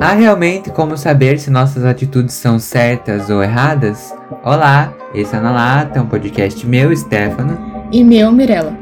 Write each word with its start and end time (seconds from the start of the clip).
Há 0.00 0.14
realmente 0.14 0.70
como 0.70 0.96
saber 0.96 1.38
se 1.38 1.50
nossas 1.50 1.84
atitudes 1.84 2.34
são 2.34 2.58
certas 2.58 3.28
ou 3.28 3.42
erradas? 3.42 4.14
Olá, 4.42 4.94
esse 5.14 5.36
é 5.36 5.40
Na 5.40 5.50
Lata, 5.50 6.00
um 6.00 6.06
podcast 6.06 6.66
meu, 6.66 6.96
Stefano. 6.96 7.84
E 7.92 8.02
meu, 8.02 8.32
Mirella. 8.32 8.74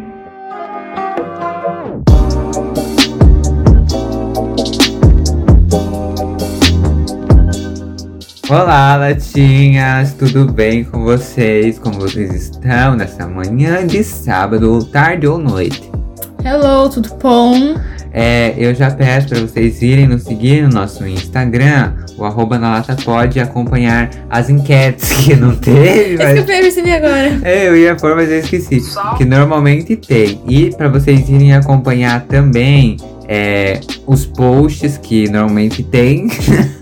Olá, 8.48 8.94
latinhas! 8.94 10.14
Tudo 10.14 10.46
bem 10.52 10.84
com 10.84 11.02
vocês? 11.02 11.80
Como 11.80 11.98
vocês 11.98 12.32
estão 12.32 12.94
nessa 12.94 13.26
manhã 13.26 13.84
de 13.84 14.04
sábado, 14.04 14.72
ou 14.72 14.84
tarde 14.84 15.26
ou 15.26 15.36
noite? 15.36 15.90
Hello, 16.44 16.88
tudo 16.88 17.12
bom? 17.20 17.74
É, 18.20 18.52
eu 18.58 18.74
já 18.74 18.90
peço 18.90 19.28
para 19.28 19.38
vocês 19.38 19.80
irem 19.80 20.08
nos 20.08 20.24
seguir 20.24 20.62
no 20.62 20.70
nosso 20.70 21.06
Instagram, 21.06 21.92
o 22.16 22.24
arroba 22.24 22.58
na 22.58 22.72
lata 22.72 22.96
pode 23.04 23.38
acompanhar 23.38 24.10
as 24.28 24.50
enquetes 24.50 25.12
que 25.24 25.36
não 25.36 25.54
teve. 25.54 26.16
Mas... 26.16 26.32
Que 26.32 26.38
eu 26.40 26.44
percebi 26.44 26.90
agora. 26.90 27.38
É, 27.44 27.68
eu 27.68 27.76
ia 27.76 27.94
pôr, 27.94 28.16
mas 28.16 28.28
eu 28.28 28.40
esqueci. 28.40 28.82
Que 29.16 29.24
normalmente 29.24 29.94
tem. 29.94 30.40
E 30.48 30.74
para 30.74 30.88
vocês 30.88 31.28
irem 31.28 31.54
acompanhar 31.54 32.22
também 32.22 32.96
é, 33.28 33.78
os 34.04 34.26
posts 34.26 34.98
que 34.98 35.30
normalmente 35.30 35.84
tem. 35.84 36.26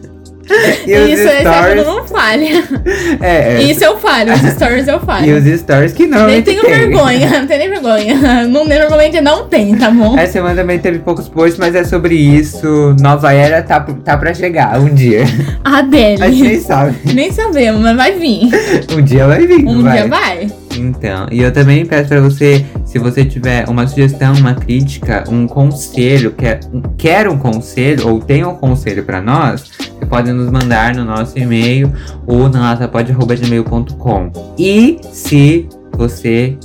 Isso, 0.86 1.22
esse 1.22 1.26
é 1.28 1.84
não 1.84 2.06
falha. 2.06 2.64
É, 3.20 3.54
é, 3.54 3.62
Isso 3.62 3.84
eu 3.84 3.98
falho, 3.98 4.32
os 4.32 4.40
stories 4.52 4.86
eu 4.86 5.00
falho. 5.00 5.26
E 5.26 5.32
os 5.32 5.60
stories 5.60 5.92
que 5.92 6.06
não. 6.06 6.26
Nem 6.26 6.42
tenho 6.42 6.62
tem. 6.62 6.70
vergonha, 6.70 7.40
não 7.40 7.46
tenho 7.46 7.58
nem 7.60 7.70
vergonha. 7.70 8.16
Não, 8.46 8.64
normalmente 8.64 9.20
não 9.20 9.46
tem, 9.46 9.74
tá 9.76 9.90
bom? 9.90 10.16
Essa 10.18 10.34
semana 10.34 10.54
também 10.54 10.78
teve 10.78 10.98
poucos 10.98 11.28
posts, 11.28 11.58
mas 11.58 11.74
é 11.74 11.84
sobre 11.84 12.14
isso. 12.14 12.94
Nova 13.00 13.32
era 13.32 13.62
tá, 13.62 13.80
tá 13.80 14.16
pra 14.16 14.32
chegar 14.34 14.78
um 14.78 14.92
dia. 14.92 15.24
A 15.64 15.82
dele. 15.82 16.22
A 16.22 16.30
gente 16.30 16.42
nem 16.42 16.60
sabe. 16.60 16.96
Nem 17.12 17.32
sabemos, 17.32 17.80
mas 17.80 17.96
vai 17.96 18.12
vir. 18.12 18.48
Um 18.96 19.02
dia 19.02 19.26
vai 19.26 19.46
vir. 19.46 19.66
Um 19.66 19.82
vai. 19.82 19.92
dia 19.92 20.08
vai. 20.08 20.65
Então, 20.76 21.26
e 21.30 21.40
eu 21.40 21.52
também 21.52 21.84
peço 21.84 22.08
para 22.08 22.20
você, 22.20 22.64
se 22.84 22.98
você 22.98 23.24
tiver 23.24 23.68
uma 23.68 23.86
sugestão, 23.86 24.34
uma 24.34 24.54
crítica, 24.54 25.24
um 25.28 25.46
conselho, 25.46 26.32
quer, 26.32 26.60
quer 26.96 27.28
um 27.28 27.38
conselho 27.38 28.08
ou 28.08 28.20
tem 28.20 28.44
um 28.44 28.54
conselho 28.54 29.04
para 29.04 29.20
nós, 29.20 29.70
você 29.78 30.06
pode 30.06 30.32
nos 30.32 30.50
mandar 30.50 30.94
no 30.94 31.04
nosso 31.04 31.38
e-mail 31.38 31.92
ou 32.26 32.48
na 32.48 32.72
latapod.gmail.com. 32.72 34.30
E 34.58 34.98
se 35.12 35.68
você 35.96 36.56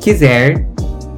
quiser 0.00 0.66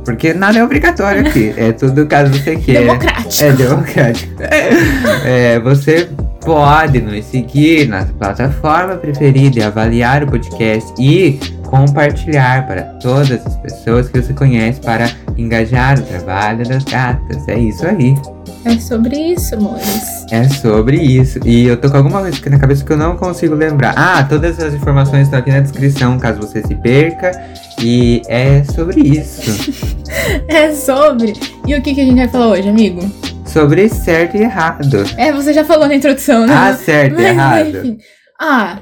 porque 0.05 0.33
nada 0.33 0.59
é 0.59 0.65
obrigatório 0.65 1.21
aqui. 1.27 1.53
É 1.59 1.73
tudo 1.73 2.07
caso 2.07 2.33
você 2.33 2.57
queira. 2.57 2.81
Democrático. 2.81 3.45
É 3.45 3.53
democrático. 3.53 4.43
é, 4.43 5.61
você 5.61 6.09
pode 6.41 7.01
nos 7.03 7.27
seguir 7.27 7.87
na 7.89 8.07
plataforma 8.07 8.97
preferida 8.97 9.59
e 9.59 9.63
avaliar 9.63 10.23
o 10.25 10.29
podcast 10.29 10.95
e 10.99 11.39
compartilhar 11.69 12.67
para 12.67 12.83
todas 13.01 13.47
as 13.47 13.57
pessoas 13.57 14.09
que 14.09 14.21
você 14.21 14.33
conhece 14.33 14.81
para 14.81 15.11
engajar 15.37 15.99
o 15.99 16.03
trabalho 16.03 16.67
das 16.67 16.83
gatas. 16.85 17.47
É 17.47 17.59
isso 17.59 17.87
aí. 17.87 18.15
É 18.65 18.79
sobre 18.79 19.17
isso, 19.17 19.55
amores. 19.55 20.27
É 20.31 20.45
sobre 20.49 20.97
isso. 20.97 21.39
E 21.45 21.67
eu 21.67 21.77
tô 21.77 21.91
com 21.91 21.99
alguma 21.99 22.21
coisa 22.21 22.37
aqui 22.37 22.51
na 22.51 22.59
cabeça 22.59 22.85
que 22.85 22.93
eu 22.93 22.97
não 22.97 23.17
consigo 23.17 23.55
lembrar. 23.55 23.95
Ah, 23.97 24.25
todas 24.25 24.59
as 24.59 24.75
informações 24.75 25.23
estão 25.23 25.39
aqui 25.39 25.51
na 25.51 25.61
descrição, 25.61 26.19
caso 26.19 26.41
você 26.41 26.63
se 26.63 26.75
perca. 26.75 27.31
E 27.81 28.23
é 28.29 28.65
sobre 28.65 29.01
isso. 29.01 29.77
é 30.49 30.73
sobre. 30.73 31.35
E 31.67 31.75
o 31.75 31.83
que, 31.83 31.95
que 31.95 32.01
a 32.01 32.05
gente 32.05 32.17
vai 32.17 32.29
falar 32.29 32.49
hoje, 32.49 32.69
amigo? 32.69 33.01
Sobre 33.47 33.89
certo 33.89 34.37
e 34.37 34.43
errado. 34.43 35.05
É, 35.17 35.33
você 35.33 35.53
já 35.53 35.65
falou 35.65 35.87
na 35.87 35.95
introdução, 35.95 36.47
né? 36.47 36.55
Ah, 36.55 36.75
certo 36.75 37.21
e 37.21 37.25
errado. 37.25 37.97
Ah. 38.41 38.79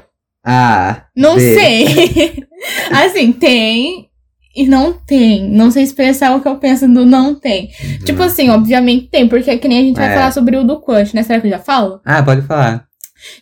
Ah. 0.49 1.03
Não 1.13 1.35
B. 1.35 1.41
sei. 1.41 2.47
assim, 2.89 3.33
tem 3.33 4.07
e 4.55 4.65
não 4.65 4.93
tem. 4.93 5.49
Não 5.49 5.69
sei 5.69 5.83
expressar 5.83 6.33
o 6.33 6.41
que 6.41 6.47
eu 6.47 6.55
penso 6.55 6.87
do 6.87 7.05
não 7.05 7.35
tem. 7.35 7.69
Uhum. 7.83 8.05
Tipo 8.05 8.23
assim, 8.23 8.49
obviamente 8.49 9.07
tem, 9.07 9.27
porque 9.27 9.51
é 9.51 9.57
que 9.57 9.67
nem 9.67 9.79
a 9.79 9.81
gente 9.81 9.97
vai 9.97 10.09
é. 10.09 10.13
falar 10.15 10.31
sobre 10.31 10.55
o 10.55 10.63
do 10.63 10.79
Quant, 10.79 11.13
né? 11.13 11.21
Será 11.21 11.41
que 11.41 11.47
eu 11.47 11.51
já 11.51 11.59
falo? 11.59 11.99
Ah, 12.05 12.23
pode 12.23 12.43
falar. 12.43 12.85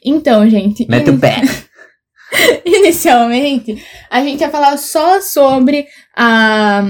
Então, 0.03 0.49
gente. 0.49 0.89
Mete 0.89 1.11
o 1.11 1.19
pé. 1.19 1.41
Inicialmente, 2.65 3.77
a 4.09 4.21
gente 4.23 4.41
ia 4.41 4.49
falar 4.49 4.75
só 4.77 5.21
sobre 5.21 5.85
a 6.17 6.83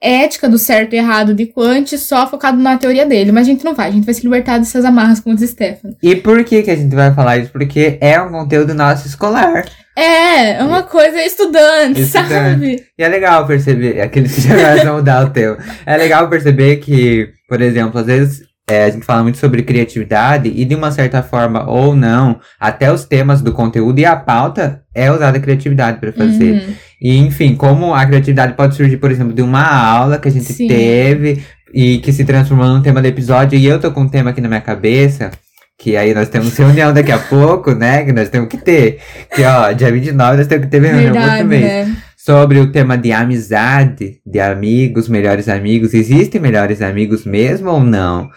ética 0.00 0.48
do 0.48 0.58
certo 0.58 0.94
e 0.94 0.96
errado 0.96 1.34
de 1.34 1.46
Quant, 1.46 1.86
só 1.96 2.28
focado 2.28 2.58
na 2.58 2.78
teoria 2.78 3.04
dele. 3.04 3.32
Mas 3.32 3.46
a 3.46 3.50
gente 3.50 3.64
não 3.64 3.74
vai, 3.74 3.88
a 3.88 3.92
gente 3.92 4.04
vai 4.04 4.14
se 4.14 4.22
libertar 4.22 4.58
dessas 4.58 4.84
amarras, 4.84 5.20
como 5.20 5.36
diz 5.36 5.50
Stefano. 5.50 5.96
E 6.02 6.16
por 6.16 6.42
que, 6.44 6.62
que 6.62 6.70
a 6.70 6.76
gente 6.76 6.94
vai 6.94 7.12
falar 7.12 7.38
isso? 7.38 7.50
Porque 7.50 7.98
é 8.00 8.20
um 8.20 8.30
conteúdo 8.30 8.74
nosso 8.74 9.06
escolar. 9.06 9.64
É, 9.96 10.52
é 10.52 10.62
uma 10.62 10.84
coisa 10.84 11.20
estudante, 11.24 12.02
estudante. 12.02 12.30
sabe? 12.30 12.86
E 12.96 13.02
é 13.02 13.08
legal 13.08 13.44
perceber, 13.46 14.00
aqueles 14.00 14.32
que 14.32 14.42
já 14.42 14.84
vão 14.84 14.96
mudar 14.98 15.26
o 15.26 15.30
teu. 15.30 15.56
É 15.84 15.96
legal 15.96 16.28
perceber 16.28 16.76
que, 16.76 17.30
por 17.48 17.60
exemplo, 17.60 17.98
às 17.98 18.06
vezes 18.06 18.47
é, 18.68 18.84
a 18.84 18.90
gente 18.90 19.06
fala 19.06 19.22
muito 19.22 19.38
sobre 19.38 19.62
criatividade 19.62 20.52
e 20.54 20.64
de 20.64 20.74
uma 20.74 20.90
certa 20.90 21.22
forma 21.22 21.68
ou 21.68 21.96
não, 21.96 22.38
até 22.60 22.92
os 22.92 23.04
temas 23.04 23.40
do 23.40 23.50
conteúdo 23.50 23.98
e 23.98 24.04
a 24.04 24.14
pauta 24.14 24.82
é 24.94 25.10
usada 25.10 25.38
a 25.38 25.40
criatividade 25.40 25.98
para 25.98 26.12
fazer. 26.12 26.52
Uhum. 26.52 26.74
E 27.00 27.16
enfim, 27.16 27.54
como 27.54 27.94
a 27.94 28.04
criatividade 28.04 28.52
pode 28.52 28.76
surgir, 28.76 28.98
por 28.98 29.10
exemplo, 29.10 29.32
de 29.32 29.40
uma 29.40 29.64
aula 29.64 30.18
que 30.18 30.28
a 30.28 30.30
gente 30.30 30.52
Sim. 30.52 30.68
teve 30.68 31.42
e 31.72 31.98
que 31.98 32.12
se 32.12 32.24
transformou 32.24 32.68
num 32.68 32.82
tema 32.82 33.00
do 33.00 33.06
episódio 33.06 33.58
e 33.58 33.64
eu 33.64 33.80
tô 33.80 33.90
com 33.90 34.02
um 34.02 34.08
tema 34.08 34.30
aqui 34.30 34.40
na 34.42 34.48
minha 34.48 34.60
cabeça. 34.60 35.30
Que 35.78 35.96
aí 35.96 36.12
nós 36.12 36.28
temos 36.28 36.56
reunião 36.56 36.92
daqui 36.92 37.12
a 37.12 37.18
pouco, 37.18 37.72
né? 37.72 38.04
Que 38.04 38.12
nós 38.12 38.28
temos 38.28 38.48
que 38.48 38.58
ter. 38.58 38.98
Que, 39.32 39.44
ó, 39.44 39.70
dia 39.70 39.92
29 39.92 40.36
nós 40.36 40.46
temos 40.48 40.64
que 40.64 40.70
ter 40.72 40.82
reunião 40.82 41.12
Verdade, 41.12 41.44
mês. 41.44 41.62
Né? 41.62 41.96
Sobre 42.16 42.58
o 42.58 42.72
tema 42.72 42.98
de 42.98 43.12
amizade, 43.12 44.20
de 44.26 44.40
amigos, 44.40 45.08
melhores 45.08 45.48
amigos. 45.48 45.94
Existem 45.94 46.40
melhores 46.40 46.82
amigos 46.82 47.24
mesmo 47.24 47.70
ou 47.70 47.80
não? 47.80 48.28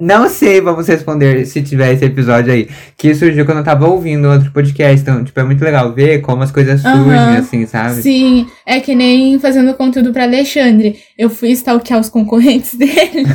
Não 0.00 0.30
sei, 0.30 0.62
vamos 0.62 0.88
responder 0.88 1.44
se 1.44 1.62
tiver 1.62 1.92
esse 1.92 2.06
episódio 2.06 2.50
aí. 2.50 2.70
Que 2.96 3.14
surgiu 3.14 3.44
quando 3.44 3.58
eu 3.58 3.64
tava 3.64 3.86
ouvindo 3.86 4.30
outro 4.30 4.50
podcast. 4.50 5.02
Então, 5.02 5.22
tipo, 5.22 5.38
é 5.38 5.44
muito 5.44 5.62
legal 5.62 5.92
ver 5.92 6.22
como 6.22 6.42
as 6.42 6.50
coisas 6.50 6.80
surgem, 6.80 6.98
uhum. 6.98 7.36
assim, 7.36 7.66
sabe? 7.66 8.00
Sim, 8.00 8.46
é 8.64 8.80
que 8.80 8.94
nem 8.94 9.38
fazendo 9.38 9.74
conteúdo 9.74 10.10
pra 10.10 10.22
Alexandre. 10.22 10.98
Eu 11.18 11.28
fui 11.28 11.50
stalkear 11.50 12.00
os 12.00 12.08
concorrentes 12.08 12.72
dele 12.80 13.26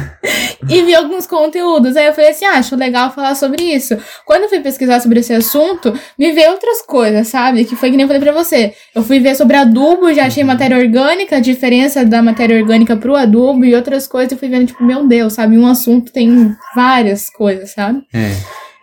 e 0.68 0.81
vi 0.81 0.96
alguns 0.96 1.28
conteúdos. 1.28 1.96
Aí 1.96 2.08
eu 2.08 2.14
falei 2.14 2.31
assim, 2.31 2.46
ah, 2.46 2.58
acho 2.58 2.75
legal 2.75 3.14
falar 3.14 3.36
sobre 3.36 3.62
isso. 3.64 3.96
Quando 4.25 4.44
eu 4.44 4.50
fui 4.50 4.59
pesquisar 4.59 5.00
sobre 5.00 5.20
esse 5.20 5.34
assunto, 5.34 5.94
me 6.18 6.31
veio 6.31 6.50
outras 6.50 6.81
coisas, 6.81 7.28
sabe? 7.28 7.64
Que 7.66 7.75
foi 7.75 7.92
que 7.92 7.98
nem 7.98 8.06
eu 8.06 8.08
falei 8.08 8.22
pra 8.22 8.34
você. 8.34 8.74
Eu 8.96 9.04
fui 9.04 9.20
ver 9.20 9.36
sobre 9.36 9.56
adubo, 9.56 10.12
já 10.12 10.25
achei 10.25 10.44
matéria 10.44 10.78
orgânica, 10.78 11.36
a 11.36 11.40
diferença 11.40 12.04
da 12.04 12.24
matéria 12.24 12.58
orgânica 12.58 12.98
pro 12.98 13.16
adubo 13.16 13.64
e 13.64 13.75
outras 13.75 14.08
coisas. 14.08 14.31
Eu 14.31 14.38
fui 14.40 14.50
vendo, 14.50 14.66
tipo, 14.66 14.84
meu 14.84 15.08
Deus, 15.08 15.34
sabe? 15.34 15.56
Um 15.56 15.68
assunto 15.68 16.12
tem 16.12 16.55
várias 16.76 17.30
coisas, 17.30 17.72
sabe? 17.72 18.02
É. 18.14 18.32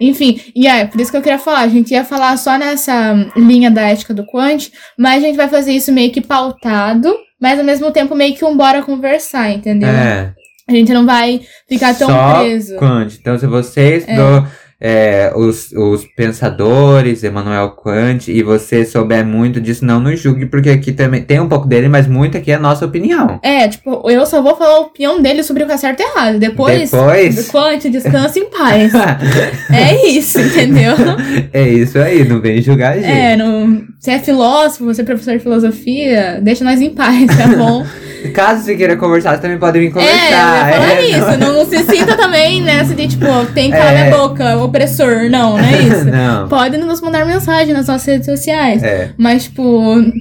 Enfim, 0.00 0.40
e 0.54 0.66
é 0.66 0.84
por 0.84 1.00
isso 1.00 1.10
que 1.10 1.16
eu 1.16 1.22
queria 1.22 1.38
falar. 1.38 1.60
A 1.60 1.68
gente 1.68 1.92
ia 1.92 2.04
falar 2.04 2.36
só 2.36 2.58
nessa 2.58 3.14
linha 3.36 3.70
da 3.70 3.82
ética 3.82 4.12
do 4.12 4.26
Quant, 4.26 4.68
mas 4.98 5.22
a 5.22 5.26
gente 5.26 5.36
vai 5.36 5.48
fazer 5.48 5.72
isso 5.72 5.92
meio 5.92 6.10
que 6.10 6.20
pautado, 6.20 7.14
mas 7.40 7.58
ao 7.58 7.64
mesmo 7.64 7.90
tempo 7.92 8.14
meio 8.14 8.34
que 8.34 8.44
um 8.44 8.56
bora 8.56 8.82
conversar, 8.82 9.50
entendeu? 9.50 9.88
É. 9.88 10.34
A 10.68 10.72
gente 10.72 10.92
não 10.92 11.04
vai 11.04 11.40
ficar 11.68 11.94
tão 11.94 12.08
só 12.08 12.40
preso. 12.40 12.76
Quant. 12.76 13.12
Então, 13.20 13.38
se 13.38 13.46
você 13.46 13.98
estudou. 13.98 14.38
É 14.38 14.61
é, 14.84 15.32
os, 15.36 15.70
os 15.70 16.04
pensadores, 16.04 17.22
Emmanuel 17.22 17.70
Kant, 17.70 18.32
e 18.32 18.42
você 18.42 18.84
souber 18.84 19.24
muito 19.24 19.60
disso, 19.60 19.84
não 19.84 20.00
nos 20.00 20.18
julgue, 20.18 20.46
porque 20.46 20.70
aqui 20.70 20.90
também 20.90 21.22
tem 21.22 21.38
um 21.38 21.48
pouco 21.48 21.68
dele, 21.68 21.88
mas 21.88 22.08
muito 22.08 22.36
aqui 22.36 22.50
é 22.50 22.56
a 22.56 22.58
nossa 22.58 22.84
opinião. 22.84 23.38
É, 23.44 23.68
tipo, 23.68 24.10
eu 24.10 24.26
só 24.26 24.42
vou 24.42 24.56
falar 24.56 24.78
a 24.78 24.80
opinião 24.80 25.22
dele 25.22 25.44
sobre 25.44 25.62
o 25.62 25.66
que 25.66 25.72
é 25.72 25.76
certo 25.76 26.00
e 26.00 26.02
errado. 26.02 26.38
Depois, 26.40 26.90
Depois... 26.90 27.48
Kant, 27.48 27.88
descansa 27.90 28.40
em 28.40 28.50
paz. 28.50 28.92
é 29.72 30.08
isso, 30.08 30.40
entendeu? 30.40 30.94
É 31.52 31.68
isso 31.68 31.98
aí, 31.98 32.26
não 32.26 32.40
vem 32.40 32.62
julgar 32.62 32.94
a 32.94 32.96
gente. 32.96 33.06
É, 33.06 33.36
não, 33.36 33.82
você 33.98 34.12
é 34.12 34.18
filósofo, 34.18 34.86
você 34.86 35.02
é 35.02 35.04
professor 35.04 35.34
de 35.34 35.40
filosofia, 35.40 36.40
deixa 36.42 36.64
nós 36.64 36.80
em 36.80 36.90
paz, 36.90 37.26
tá 37.26 37.46
bom? 37.46 37.84
Caso 38.34 38.64
você 38.64 38.76
queira 38.76 38.96
conversar, 38.96 39.34
você 39.34 39.42
também 39.42 39.58
pode 39.58 39.78
vir 39.78 39.92
conversar. 39.92 40.16
É, 40.16 40.22
eu 40.22 40.32
ia 40.32 40.80
falar 40.80 40.94
é, 40.94 41.04
isso. 41.04 41.38
Não... 41.38 41.52
não, 41.54 41.64
se 41.66 41.78
sinta 41.84 42.16
também 42.16 42.62
nessa 42.62 42.94
de, 42.94 43.08
tipo, 43.08 43.26
tem 43.52 43.70
que 43.70 43.76
calar 43.76 43.94
é. 43.94 44.04
minha 44.04 44.16
boca, 44.16 44.56
opressor. 44.72 45.30
Não, 45.30 45.56
não 45.56 45.58
é 45.58 45.82
isso. 45.82 46.04
não. 46.10 46.48
Pode 46.48 46.78
nos 46.78 47.00
mandar 47.00 47.26
mensagem 47.26 47.74
nas 47.74 47.86
nossas 47.86 48.06
redes 48.06 48.26
sociais. 48.26 48.82
É. 48.82 49.10
Mas, 49.18 49.44
tipo, 49.44 49.62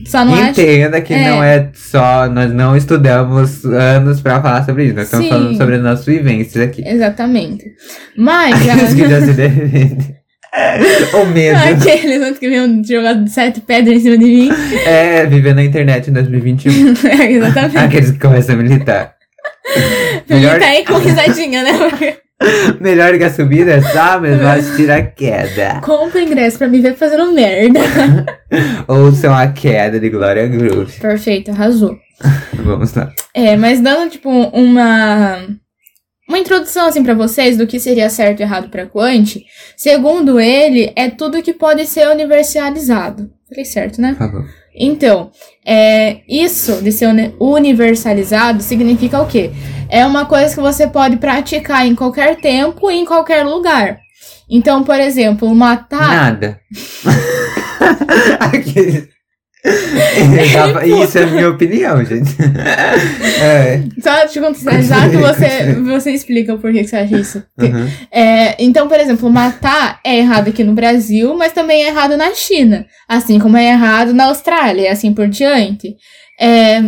só 0.06 0.26
não 0.26 0.38
Entenda 0.38 0.98
acha... 0.98 1.06
que 1.06 1.14
é. 1.14 1.30
não 1.30 1.44
é 1.44 1.70
só... 1.74 2.28
Nós 2.28 2.54
não 2.54 2.76
estudamos 2.76 3.64
anos 3.66 4.22
pra 4.22 4.42
falar 4.42 4.66
sobre 4.66 4.86
isso. 4.86 4.96
Nós 4.96 5.06
estamos 5.06 5.26
Sim. 5.26 5.32
falando 5.32 5.58
sobre 5.58 5.76
as 5.76 5.82
nossas 5.82 6.06
vivências 6.06 6.64
aqui. 6.64 6.84
Exatamente. 6.86 7.66
Mas... 8.18 8.56
Aqueles 8.70 8.94
que 8.94 9.10
já 9.10 9.22
se 9.22 9.34
defendem. 9.34 10.22
o 11.14 11.26
medo. 11.28 11.58
Aqueles 11.58 12.20
outros 12.20 12.40
que 12.40 12.50
vinham 12.50 12.84
jogar 12.84 13.26
sete 13.28 13.62
pedras 13.62 13.96
em 13.96 14.00
cima 14.02 14.18
de 14.18 14.26
mim. 14.26 14.50
É, 14.86 15.26
viver 15.26 15.56
na 15.56 15.64
internet 15.64 16.10
em 16.10 16.14
2021. 16.14 16.94
é, 17.08 17.32
exatamente. 17.32 17.78
Aqueles 17.78 18.12
que 18.12 18.20
começam 18.20 18.56
a 18.56 18.58
militar. 18.58 19.16
Melhor... 20.30 20.54
Militar 20.54 20.70
aí 20.70 20.86
com 20.86 20.98
risadinha, 20.98 21.64
né? 21.64 21.72
Melhor 22.80 23.18
que 23.18 23.24
a 23.24 23.32
subida 23.32 23.72
é 23.72 23.82
só 23.82 24.20
mesmo 24.20 24.48
assistir 24.48 24.90
a 24.90 25.02
queda. 25.06 25.80
Compra 25.82 26.22
ingresso 26.22 26.58
pra 26.58 26.68
me 26.68 26.80
ver 26.82 26.96
fazendo 26.96 27.32
merda. 27.32 27.80
Ouçam 28.88 29.34
a 29.34 29.48
queda 29.48 30.00
de 30.00 30.10
Glória 30.10 30.48
Groove. 30.48 31.00
Perfeito, 31.00 31.52
arrasou. 31.52 31.98
Vamos 32.54 32.94
lá. 32.94 33.12
É, 33.34 33.56
mas 33.56 33.80
dando, 33.82 34.10
tipo, 34.12 34.30
uma. 34.30 35.46
Uma 36.30 36.40
introdução, 36.40 36.88
assim, 36.88 37.04
pra 37.04 37.14
vocês 37.14 37.58
do 37.58 37.68
que 37.68 37.78
seria 37.78 38.10
certo 38.10 38.40
e 38.40 38.44
errado 38.44 38.70
pra 38.70 38.86
Quant, 38.86 39.36
segundo 39.76 40.40
ele, 40.40 40.90
é 40.96 41.10
tudo 41.10 41.42
que 41.42 41.54
pode 41.54 41.86
ser 41.86 42.08
universalizado. 42.08 43.30
Falei 43.50 43.66
certo, 43.66 44.00
né? 44.00 44.16
Favor. 44.18 44.46
Então, 44.74 45.30
é, 45.66 46.20
isso 46.30 46.82
de 46.82 46.90
ser 46.94 47.08
uni- 47.08 47.36
universalizado 47.38 48.64
significa 48.64 49.22
o 49.22 49.28
quê? 49.28 49.52
É 49.92 50.06
uma 50.06 50.26
coisa 50.26 50.56
que 50.56 50.62
você 50.62 50.88
pode 50.88 51.18
praticar 51.18 51.86
em 51.86 51.94
qualquer 51.94 52.38
tempo 52.38 52.90
e 52.90 52.96
em 52.96 53.06
qualquer 53.06 53.44
lugar. 53.46 54.00
Então, 54.50 54.84
por 54.84 55.00
exemplo, 55.00 55.54
matar. 55.54 56.08
Nada. 56.08 56.60
Tava- 60.54 60.86
Isso 60.86 61.18
é 61.20 61.24
a 61.24 61.28
minha 61.28 61.50
opinião, 61.50 62.04
gente. 62.04 62.32
É. 63.44 63.82
Só 64.02 64.28
te 64.28 64.40
contextualizar 64.40 65.10
que 65.10 65.18
você, 65.18 65.74
você 65.84 66.12
explica 66.12 66.54
o 66.54 66.60
porquê 66.60 66.82
que 66.84 66.88
você 66.90 66.96
acha 66.98 67.18
isso. 67.18 67.44
uhum. 67.60 67.90
É, 68.12 68.56
então, 68.64 68.88
por 68.88 69.00
exemplo, 69.00 69.30
matar 69.32 70.00
é 70.06 70.18
errado 70.20 70.50
aqui 70.50 70.64
no 70.64 70.74
Brasil, 70.74 71.36
mas 71.36 71.52
também 71.54 71.84
é 71.84 71.88
errado 71.88 72.16
na 72.18 72.34
China. 72.36 72.86
Assim 73.10 73.40
como 73.40 73.58
é 73.58 73.72
errado 73.72 74.14
na 74.14 74.26
Austrália, 74.26 74.82
e 74.84 74.88
assim 74.88 75.12
por 75.14 75.28
diante. 75.28 75.96
É, 76.40 76.82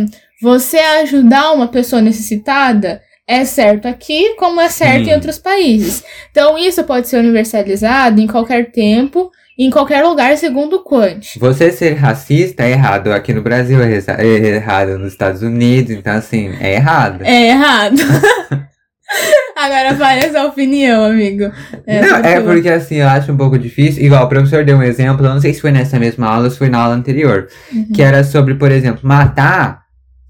você 0.44 0.76
ajudar 0.76 1.52
uma 1.52 1.68
pessoa 1.68 2.02
necessitada 2.02 3.00
é 3.26 3.46
certo 3.46 3.88
aqui, 3.88 4.34
como 4.36 4.60
é 4.60 4.68
certo 4.68 5.06
Sim. 5.06 5.10
em 5.10 5.14
outros 5.14 5.38
países. 5.38 6.04
Então, 6.30 6.58
isso 6.58 6.84
pode 6.84 7.08
ser 7.08 7.16
universalizado 7.16 8.20
em 8.20 8.26
qualquer 8.26 8.70
tempo, 8.70 9.30
em 9.58 9.70
qualquer 9.70 10.04
lugar, 10.04 10.36
segundo 10.36 10.76
o 10.76 10.84
Quant. 10.84 11.38
Você 11.38 11.72
ser 11.72 11.94
racista 11.94 12.62
é 12.62 12.72
errado 12.72 13.10
aqui 13.10 13.32
no 13.32 13.40
Brasil, 13.40 13.82
é 13.82 13.94
é 14.18 14.26
errado 14.56 14.98
nos 14.98 15.12
Estados 15.12 15.40
Unidos, 15.40 15.92
então 15.92 16.12
assim, 16.12 16.54
é 16.60 16.74
errado. 16.74 17.22
É 17.22 17.48
errado. 17.48 17.96
Agora 19.56 19.94
fale 19.94 20.26
a 20.26 20.30
sua 20.30 20.44
opinião, 20.44 21.04
amigo. 21.04 21.50
Essa 21.86 22.18
não, 22.18 22.28
é 22.28 22.40
tua. 22.40 22.52
porque 22.52 22.68
assim, 22.68 22.96
eu 22.96 23.08
acho 23.08 23.32
um 23.32 23.36
pouco 23.38 23.58
difícil. 23.58 24.04
Igual, 24.04 24.26
o 24.26 24.28
professor 24.28 24.62
deu 24.62 24.76
um 24.76 24.82
exemplo, 24.82 25.24
eu 25.24 25.32
não 25.32 25.40
sei 25.40 25.54
se 25.54 25.62
foi 25.62 25.72
nessa 25.72 25.98
mesma 25.98 26.26
aula 26.26 26.44
ou 26.44 26.50
se 26.50 26.58
foi 26.58 26.68
na 26.68 26.82
aula 26.82 26.94
anterior. 26.94 27.48
Uhum. 27.72 27.88
Que 27.94 28.02
era 28.02 28.22
sobre, 28.22 28.56
por 28.56 28.70
exemplo, 28.70 29.00
matar 29.08 29.83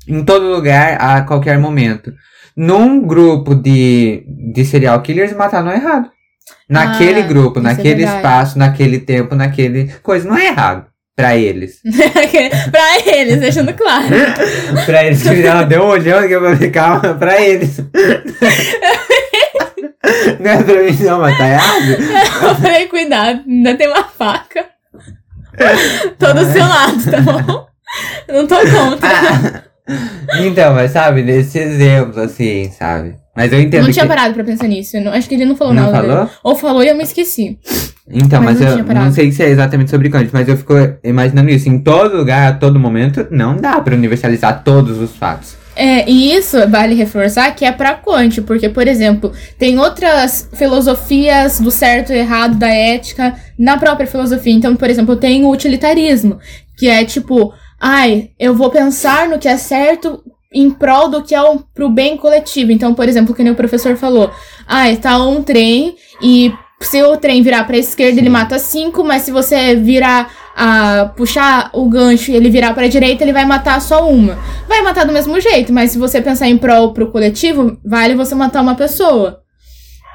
em 0.08 0.24
todo 0.24 0.46
lugar 0.50 0.96
a 1.00 1.22
qualquer 1.22 1.58
momento. 1.58 2.12
Num 2.56 3.00
grupo 3.00 3.54
de, 3.54 4.24
de 4.52 4.64
serial 4.64 5.00
killers, 5.02 5.32
matar 5.32 5.62
não 5.64 5.72
é 5.72 5.76
errado. 5.76 6.08
Naquele 6.68 7.20
Ah, 7.20 7.26
grupo, 7.26 7.58
é 7.58 7.62
naquele 7.62 7.94
verdade. 7.96 8.16
espaço, 8.18 8.58
naquele 8.58 8.98
tempo, 9.00 9.34
naquele 9.34 9.92
coisa, 10.02 10.28
não 10.28 10.36
é 10.36 10.46
errado. 10.48 10.86
Pra 11.16 11.36
eles. 11.36 11.80
pra 12.72 12.98
eles, 13.06 13.38
deixando 13.38 13.72
claro. 13.74 14.06
pra 14.84 15.04
eles 15.04 15.22
que 15.22 15.46
ela 15.46 15.62
deu 15.64 15.82
um 15.82 15.88
olhão 15.88 16.26
que 16.26 16.32
eu 16.34 16.40
vou 16.40 16.56
ficar 16.56 17.00
pra 17.18 17.40
eles. 17.40 17.78
não 20.40 20.50
é 20.50 20.62
pra 20.62 20.82
mim 20.82 20.96
não, 21.02 21.20
mas 21.20 21.38
tá 21.38 21.48
errado. 21.48 21.90
Eu 22.42 22.54
falei, 22.56 22.86
cuidado, 22.88 23.42
ainda 23.46 23.74
tem 23.76 23.88
uma 23.88 24.04
faca. 24.04 24.66
Tô 26.18 26.32
do 26.32 26.44
seu 26.52 26.62
lado, 26.62 27.10
tá 27.10 27.20
bom? 27.20 27.66
Não 28.28 28.46
tô 28.46 28.56
contra. 28.56 29.64
Então, 30.40 30.74
mas 30.74 30.90
sabe, 30.92 31.22
nesse 31.22 31.58
exemplo, 31.58 32.20
assim, 32.20 32.70
sabe? 32.70 33.14
Mas 33.36 33.52
eu 33.52 33.60
entendo 33.60 33.84
não 33.84 33.92
tinha 33.92 34.04
que... 34.04 34.08
parado 34.08 34.32
pra 34.32 34.44
pensar 34.44 34.68
nisso. 34.68 34.98
não- 35.00 35.12
acho 35.12 35.28
que 35.28 35.34
ele 35.34 35.44
não 35.44 35.56
falou 35.56 35.74
Não 35.74 35.90
nada. 35.90 35.96
falou? 36.08 36.30
Ou 36.44 36.56
falou 36.56 36.82
e 36.84 36.88
eu 36.88 36.96
me 36.96 37.02
esqueci. 37.02 37.58
Então, 38.08 38.42
Mas 38.42 38.60
mas, 38.60 38.76
eu 38.78 38.84
não 38.84 39.10
sei 39.12 39.32
se 39.32 39.42
é 39.42 39.48
exatamente 39.48 39.90
sobre 39.90 40.08
Kant, 40.10 40.28
mas 40.32 40.46
eu 40.48 40.56
fico 40.56 40.74
imaginando 41.02 41.50
isso. 41.50 41.68
Em 41.68 41.78
todo 41.78 42.16
lugar, 42.16 42.48
a 42.52 42.54
todo 42.54 42.78
momento, 42.78 43.26
não 43.30 43.56
dá 43.56 43.80
pra 43.80 43.94
universalizar 43.94 44.62
todos 44.62 44.98
os 44.98 45.16
fatos. 45.16 45.56
É, 45.74 46.08
e 46.08 46.32
isso 46.32 46.56
vale 46.68 46.94
reforçar 46.94 47.50
que 47.56 47.64
é 47.64 47.72
pra 47.72 47.94
Kant, 47.94 48.40
porque, 48.42 48.68
por 48.68 48.86
exemplo, 48.86 49.32
tem 49.58 49.78
outras 49.78 50.48
filosofias 50.54 51.58
do 51.58 51.70
certo 51.70 52.12
e 52.12 52.18
errado, 52.18 52.56
da 52.56 52.68
ética, 52.68 53.34
na 53.58 53.76
própria 53.76 54.06
filosofia. 54.06 54.52
Então, 54.52 54.76
por 54.76 54.88
exemplo, 54.88 55.16
tem 55.16 55.42
o 55.44 55.50
utilitarismo, 55.50 56.38
que 56.76 56.86
é 56.88 57.04
tipo, 57.04 57.52
ai, 57.80 58.30
eu 58.38 58.54
vou 58.54 58.70
pensar 58.70 59.28
no 59.28 59.38
que 59.38 59.48
é 59.48 59.56
certo 59.56 60.22
em 60.52 60.70
prol 60.70 61.08
do 61.08 61.22
que 61.22 61.34
é 61.34 61.42
o, 61.42 61.58
pro 61.74 61.88
bem 61.88 62.16
coletivo. 62.16 62.70
Então, 62.70 62.94
por 62.94 63.08
exemplo, 63.08 63.34
que 63.34 63.42
nem 63.42 63.52
o 63.52 63.56
professor 63.56 63.96
falou, 63.96 64.30
ai, 64.66 64.96
tá 64.96 65.18
um 65.18 65.42
trem 65.42 65.96
e 66.22 66.52
se 66.80 67.02
o 67.02 67.16
trem 67.16 67.42
virar 67.42 67.64
pra 67.64 67.76
esquerda, 67.76 68.20
ele 68.20 68.28
mata 68.28 68.58
cinco, 68.58 69.02
mas 69.02 69.22
se 69.22 69.32
você 69.32 69.74
virar 69.74 70.30
a 70.56 71.06
puxar 71.16 71.70
o 71.72 71.88
gancho 71.88 72.30
e 72.30 72.36
ele 72.36 72.50
virar 72.50 72.74
pra 72.74 72.86
direita, 72.86 73.24
ele 73.24 73.32
vai 73.32 73.44
matar 73.44 73.80
só 73.80 74.08
uma. 74.08 74.38
Vai 74.68 74.82
matar 74.82 75.04
do 75.04 75.12
mesmo 75.12 75.40
jeito, 75.40 75.72
mas 75.72 75.90
se 75.90 75.98
você 75.98 76.20
pensar 76.20 76.46
em 76.46 76.58
prol 76.58 76.92
pro 76.92 77.10
coletivo, 77.10 77.78
vale 77.84 78.14
você 78.14 78.34
matar 78.34 78.62
uma 78.62 78.74
pessoa. 78.74 79.40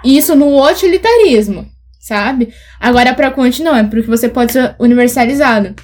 Isso 0.04 0.36
no 0.36 0.64
utilitarismo, 0.66 1.68
sabe? 2.00 2.54
Agora 2.80 3.14
pra 3.14 3.32
Kant 3.32 3.62
não, 3.62 3.76
é 3.76 3.84
porque 3.84 4.08
você 4.08 4.30
pode 4.30 4.54
ser 4.54 4.76
universalizado. 4.80 5.76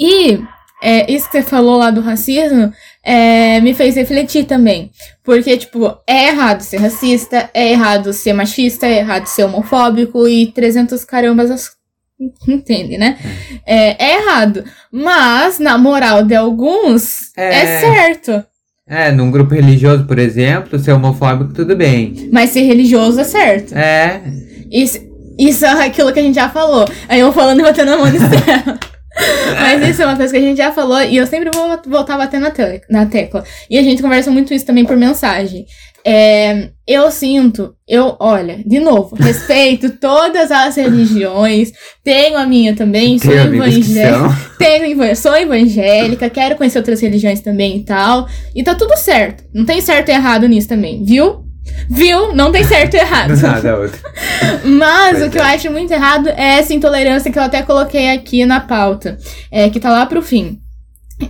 E 0.00 0.40
é, 0.82 1.10
isso 1.10 1.26
que 1.30 1.32
você 1.32 1.42
falou 1.42 1.78
lá 1.78 1.90
do 1.90 2.00
racismo 2.00 2.72
é, 3.02 3.60
me 3.60 3.72
fez 3.74 3.94
refletir 3.96 4.44
também. 4.44 4.90
Porque, 5.24 5.56
tipo, 5.56 5.96
é 6.06 6.28
errado 6.28 6.60
ser 6.60 6.78
racista, 6.78 7.48
é 7.54 7.72
errado 7.72 8.12
ser 8.12 8.32
machista, 8.32 8.86
é 8.86 8.98
errado 8.98 9.26
ser 9.26 9.44
homofóbico 9.44 10.28
e 10.28 10.46
300 10.52 11.04
carambas 11.04 11.50
as... 11.50 11.70
Entende, 12.48 12.96
né? 12.98 13.18
É, 13.66 14.04
é 14.04 14.14
errado. 14.22 14.64
Mas, 14.92 15.58
na 15.58 15.76
moral 15.78 16.22
de 16.24 16.34
alguns, 16.34 17.30
é, 17.36 17.54
É. 17.54 17.80
certo. 17.80 18.44
É, 18.88 19.10
num 19.10 19.32
grupo 19.32 19.52
religioso, 19.54 20.04
por 20.04 20.16
exemplo, 20.18 20.78
ser 20.78 20.92
homofóbico, 20.92 21.52
tudo 21.52 21.74
bem. 21.74 22.28
Mas 22.32 22.50
ser 22.50 22.62
religioso 22.62 23.18
é 23.20 23.24
certo. 23.24 23.74
É, 23.76 24.22
Isso, 24.70 24.98
isso 25.38 25.64
é 25.66 25.86
aquilo 25.86 26.12
que 26.12 26.20
a 26.20 26.22
gente 26.22 26.36
já 26.36 26.48
falou. 26.48 26.84
Aí 27.08 27.18
eu 27.18 27.32
falando 27.32 27.58
e 27.60 27.62
batendo 27.64 27.92
a 27.92 27.96
mão 27.96 28.06
no 28.06 28.12
céu. 28.18 28.78
Mas 29.60 29.88
isso 29.88 30.02
é 30.02 30.06
uma 30.06 30.16
coisa 30.16 30.32
que 30.32 30.38
a 30.38 30.42
gente 30.42 30.58
já 30.58 30.72
falou 30.72 31.00
e 31.02 31.16
eu 31.16 31.26
sempre 31.26 31.50
vou 31.52 31.80
voltar 31.86 32.14
a 32.14 32.18
bater 32.18 32.40
na, 32.40 32.50
te 32.50 32.82
na 32.90 33.06
tecla. 33.06 33.44
E 33.70 33.78
a 33.78 33.82
gente 33.82 34.02
conversa 34.02 34.30
muito 34.30 34.52
isso 34.52 34.66
também 34.66 34.84
por 34.84 34.96
mensagem. 34.96 35.66
É, 36.08 36.68
eu 36.86 37.10
sinto, 37.10 37.74
eu, 37.88 38.14
olha, 38.20 38.60
de 38.64 38.78
novo, 38.78 39.16
respeito 39.16 39.90
todas 39.98 40.52
as 40.52 40.76
religiões, 40.76 41.72
tenho 42.04 42.38
a 42.38 42.46
minha 42.46 42.76
também, 42.76 43.18
sou 43.18 43.32
evangélica. 43.32 44.36
Tenho, 44.56 45.16
sou 45.16 45.36
evangélica, 45.36 46.30
quero 46.30 46.54
conhecer 46.54 46.78
outras 46.78 47.00
religiões 47.00 47.40
também 47.40 47.78
e 47.78 47.84
tal. 47.84 48.28
E 48.54 48.62
tá 48.62 48.76
tudo 48.76 48.96
certo. 48.96 49.42
Não 49.52 49.64
tem 49.64 49.80
certo 49.80 50.08
e 50.10 50.12
errado 50.12 50.46
nisso 50.46 50.68
também, 50.68 51.04
viu? 51.04 51.44
Viu? 51.90 52.32
Não 52.32 52.52
tem 52.52 52.64
certo 52.64 52.94
e 52.94 52.98
errado. 52.98 53.34
Do 53.34 53.42
nada, 53.42 53.76
outro. 53.76 53.98
Mas 54.64 55.22
o 55.22 55.30
que 55.30 55.38
eu 55.38 55.44
é. 55.44 55.54
acho 55.54 55.70
muito 55.70 55.92
errado 55.92 56.28
é 56.28 56.58
essa 56.58 56.74
intolerância 56.74 57.30
que 57.30 57.38
eu 57.38 57.42
até 57.42 57.62
coloquei 57.62 58.10
aqui 58.10 58.44
na 58.44 58.60
pauta, 58.60 59.18
é, 59.50 59.68
que 59.70 59.80
tá 59.80 59.90
lá 59.90 60.06
pro 60.06 60.22
fim. 60.22 60.60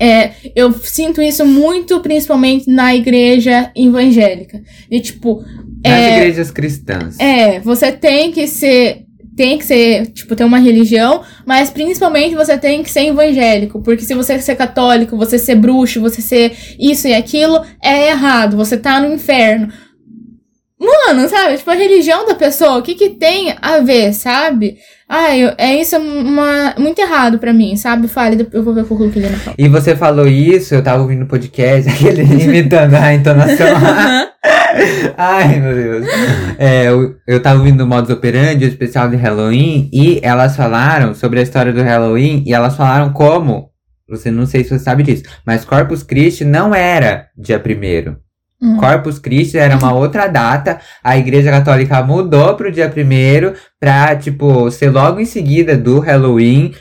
É, 0.01 0.33
eu 0.55 0.73
sinto 0.73 1.23
isso 1.23 1.45
muito, 1.45 2.01
principalmente 2.01 2.69
na 2.69 2.95
igreja 2.95 3.71
evangélica. 3.77 4.61
E 4.91 5.01
tipo, 5.01 5.45
Nas 5.85 5.93
é, 5.93 6.17
igrejas 6.17 6.51
cristãs. 6.51 7.19
é, 7.21 7.61
você 7.61 7.93
tem 7.93 8.33
que 8.33 8.47
ser. 8.47 9.05
Tem 9.37 9.59
que 9.59 9.67
ser, 9.67 10.07
tipo, 10.13 10.35
ter 10.35 10.45
uma 10.45 10.57
religião, 10.59 11.21
mas 11.45 11.69
principalmente 11.69 12.35
você 12.35 12.57
tem 12.57 12.83
que 12.83 12.91
ser 12.91 13.09
evangélico. 13.09 13.83
Porque 13.83 14.03
se 14.03 14.15
você 14.15 14.41
ser 14.41 14.57
católico, 14.57 15.15
você 15.15 15.39
ser 15.39 15.57
bruxo, 15.57 16.01
você 16.01 16.23
ser 16.23 16.57
isso 16.81 17.07
e 17.07 17.13
aquilo, 17.13 17.61
é 17.85 18.09
errado. 18.09 18.57
Você 18.57 18.79
tá 18.79 18.99
no 18.99 19.13
inferno. 19.13 19.71
Mano, 20.79 21.27
sabe? 21.29 21.57
Tipo, 21.57 21.71
a 21.71 21.75
religião 21.75 22.27
da 22.27 22.35
pessoa, 22.35 22.77
o 22.79 22.83
que 22.83 22.95
que 22.95 23.11
tem 23.11 23.55
a 23.63 23.79
ver, 23.79 24.13
sabe? 24.13 24.77
Ai, 25.09 25.41
eu- 25.45 25.55
é 25.57 25.75
isso 25.75 25.97
uma, 25.97 26.75
muito 26.79 26.99
errado 27.01 27.39
pra 27.39 27.53
mim, 27.53 27.77
sabe? 27.77 28.09
Fale, 28.09 28.47
eu 28.53 28.63
vou 28.63 28.75
ver 28.75 28.83
o 28.83 29.11
que 29.11 29.21
na 29.21 29.29
pauta. 29.39 29.55
E 29.57 29.69
você 29.69 29.97
falou 29.97 30.27
isso, 30.27 30.75
eu 30.75 30.83
tava 30.83 31.01
ouvindo 31.03 31.23
o 31.25 31.29
podcast, 31.29 31.89
aquele 31.89 32.23
imitando 32.23 32.95
a 32.95 33.15
entonação. 33.15 33.67
Ai, 35.17 35.59
meu 35.61 35.75
Deus. 35.75 36.07
É, 36.59 36.89
eu, 36.89 37.15
eu 37.27 37.41
tava 37.41 37.59
ouvindo 37.59 37.83
o 37.83 37.87
Modus 37.87 38.11
Operandi, 38.11 38.65
o 38.65 38.69
especial 38.69 39.09
de 39.09 39.17
Halloween, 39.17 39.89
e 39.93 40.21
elas 40.23 40.57
falaram 40.57 41.15
sobre 41.15 41.41
a 41.41 41.43
história 41.43 41.73
do 41.73 41.83
Halloween, 41.83 42.43
e 42.47 42.53
elas 42.53 42.77
falaram 42.77 43.13
como, 43.13 43.71
você 44.09 44.31
não 44.31 44.45
sei 44.45 44.63
se 44.63 44.71
você 44.71 44.79
sabe 44.79 45.03
disso, 45.03 45.23
mas 45.47 45.65
Corpus 45.65 46.03
Christi 46.03 46.45
não 46.45 46.75
era 46.75 47.29
dia 47.37 47.59
primeiro. 47.59 48.19
Hum. 48.61 48.79
Corpus 48.79 49.19
Christi 49.19 49.59
era 49.59 49.77
uma 49.77 49.93
outra 49.93 50.27
data, 50.27 50.81
a 51.05 51.17
Igreja 51.17 51.51
Católica 51.51 52.03
mudou 52.03 52.55
pro 52.55 52.73
dia 52.73 52.89
primeiro 52.89 53.53
pra, 53.79 54.17
tipo, 54.17 54.71
ser 54.71 54.91
logo 54.91 55.21
em 55.21 55.27
seguida 55.27 55.77
do 55.77 56.01
Halloween, 56.01 56.75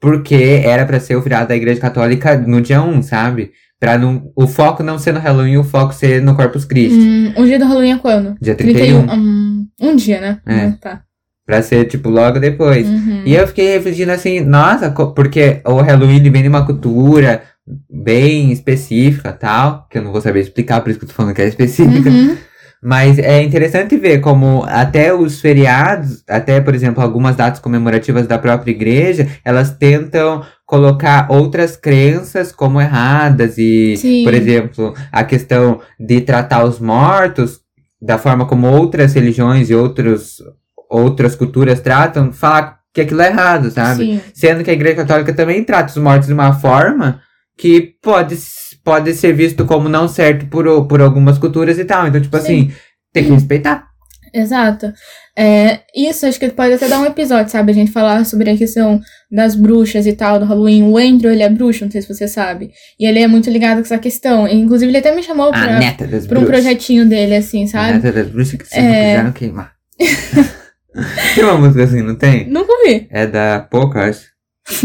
porque 0.00 0.62
era 0.64 0.86
pra 0.86 1.00
ser 1.00 1.16
o 1.16 1.22
feriado 1.22 1.48
da 1.48 1.56
Igreja 1.56 1.80
Católica 1.80 2.36
no 2.38 2.60
dia 2.60 2.80
1, 2.80 3.02
sabe? 3.02 3.50
Pra 3.80 3.96
não, 3.96 4.30
o 4.34 4.46
foco 4.46 4.82
não 4.82 4.98
ser 4.98 5.12
no 5.12 5.20
Halloween, 5.20 5.58
o 5.58 5.64
foco 5.64 5.94
ser 5.94 6.20
no 6.20 6.34
Corpus 6.34 6.64
Christi. 6.64 6.98
Hum, 6.98 7.32
o 7.36 7.44
dia 7.44 7.58
do 7.58 7.64
Halloween 7.64 7.92
é 7.92 7.98
quando? 7.98 8.36
Dia 8.40 8.54
31. 8.54 9.00
Hum, 9.12 9.66
um 9.80 9.96
dia, 9.96 10.20
né? 10.20 10.38
É. 10.46 10.66
Hum, 10.66 10.72
tá. 10.80 11.02
Pra 11.46 11.62
ser, 11.62 11.84
tipo, 11.86 12.10
logo 12.10 12.38
depois. 12.40 12.86
Uhum. 12.86 13.22
E 13.24 13.34
eu 13.34 13.46
fiquei 13.46 13.74
refletindo 13.74 14.12
assim, 14.12 14.40
nossa, 14.40 14.90
porque 14.90 15.60
o 15.64 15.80
Halloween 15.80 16.30
vem 16.30 16.42
de 16.42 16.48
uma 16.48 16.66
cultura 16.66 17.42
bem 17.90 18.52
específica 18.52 19.32
tal, 19.32 19.86
que 19.90 19.98
eu 19.98 20.02
não 20.02 20.12
vou 20.12 20.20
saber 20.20 20.40
explicar, 20.40 20.80
por 20.80 20.90
isso 20.90 20.98
que 20.98 21.04
eu 21.04 21.08
tô 21.08 21.14
falando 21.14 21.34
que 21.34 21.42
é 21.42 21.48
específica. 21.48 22.08
Uhum. 22.08 22.36
Mas 22.80 23.18
é 23.18 23.42
interessante 23.42 23.96
ver 23.96 24.20
como 24.20 24.64
até 24.68 25.12
os 25.12 25.40
feriados, 25.40 26.22
até, 26.28 26.60
por 26.60 26.74
exemplo, 26.74 27.02
algumas 27.02 27.34
datas 27.34 27.58
comemorativas 27.58 28.26
da 28.26 28.38
própria 28.38 28.70
igreja, 28.70 29.26
elas 29.44 29.72
tentam 29.72 30.44
colocar 30.64 31.26
outras 31.28 31.76
crenças 31.76 32.52
como 32.52 32.80
erradas 32.80 33.58
e, 33.58 33.96
Sim. 33.96 34.22
por 34.22 34.32
exemplo, 34.32 34.94
a 35.10 35.24
questão 35.24 35.80
de 35.98 36.20
tratar 36.20 36.64
os 36.64 36.78
mortos 36.78 37.60
da 38.00 38.16
forma 38.16 38.46
como 38.46 38.68
outras 38.68 39.12
religiões 39.12 39.70
e 39.70 39.74
outros, 39.74 40.40
outras 40.88 41.34
culturas 41.34 41.80
tratam, 41.80 42.32
falar 42.32 42.78
que 42.94 43.00
aquilo 43.00 43.22
é 43.22 43.26
errado, 43.28 43.70
sabe? 43.72 44.04
Sim. 44.04 44.20
Sendo 44.32 44.62
que 44.62 44.70
a 44.70 44.74
Igreja 44.74 44.96
Católica 44.96 45.32
também 45.32 45.64
trata 45.64 45.90
os 45.90 45.96
mortos 45.96 46.28
de 46.28 46.34
uma 46.34 46.52
forma 46.52 47.20
que 47.58 47.94
pode, 48.00 48.36
pode 48.84 49.12
ser 49.14 49.32
visto 49.34 49.66
como 49.66 49.88
não 49.88 50.06
certo 50.08 50.46
por, 50.46 50.86
por 50.86 51.00
algumas 51.02 51.36
culturas 51.38 51.78
e 51.78 51.84
tal. 51.84 52.06
Então, 52.06 52.20
tipo 52.20 52.36
Sim. 52.38 52.42
assim, 52.42 52.72
tem 53.12 53.24
que 53.24 53.32
respeitar. 53.32 53.88
Exato. 54.32 54.92
É, 55.36 55.80
isso 55.96 56.26
acho 56.26 56.38
que 56.38 56.48
pode 56.50 56.74
até 56.74 56.86
dar 56.86 57.00
um 57.00 57.06
episódio, 57.06 57.50
sabe? 57.50 57.72
A 57.72 57.74
gente 57.74 57.90
falar 57.90 58.24
sobre 58.24 58.50
a 58.50 58.56
questão 58.56 59.00
das 59.30 59.54
bruxas 59.54 60.06
e 60.06 60.12
tal, 60.12 60.38
do 60.38 60.44
Halloween. 60.44 60.82
O 60.82 60.98
Andrew, 60.98 61.32
ele 61.32 61.42
é 61.42 61.48
bruxo, 61.48 61.84
não 61.84 61.90
sei 61.90 62.02
se 62.02 62.08
você 62.12 62.28
sabe. 62.28 62.70
E 63.00 63.06
ele 63.06 63.20
é 63.20 63.26
muito 63.26 63.50
ligado 63.50 63.78
com 63.78 63.84
essa 63.84 63.98
questão. 63.98 64.46
Inclusive, 64.46 64.90
ele 64.90 64.98
até 64.98 65.14
me 65.14 65.22
chamou 65.22 65.48
A 65.48 65.52
pra, 65.52 65.80
pra 66.28 66.38
um 66.38 66.44
projetinho 66.44 67.06
dele, 67.08 67.36
assim, 67.36 67.64
A 67.64 67.68
sabe? 67.68 67.92
neta 67.94 68.12
das 68.12 68.28
bruxas 68.28 68.54
que 68.60 68.66
sempre 68.68 68.86
É. 68.86 69.10
quiseram 69.10 69.32
queimar. 69.32 69.72
tem 71.34 71.44
uma 71.44 71.58
música 71.58 71.84
assim, 71.84 72.02
não 72.02 72.14
tem? 72.14 72.48
Nunca 72.48 72.72
vi. 72.86 73.08
É 73.10 73.26
da 73.26 73.66
Poca, 73.70 74.04
acho. 74.08 74.26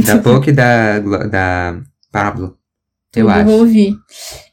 Da 0.06 0.18
Poca 0.20 0.50
e 0.50 0.54
da, 0.54 1.00
da 1.00 1.78
Pablo. 2.12 2.58
Eu 3.16 3.26
vou 3.26 3.34
acho. 3.34 3.50
ouvir. 3.52 3.96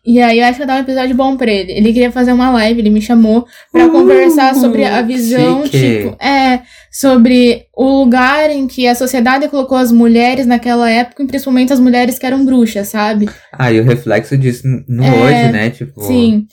E 0.04 0.20
aí 0.20 0.38
eu 0.38 0.44
acho 0.44 0.52
que 0.58 0.58
vai 0.58 0.66
dar 0.66 0.76
um 0.80 0.82
episódio 0.84 1.14
bom 1.14 1.36
pra 1.36 1.50
ele. 1.50 1.72
Ele 1.72 1.92
queria 1.92 2.10
fazer 2.10 2.32
uma 2.32 2.50
live, 2.50 2.80
ele 2.80 2.90
me 2.90 3.02
chamou 3.02 3.46
pra 3.70 3.86
Uh, 3.86 3.90
conversar 3.90 4.54
sobre 4.54 4.84
a 4.84 5.02
visão, 5.02 5.64
chique. 5.66 5.78
tipo, 5.78 6.22
é, 6.24 6.62
sobre 6.90 7.66
o 7.76 8.00
lugar 8.00 8.50
em 8.50 8.66
que 8.66 8.86
a 8.88 8.94
sociedade 8.94 9.48
colocou 9.48 9.76
as 9.78 9.92
mulheres 9.92 10.46
naquela 10.46 10.90
época, 10.90 11.22
e 11.22 11.26
principalmente 11.26 11.72
as 11.72 11.80
mulheres 11.80 12.18
que 12.18 12.26
eram 12.26 12.44
bruxas, 12.44 12.88
sabe? 12.88 13.28
Ah, 13.52 13.70
e 13.72 13.78
o 13.80 13.84
reflexo 13.84 14.36
disso 14.38 14.62
no 14.88 15.04
É, 15.04 15.10
hoje, 15.10 15.52
né? 15.52 15.70
Tipo. 15.70 16.00
Sim. 16.02 16.46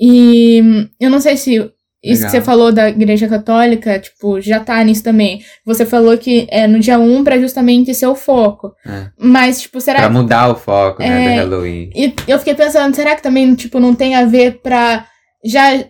E 0.00 0.88
eu 1.00 1.10
não 1.10 1.20
sei 1.20 1.36
se 1.36 1.70
isso 2.04 2.22
Legal. 2.22 2.30
que 2.30 2.36
você 2.36 2.40
falou 2.42 2.70
da 2.70 2.90
Igreja 2.90 3.26
Católica, 3.26 3.98
tipo, 3.98 4.40
já 4.40 4.60
tá 4.60 4.84
nisso 4.84 5.02
também. 5.02 5.40
Você 5.64 5.86
falou 5.86 6.16
que 6.18 6.46
é 6.50 6.66
no 6.66 6.78
dia 6.78 6.98
1 6.98 7.24
pra 7.24 7.38
justamente 7.38 7.94
ser 7.94 8.06
o 8.06 8.14
foco. 8.14 8.72
É. 8.86 9.06
Mas, 9.18 9.62
tipo, 9.62 9.80
será 9.80 10.00
Pra 10.00 10.10
mudar 10.10 10.50
o 10.50 10.54
foco, 10.54 11.00
né, 11.00 11.24
É, 11.24 11.30
do 11.30 11.50
Halloween. 11.50 11.90
E 11.94 12.14
eu 12.28 12.38
fiquei 12.38 12.54
pensando, 12.54 12.94
será 12.94 13.16
que 13.16 13.22
também, 13.22 13.54
tipo, 13.54 13.80
não 13.80 13.94
tem 13.94 14.14
a 14.14 14.26
ver 14.26 14.60
pra 14.62 15.06
já 15.44 15.82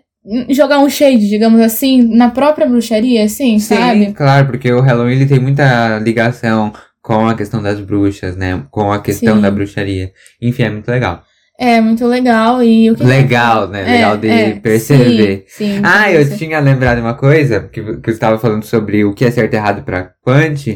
jogar 0.49 0.79
um 0.79 0.89
shade, 0.89 1.29
digamos 1.29 1.61
assim, 1.61 2.03
na 2.03 2.31
própria 2.31 2.67
bruxaria, 2.67 3.25
assim, 3.25 3.59
Sim, 3.59 3.75
sabe? 3.77 4.13
claro, 4.13 4.47
porque 4.47 4.73
o 4.73 4.81
Halloween 4.81 5.17
ele 5.17 5.27
tem 5.27 5.39
muita 5.41 5.99
ligação 5.99 6.73
com 7.03 7.29
a 7.29 7.35
questão 7.35 7.63
das 7.63 7.79
bruxas, 7.81 8.35
né? 8.37 8.63
Com 8.71 8.91
a 8.91 9.03
questão 9.03 9.37
Sim. 9.37 9.43
da 9.43 9.51
bruxaria. 9.51 10.11
Enfim, 10.41 10.63
é 10.63 10.71
muito 10.71 10.91
legal. 10.91 11.23
É, 11.59 11.81
muito 11.81 12.07
legal. 12.07 12.63
E 12.63 12.91
o 12.91 12.97
que 12.97 13.05
Legal, 13.05 13.69
né? 13.69 13.85
Legal 13.85 14.17
de 14.17 14.61
perceber. 14.61 15.45
Sim, 15.47 15.77
sim, 15.77 15.81
Ah, 15.85 16.11
eu 16.11 16.37
tinha 16.37 16.59
lembrado 16.59 16.99
uma 16.99 17.15
coisa, 17.15 17.69
que, 17.73 17.81
que 17.83 18.03
você 18.05 18.11
estava 18.11 18.39
falando 18.39 18.65
sobre 18.65 19.05
o 19.05 19.15
que 19.15 19.25
é 19.25 19.31
certo 19.31 19.55
e 19.55 19.57
errado 19.57 19.85
pra 19.85 20.11
Quant. 20.23 20.67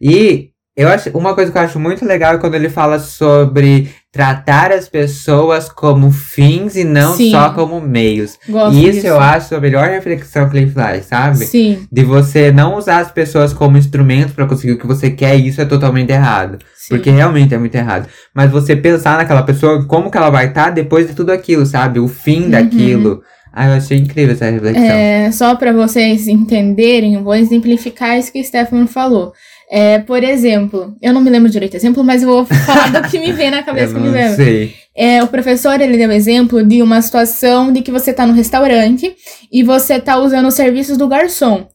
E 0.00 0.50
eu 0.76 0.88
acho, 0.88 1.10
uma 1.10 1.34
coisa 1.34 1.52
que 1.52 1.58
eu 1.58 1.62
acho 1.62 1.78
muito 1.78 2.04
legal 2.04 2.34
é 2.34 2.38
quando 2.38 2.54
ele 2.54 2.68
fala 2.68 2.98
sobre 2.98 3.90
tratar 4.12 4.70
as 4.72 4.88
pessoas 4.88 5.68
como 5.68 6.10
fins 6.10 6.76
e 6.76 6.84
não 6.84 7.16
Sim. 7.16 7.30
só 7.32 7.50
como 7.50 7.80
meios. 7.80 8.38
Gosto 8.48 8.76
E 8.76 8.82
isso 8.84 8.92
disso. 8.92 9.06
eu 9.08 9.18
acho 9.20 9.54
a 9.56 9.60
melhor 9.60 9.88
reflexão 9.88 10.48
que 10.48 10.56
ele 10.56 10.70
faz, 10.70 11.06
sabe? 11.06 11.38
Sim, 11.46 11.86
De 11.90 12.04
você 12.04 12.52
não 12.52 12.76
usar 12.76 12.98
as 12.98 13.10
pessoas 13.10 13.52
como 13.52 13.76
instrumento 13.76 14.32
pra 14.32 14.46
conseguir 14.46 14.72
o 14.72 14.78
que 14.78 14.86
você 14.86 15.10
quer, 15.10 15.34
isso 15.36 15.60
é 15.60 15.64
totalmente 15.64 16.10
errado. 16.10 16.58
sim. 16.76 16.88
Porque 16.90 17.10
realmente 17.10 17.54
é 17.54 17.58
muito 17.58 17.74
errado. 17.74 18.08
Mas 18.32 18.50
você 18.52 18.76
pensar 18.76 19.16
naquela 19.18 19.42
pessoa, 19.42 19.84
como 19.86 20.10
que 20.10 20.16
ela 20.16 20.30
vai 20.30 20.46
estar 20.46 20.70
depois 20.70 21.08
de 21.08 21.14
tudo 21.14 21.30
aquilo, 21.32 21.66
sabe? 21.66 21.98
O 21.98 22.06
fim 22.08 22.44
Uhum. 22.44 22.50
daquilo. 22.50 23.22
Ah, 23.56 23.68
eu 23.68 23.74
achei 23.74 23.98
incrível 23.98 24.34
essa 24.34 24.50
reflexão. 24.50 24.82
É, 24.84 25.30
só 25.32 25.54
pra 25.54 25.72
vocês 25.72 26.26
entenderem, 26.26 27.22
vou 27.22 27.34
exemplificar 27.36 28.18
isso 28.18 28.32
que 28.32 28.40
o 28.40 28.44
Stefano 28.44 28.86
falou. 28.88 29.32
É, 29.70 29.98
por 30.00 30.22
exemplo, 30.22 30.94
eu 31.00 31.12
não 31.12 31.20
me 31.20 31.30
lembro 31.30 31.48
direito 31.50 31.74
o 31.74 31.76
exemplo, 31.76 32.04
mas 32.04 32.22
eu 32.22 32.28
vou 32.28 32.44
falar 32.44 32.90
do 32.92 33.08
que 33.08 33.18
me 33.18 33.32
vem 33.32 33.50
na 33.50 33.60
eu 33.60 33.64
cabeça 33.64 33.94
que 33.94 34.00
me 34.00 34.10
vem. 34.10 34.34
sei. 34.34 34.74
É, 34.96 35.22
o 35.22 35.26
professor, 35.26 35.80
ele 35.80 35.96
deu 35.96 36.10
exemplo 36.12 36.64
de 36.64 36.82
uma 36.82 37.00
situação 37.02 37.72
de 37.72 37.82
que 37.82 37.90
você 37.90 38.12
tá 38.12 38.26
no 38.26 38.32
restaurante 38.32 39.14
e 39.50 39.62
você 39.62 39.98
tá 39.98 40.16
usando 40.18 40.46
os 40.46 40.54
serviços 40.54 40.96
do 40.96 41.08
garçom. 41.08 41.66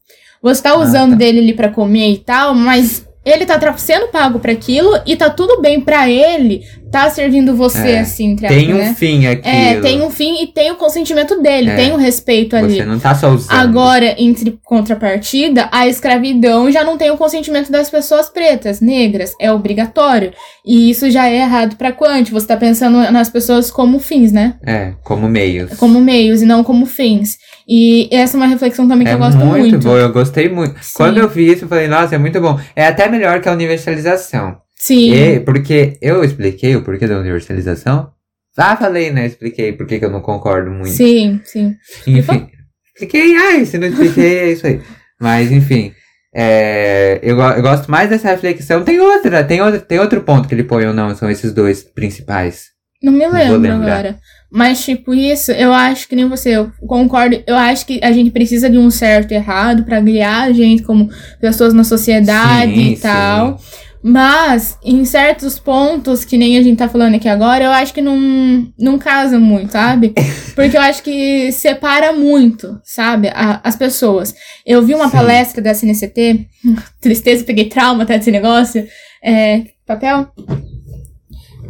Você 0.42 0.62
tá 0.62 0.70
Ah, 0.72 0.80
usando 0.80 1.12
tá. 1.12 1.18
dele 1.18 1.40
ali 1.40 1.54
pra 1.54 1.68
comer 1.70 2.12
e 2.14 2.18
tal, 2.20 2.56
mas 2.56 3.06
ele 3.32 3.46
tá 3.46 3.60
sendo 3.78 4.08
pago 4.08 4.40
pra 4.40 4.52
aquilo 4.52 4.90
e 5.06 5.16
tá 5.16 5.30
tudo 5.30 5.62
bem 5.62 5.80
pra 5.82 6.10
ele 6.10 6.62
tá 6.92 7.10
servindo 7.10 7.56
você, 7.56 7.92
É, 7.92 8.00
assim, 8.00 8.32
entre 8.32 8.48
Tem 8.48 8.74
um 8.74 8.78
né? 8.78 8.96
fim 8.98 9.28
aquilo. 9.28 9.56
É, 9.56 9.80
tem 9.80 10.02
um 10.02 10.10
fim 10.10 10.44
e 10.44 10.48
tem 10.48 10.72
o 10.72 10.76
consentimento 10.76 11.42
dele, 11.42 11.70
É. 11.70 11.76
tem 11.76 11.92
o 11.92 11.98
respeito 11.98 12.56
ali. 12.56 12.78
Você 12.78 12.86
não 12.86 13.00
tá 13.00 13.14
só 13.16 13.30
usando. 13.30 13.56
Agora, 13.56 14.16
entre 14.18 14.60
contrapartida, 14.64 15.70
a 15.72 15.88
escravidão 15.88 16.72
já 16.72 16.84
não 16.84 16.98
tem 16.98 17.12
o 17.12 17.18
consentimento 17.18 17.72
das 17.72 17.90
pessoas 17.90 18.30
pretas, 18.30 18.82
negras, 18.82 19.34
é 19.40 19.52
obrigatório. 19.52 20.34
E 20.66 20.90
isso 20.90 21.10
já 21.10 21.28
é 21.30 21.38
errado 21.38 21.76
pra 21.76 21.92
Quant. 21.92 22.30
Você 22.32 22.48
tá 22.48 22.58
pensando 22.58 22.98
nas 23.12 23.30
pessoas 23.30 23.70
como 23.72 24.00
fins, 24.00 24.32
né? 24.32 24.56
É, 24.66 24.94
como 25.04 25.28
meios. 25.30 25.78
Como 25.78 26.00
meios 26.02 26.42
e 26.42 26.46
não 26.46 26.64
como 26.64 26.86
fins. 26.86 27.38
E 27.72 28.10
essa 28.12 28.36
é 28.36 28.38
uma 28.40 28.48
reflexão 28.48 28.88
também 28.88 29.06
que 29.06 29.12
é 29.12 29.14
eu 29.14 29.20
gosto 29.20 29.38
muito, 29.38 29.70
muito. 29.70 29.88
bom, 29.88 29.96
eu 29.96 30.12
gostei 30.12 30.50
muito. 30.50 30.74
Sim. 30.82 30.94
Quando 30.96 31.20
eu 31.20 31.30
vi 31.30 31.52
isso, 31.52 31.66
eu 31.66 31.70
falei, 31.70 31.88
nossa, 31.88 32.16
é 32.16 32.18
muito 32.18 32.42
bom. 32.42 32.60
É 32.76 32.88
até 32.88 33.08
melhor 33.08 33.40
que 33.42 33.48
a 33.48 33.52
universalização. 33.52 34.58
Sim. 34.76 35.14
E, 35.14 35.40
porque 35.42 35.96
eu 36.02 36.24
expliquei 36.24 36.76
o 36.76 36.84
porquê 36.84 37.06
da 37.06 37.20
universalização. 37.20 38.10
Ah, 38.58 38.76
falei, 38.76 39.12
né? 39.12 39.28
Expliquei 39.28 39.72
por 39.72 39.86
que 39.86 40.04
eu 40.04 40.10
não 40.10 40.20
concordo 40.20 40.72
muito. 40.72 40.90
Sim, 40.90 41.40
sim. 41.44 41.76
Enfim, 42.08 42.48
expliquei, 42.88 43.36
ai, 43.38 43.66
se 43.66 43.78
não 43.78 43.88
expliquei, 43.88 44.40
é 44.40 44.52
isso 44.52 44.66
aí. 44.66 44.82
Mas, 45.22 45.52
enfim, 45.52 45.94
é, 46.34 47.20
eu, 47.22 47.40
eu 47.40 47.62
gosto 47.62 47.90
mais 47.90 48.10
dessa 48.10 48.30
reflexão. 48.30 48.84
Tem 48.84 49.00
outra, 49.00 49.44
tem 49.44 49.62
outro, 49.62 49.82
tem 49.82 50.00
outro 50.00 50.22
ponto 50.22 50.48
que 50.48 50.56
ele 50.56 50.64
põe 50.64 50.86
ou 50.86 50.94
não, 50.94 51.16
são 51.16 51.30
esses 51.30 51.54
dois 51.54 51.84
principais. 51.84 52.70
Não 53.02 53.14
me 53.14 53.28
lembro 53.28 53.72
agora. 53.74 54.20
Mas, 54.52 54.84
tipo, 54.84 55.14
isso, 55.14 55.52
eu 55.52 55.72
acho 55.72 56.08
que 56.08 56.16
nem 56.16 56.28
você, 56.28 56.58
eu 56.58 56.72
concordo. 56.88 57.42
Eu 57.46 57.56
acho 57.56 57.86
que 57.86 58.00
a 58.04 58.12
gente 58.12 58.32
precisa 58.32 58.70
de 58.70 58.78
um 58.78 58.90
certo 58.90 59.32
e 59.32 59.36
errado 59.36 59.84
pra 59.84 60.00
guiar 60.02 60.44
a 60.48 60.52
gente 60.52 60.82
como 60.82 61.10
pessoas 61.40 61.74
na 61.74 61.84
sociedade 61.84 62.74
Sim, 62.74 62.92
e 62.94 62.98
tal. 62.98 63.60
Mas, 64.02 64.78
em 64.84 65.04
certos 65.06 65.60
pontos, 65.60 66.24
que 66.26 66.38
nem 66.38 66.58
a 66.58 66.64
gente 66.64 66.78
tá 66.78 66.88
falando 66.90 67.16
aqui 67.16 67.28
agora, 67.28 67.66
eu 67.66 67.72
acho 67.72 67.94
que 67.94 68.02
não, 68.02 68.68
não 68.80 68.98
casa 68.98 69.38
muito, 69.38 69.72
sabe? 69.74 70.14
Porque 70.56 70.76
eu 70.76 70.82
acho 70.82 71.04
que 71.04 71.52
separa 71.52 72.12
muito, 72.14 72.80
sabe? 72.84 73.28
a- 73.28 73.60
as 73.64 73.76
pessoas. 73.76 74.34
Eu 74.66 74.82
vi 74.82 74.96
uma 74.96 75.10
Sim. 75.10 75.18
palestra 75.18 75.62
da 75.62 75.74
CNCT, 75.74 76.48
tristeza, 77.00 77.44
peguei 77.44 77.66
trauma 77.66 78.04
até 78.04 78.18
desse 78.18 78.32
negócio. 78.32 78.88
É, 79.24 79.64
papel? 79.86 80.30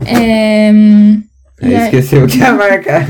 É, 0.06 0.70
É, 1.62 1.68
E 1.68 1.76
aí- 1.76 1.84
esqueceu 1.86 2.24
o 2.24 2.28
que 2.28 2.38
ia 2.38 2.54
marcar. 2.54 3.06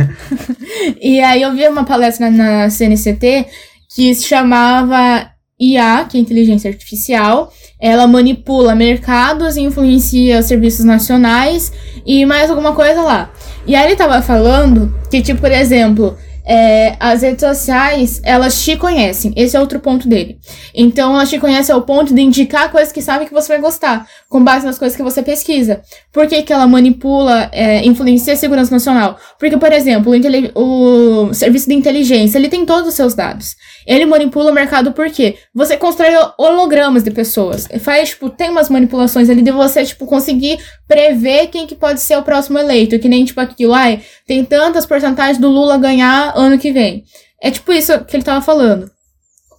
e 1.02 1.20
aí 1.22 1.42
eu 1.42 1.54
vi 1.54 1.68
uma 1.68 1.84
palestra 1.86 2.32
na 2.32 2.70
CNCT 2.70 3.46
que 3.94 4.14
se 4.16 4.24
chamava 4.28 5.30
IA, 5.60 6.06
que 6.10 6.18
é 6.18 6.22
inteligência 6.22 6.70
artificial. 6.70 7.52
Ela 7.80 8.08
manipula 8.08 8.74
mercados 8.76 9.56
influencia 9.56 10.40
os 10.40 10.46
serviços 10.48 10.84
nacionais 10.84 11.72
e 12.06 12.26
mais 12.26 12.50
alguma 12.50 12.74
coisa 12.74 13.02
lá. 13.02 13.32
E 13.68 13.76
aí 13.76 13.86
ele 13.88 13.96
tava 13.96 14.22
falando 14.22 14.94
que, 15.12 15.22
tipo, 15.22 15.40
por 15.42 15.52
exemplo, 15.52 16.18
é, 16.50 16.96
as 17.00 17.22
redes 17.22 17.42
sociais, 17.42 18.20
elas 18.24 18.60
te 18.60 18.76
conhecem. 18.76 19.32
Esse 19.36 19.56
é 19.56 19.60
outro 19.60 19.80
ponto 19.80 20.08
dele. 20.08 20.40
Então, 20.74 21.14
elas 21.14 21.30
te 21.30 21.38
conhecem 21.38 21.76
ao 21.76 21.84
ponto 21.84 22.12
de 22.12 22.22
indicar 22.24 22.72
coisas 22.72 22.92
que 22.92 23.04
sabem 23.04 23.28
que 23.28 23.34
você 23.34 23.50
vai 23.50 23.62
gostar, 23.62 24.08
com 24.28 24.44
base 24.44 24.66
nas 24.66 24.80
coisas 24.80 24.98
que 24.98 25.04
você 25.04 25.22
pesquisa. 25.22 25.82
Por 26.12 26.26
que, 26.26 26.42
que 26.42 26.52
ela 26.52 26.66
manipula, 26.66 27.50
é, 27.52 27.86
influencia 27.86 28.34
a 28.34 28.36
segurança 28.36 28.72
nacional? 28.72 29.20
Porque, 29.38 29.58
por 29.58 29.72
exemplo, 29.72 30.12
o, 30.56 31.28
o 31.30 31.34
serviço 31.36 31.70
de 31.70 31.76
inteligência, 31.76 32.40
ele 32.40 32.50
tem 32.50 32.66
todos 32.66 32.88
os 32.90 32.96
seus 32.96 33.14
dados. 33.14 33.56
Ele 33.90 34.06
manipula 34.06 34.52
o 34.52 34.54
mercado 34.54 34.92
por 34.92 35.10
quê? 35.10 35.40
Você 35.52 35.76
constrói 35.76 36.12
hologramas 36.38 37.02
de 37.02 37.10
pessoas. 37.10 37.68
Faz, 37.80 38.10
tipo, 38.10 38.30
tem 38.30 38.52
umas 38.52 38.70
manipulações 38.70 39.28
ali 39.32 39.42
de 39.42 39.50
você, 39.50 39.84
tipo, 39.84 40.06
conseguir 40.06 40.60
prever 40.88 41.48
quem 41.48 41.66
que 41.66 41.74
pode 41.74 42.00
ser 42.00 42.16
o 42.16 42.22
próximo 42.22 42.60
eleito. 42.60 43.00
Que 43.00 43.10
nem, 43.10 43.26
tipo, 43.26 43.42
aquilo, 43.42 43.74
ai, 43.74 44.04
tem 44.28 44.46
tantas 44.46 44.86
porcentagens 44.86 45.40
do 45.40 45.50
Lula 45.50 45.76
ganhar 45.80 46.34
ano 46.36 46.60
que 46.60 46.72
vem. 46.72 47.04
É 47.42 47.50
tipo 47.50 47.74
isso 47.74 48.06
que 48.06 48.16
ele 48.16 48.22
tava 48.22 48.46
falando. 48.46 48.92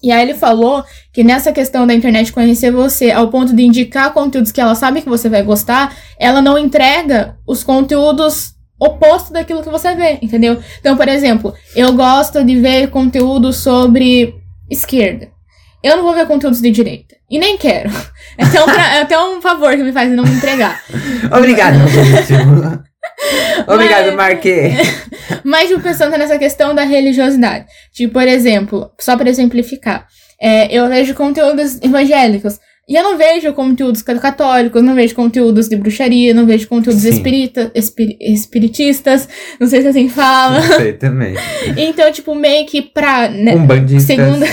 E 0.00 0.12
aí 0.12 0.22
ele 0.22 0.34
falou 0.34 0.84
que 1.12 1.24
nessa 1.24 1.52
questão 1.52 1.84
da 1.84 1.92
internet 1.92 2.32
conhecer 2.32 2.70
você 2.70 3.10
ao 3.10 3.30
ponto 3.30 3.52
de 3.52 3.64
indicar 3.64 4.14
conteúdos 4.14 4.52
que 4.52 4.60
ela 4.60 4.76
sabe 4.76 5.02
que 5.02 5.08
você 5.08 5.28
vai 5.28 5.42
gostar, 5.42 5.92
ela 6.20 6.40
não 6.40 6.56
entrega 6.56 7.36
os 7.44 7.64
conteúdos 7.64 8.54
opostos 8.80 9.30
daquilo 9.30 9.62
que 9.62 9.68
você 9.68 9.94
vê, 9.94 10.18
entendeu? 10.22 10.58
Então, 10.80 10.96
por 10.96 11.06
exemplo, 11.06 11.54
eu 11.76 11.92
gosto 11.92 12.42
de 12.42 12.56
ver 12.56 12.88
conteúdo 12.88 13.52
sobre 13.52 14.34
esquerda. 14.70 15.28
Eu 15.82 15.96
não 15.96 16.02
vou 16.04 16.14
ver 16.14 16.26
conteúdos 16.26 16.60
de 16.60 16.70
direita. 16.70 17.14
E 17.30 17.38
nem 17.38 17.56
quero. 17.56 17.90
É 18.38 18.44
até 18.44 18.62
um, 18.62 18.64
pra, 18.64 18.94
é 18.96 19.00
até 19.02 19.18
um 19.22 19.42
favor 19.42 19.76
que 19.76 19.82
me 19.82 19.92
faz 19.92 20.10
não 20.12 20.24
me 20.24 20.30
entregar. 20.30 20.80
Obrigado, 21.36 21.78
positivo. 21.82 22.82
Obrigado, 23.66 24.06
Mas- 24.06 24.14
Marquê. 24.14 24.72
Mas, 25.44 25.68
tipo, 25.68 25.80
pensando 25.82 26.16
nessa 26.16 26.38
questão 26.38 26.74
da 26.74 26.84
religiosidade. 26.84 27.66
Tipo, 27.92 28.14
por 28.14 28.26
exemplo, 28.26 28.90
só 28.98 29.16
para 29.16 29.28
exemplificar, 29.28 30.06
é, 30.40 30.72
eu 30.74 30.88
vejo 30.88 31.12
conteúdos 31.14 31.78
evangélicos. 31.82 32.58
E 32.90 32.96
eu 32.96 33.04
não 33.04 33.16
vejo 33.16 33.52
conteúdos 33.52 34.02
católicos, 34.02 34.82
não 34.82 34.96
vejo 34.96 35.14
conteúdos 35.14 35.68
de 35.68 35.76
bruxaria, 35.76 36.34
não 36.34 36.44
vejo 36.44 36.66
conteúdos 36.66 37.04
espírita, 37.04 37.70
espiri- 37.72 38.18
espiritistas, 38.20 39.28
não 39.60 39.68
sei 39.68 39.80
se 39.82 39.88
assim 39.88 40.08
fala. 40.08 40.60
Não 40.60 40.76
sei 40.76 40.92
também. 40.94 41.34
Então, 41.78 42.10
tipo, 42.10 42.34
meio 42.34 42.66
que 42.66 42.82
pra. 42.82 43.28
né, 43.28 43.54
Um 43.54 43.64
bandista. 43.64 44.14
segundo, 44.14 44.44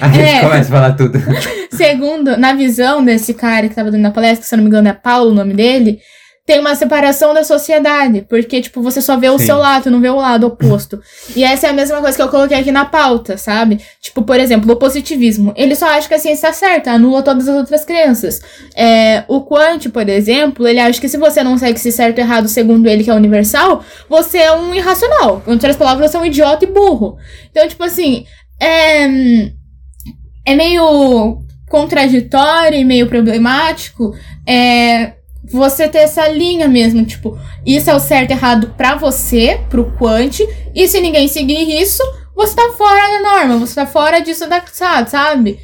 A 0.00 0.08
gente 0.08 0.26
É. 0.26 0.40
começa 0.40 0.68
a 0.70 0.72
falar 0.72 0.92
tudo. 0.92 1.18
segundo, 1.70 2.36
na 2.38 2.54
visão 2.54 3.04
desse 3.04 3.34
cara 3.34 3.68
que 3.68 3.74
tava 3.74 3.90
dando 3.90 4.06
a 4.06 4.10
palestra, 4.10 4.40
que 4.40 4.46
se 4.48 4.54
eu 4.54 4.56
não 4.56 4.64
me 4.64 4.68
engano 4.70 4.88
é 4.88 4.92
Paulo 4.94 5.30
o 5.30 5.34
nome 5.34 5.52
dele, 5.52 5.98
tem 6.44 6.58
uma 6.58 6.74
separação 6.74 7.32
da 7.32 7.44
sociedade. 7.44 8.22
Porque, 8.28 8.60
tipo, 8.60 8.82
você 8.82 9.00
só 9.00 9.16
vê 9.16 9.28
o 9.28 9.38
Sim. 9.38 9.46
seu 9.46 9.58
lado, 9.58 9.90
não 9.90 10.00
vê 10.00 10.08
o 10.08 10.16
lado 10.16 10.46
oposto. 10.46 11.00
e 11.36 11.44
essa 11.44 11.68
é 11.68 11.70
a 11.70 11.72
mesma 11.72 12.00
coisa 12.00 12.16
que 12.16 12.22
eu 12.22 12.28
coloquei 12.28 12.58
aqui 12.58 12.72
na 12.72 12.84
pauta, 12.84 13.36
sabe? 13.36 13.80
Tipo, 14.00 14.22
por 14.22 14.38
exemplo, 14.40 14.72
o 14.72 14.76
positivismo. 14.76 15.52
Ele 15.56 15.74
só 15.74 15.86
acha 15.86 16.08
que 16.08 16.14
a 16.14 16.18
ciência 16.18 16.48
está 16.48 16.52
certa, 16.52 16.90
anula 16.90 17.22
todas 17.22 17.48
as 17.48 17.56
outras 17.56 17.84
crenças. 17.84 18.40
É, 18.74 19.24
o 19.28 19.42
Quant, 19.42 19.88
por 19.90 20.08
exemplo, 20.08 20.66
ele 20.66 20.80
acha 20.80 21.00
que 21.00 21.08
se 21.08 21.16
você 21.16 21.42
não 21.44 21.56
segue 21.56 21.78
esse 21.78 21.92
certo 21.92 22.18
e 22.18 22.20
errado 22.20 22.48
segundo 22.48 22.88
ele, 22.88 23.04
que 23.04 23.10
é 23.10 23.14
universal, 23.14 23.84
você 24.08 24.38
é 24.38 24.52
um 24.52 24.74
irracional. 24.74 25.42
Em 25.46 25.52
outras 25.52 25.76
palavras, 25.76 26.10
você 26.10 26.16
é 26.16 26.20
um 26.20 26.26
idiota 26.26 26.64
e 26.64 26.68
burro. 26.68 27.16
Então, 27.50 27.66
tipo 27.68 27.84
assim, 27.84 28.26
é, 28.60 29.04
é 30.44 30.54
meio 30.56 31.38
contraditório 31.68 32.78
e 32.78 32.84
meio 32.84 33.06
problemático 33.06 34.14
é, 34.46 35.14
você 35.50 35.88
ter 35.88 35.98
essa 35.98 36.28
linha 36.28 36.68
mesmo, 36.68 37.04
tipo, 37.04 37.38
isso 37.66 37.90
é 37.90 37.94
o 37.94 38.00
certo 38.00 38.30
e 38.30 38.32
errado 38.34 38.74
pra 38.76 38.94
você, 38.94 39.60
pro 39.68 39.92
Quant, 39.98 40.40
e 40.74 40.88
se 40.88 41.00
ninguém 41.00 41.28
seguir 41.28 41.80
isso, 41.80 42.02
você 42.34 42.54
tá 42.54 42.72
fora 42.76 43.08
da 43.08 43.20
norma, 43.20 43.58
você 43.58 43.74
tá 43.74 43.86
fora 43.86 44.20
disso 44.20 44.48
da 44.48 44.62
sabe? 45.06 45.58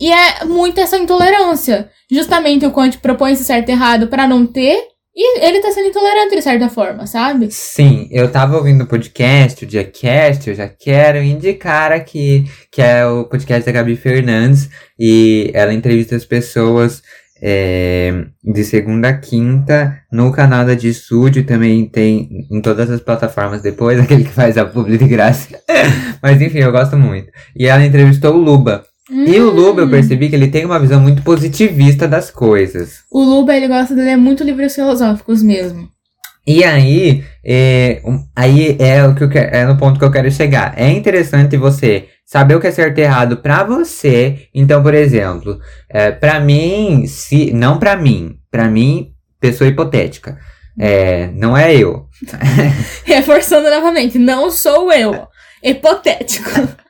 E 0.00 0.12
é 0.12 0.44
muito 0.44 0.80
essa 0.80 0.98
intolerância. 0.98 1.88
Justamente 2.10 2.66
o 2.66 2.72
Quant 2.72 2.96
propõe 2.98 3.32
esse 3.32 3.44
certo 3.44 3.68
e 3.68 3.72
errado 3.72 4.08
pra 4.08 4.26
não 4.26 4.46
ter, 4.46 4.92
e 5.14 5.40
ele 5.44 5.60
tá 5.60 5.70
sendo 5.70 5.88
intolerante 5.88 6.34
de 6.34 6.42
certa 6.42 6.68
forma, 6.70 7.06
sabe? 7.06 7.50
Sim, 7.50 8.08
eu 8.10 8.30
tava 8.32 8.56
ouvindo 8.56 8.84
o 8.84 8.86
podcast, 8.86 9.62
o 9.62 9.68
Diacast, 9.68 10.48
eu 10.48 10.54
já 10.54 10.68
quero 10.68 11.22
indicar 11.22 11.92
aqui, 11.92 12.46
que 12.70 12.80
é 12.80 13.06
o 13.06 13.24
podcast 13.24 13.64
da 13.64 13.72
Gabi 13.72 13.94
Fernandes, 13.94 14.70
e 14.98 15.50
ela 15.52 15.74
entrevista 15.74 16.16
as 16.16 16.24
pessoas 16.24 17.02
é, 17.42 18.24
de 18.44 18.62
segunda 18.64 19.08
a 19.08 19.18
quinta 19.18 19.98
no 20.12 20.30
canal 20.30 20.64
da 20.64 20.74
Dissúdio, 20.74 21.44
também 21.44 21.86
tem 21.86 22.46
em 22.50 22.60
todas 22.62 22.88
as 22.88 23.00
plataformas 23.00 23.60
depois, 23.62 23.98
aquele 24.00 24.24
que 24.24 24.30
faz 24.30 24.56
a 24.56 24.64
publi 24.64 24.96
de 24.96 25.08
graça. 25.08 25.48
Mas 26.22 26.40
enfim, 26.40 26.58
eu 26.58 26.70
gosto 26.70 26.96
muito. 26.96 27.26
E 27.56 27.66
ela 27.66 27.84
entrevistou 27.84 28.34
o 28.34 28.38
Luba. 28.38 28.84
E 29.10 29.38
o 29.40 29.50
Luba, 29.50 29.82
eu 29.82 29.86
Hum. 29.86 29.90
percebi 29.90 30.28
que 30.28 30.36
ele 30.36 30.46
tem 30.48 30.64
uma 30.64 30.78
visão 30.78 31.00
muito 31.00 31.22
positivista 31.22 32.06
das 32.06 32.30
coisas. 32.30 33.00
O 33.10 33.22
Luba, 33.22 33.54
ele 33.54 33.66
gosta 33.68 33.94
de 33.94 34.00
ler 34.00 34.16
muito 34.16 34.44
livros 34.44 34.74
filosóficos 34.74 35.42
mesmo. 35.42 35.88
E 36.46 36.64
aí, 36.64 37.22
é, 37.44 38.00
aí 38.34 38.76
é 38.78 39.04
o 39.04 39.14
que 39.14 39.22
eu 39.24 39.28
quero, 39.28 39.54
é 39.54 39.66
no 39.66 39.76
ponto 39.76 39.98
que 39.98 40.04
eu 40.04 40.10
quero 40.10 40.30
chegar. 40.30 40.72
É 40.76 40.90
interessante 40.90 41.56
você 41.56 42.06
saber 42.24 42.54
o 42.54 42.60
que 42.60 42.66
é 42.66 42.70
certo 42.70 42.98
e 42.98 43.02
errado 43.02 43.36
pra 43.38 43.64
você. 43.64 44.48
Então, 44.54 44.82
por 44.82 44.94
exemplo, 44.94 45.58
é, 45.88 46.10
para 46.10 46.40
mim, 46.40 47.06
se 47.06 47.52
não 47.52 47.78
pra 47.78 47.96
mim, 47.96 48.38
pra 48.50 48.68
mim, 48.68 49.12
pessoa 49.40 49.68
hipotética, 49.68 50.38
é, 50.78 51.28
não 51.34 51.56
é 51.56 51.74
eu. 51.74 52.06
Reforçando 53.04 53.68
novamente, 53.68 54.18
não 54.18 54.50
sou 54.50 54.92
eu. 54.92 55.26
Hipotético. 55.62 56.50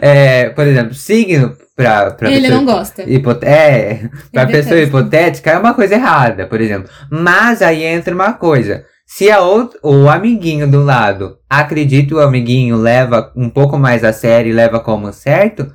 É, 0.00 0.50
por 0.50 0.66
exemplo, 0.66 0.94
signo 0.94 1.56
pra, 1.76 2.12
pra 2.12 2.30
Ele 2.30 2.42
pessoa 2.42 2.58
não 2.58 2.64
gosta. 2.64 3.02
Hipote 3.02 3.44
é, 3.44 4.08
pra 4.32 4.42
Ele 4.44 4.52
pessoa 4.52 4.76
detesta. 4.76 4.76
hipotética 4.76 5.50
é 5.50 5.58
uma 5.58 5.74
coisa 5.74 5.94
errada, 5.94 6.46
por 6.46 6.60
exemplo. 6.60 6.88
Mas 7.10 7.60
aí 7.60 7.82
entra 7.82 8.14
uma 8.14 8.32
coisa. 8.32 8.84
Se 9.16 9.30
a 9.30 9.38
out- 9.38 9.76
o 9.82 10.08
amiguinho 10.08 10.68
do 10.68 10.82
lado 10.82 11.36
acredita 11.48 12.14
o 12.16 12.20
amiguinho 12.20 12.76
leva 12.76 13.32
um 13.36 13.48
pouco 13.48 13.78
mais 13.78 14.02
a 14.02 14.12
sério 14.12 14.50
e 14.50 14.54
leva 14.54 14.80
como 14.80 15.12
certo, 15.12 15.70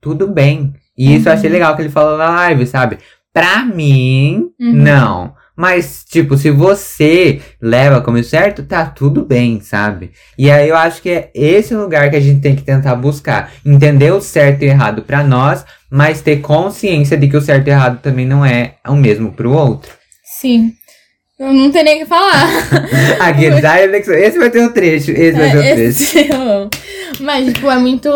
tudo 0.00 0.28
bem. 0.28 0.72
E 0.96 1.16
isso 1.16 1.28
eu 1.28 1.32
achei 1.32 1.48
Uhum. 1.48 1.54
legal 1.54 1.74
que 1.74 1.82
ele 1.82 1.88
falou 1.88 2.16
na 2.16 2.28
live, 2.30 2.66
sabe? 2.66 2.98
Pra 3.32 3.64
mim, 3.64 4.44
Uhum. 4.60 4.72
não. 4.72 5.34
Mas, 5.56 6.04
tipo, 6.08 6.36
se 6.36 6.50
você 6.50 7.40
leva 7.60 8.00
como 8.00 8.22
certo, 8.22 8.62
tá 8.64 8.86
tudo 8.86 9.24
bem, 9.24 9.60
sabe? 9.60 10.12
E 10.38 10.48
aí 10.50 10.68
eu 10.68 10.76
acho 10.76 11.00
que 11.02 11.10
é 11.10 11.30
esse 11.34 11.74
lugar 11.74 12.10
que 12.10 12.16
a 12.16 12.20
gente 12.20 12.40
tem 12.40 12.54
que 12.54 12.62
tentar 12.62 12.94
buscar. 12.96 13.50
Entender 13.66 14.12
o 14.12 14.20
certo 14.20 14.62
e 14.62 14.66
errado 14.66 15.02
pra 15.02 15.24
nós, 15.24 15.64
mas 15.90 16.20
ter 16.22 16.40
consciência 16.40 17.16
de 17.16 17.26
que 17.28 17.36
o 17.36 17.40
certo 17.40 17.66
e 17.68 17.70
errado 17.70 18.00
também 18.00 18.26
não 18.26 18.44
é 18.44 18.74
o 18.86 18.94
mesmo 18.94 19.32
pro 19.32 19.52
outro. 19.52 19.90
Sim. 20.40 20.72
Eu 21.38 21.52
não 21.52 21.70
tenho 21.70 21.84
nem 21.84 21.96
o 21.96 21.98
que 22.00 22.06
falar. 22.06 22.46
A 23.18 23.30
reflexão. 23.32 24.14
Esse 24.14 24.38
vai 24.38 24.50
ter 24.50 24.64
o 24.64 24.72
trecho, 24.72 25.10
esse 25.10 25.32
vai 25.36 25.50
ter 25.50 25.56
o 25.56 25.62
É, 25.62 25.74
trecho. 25.74 25.88
esse. 25.88 26.28
Mas, 27.20 27.52
tipo, 27.52 27.68
é 27.70 27.76
muito 27.76 28.08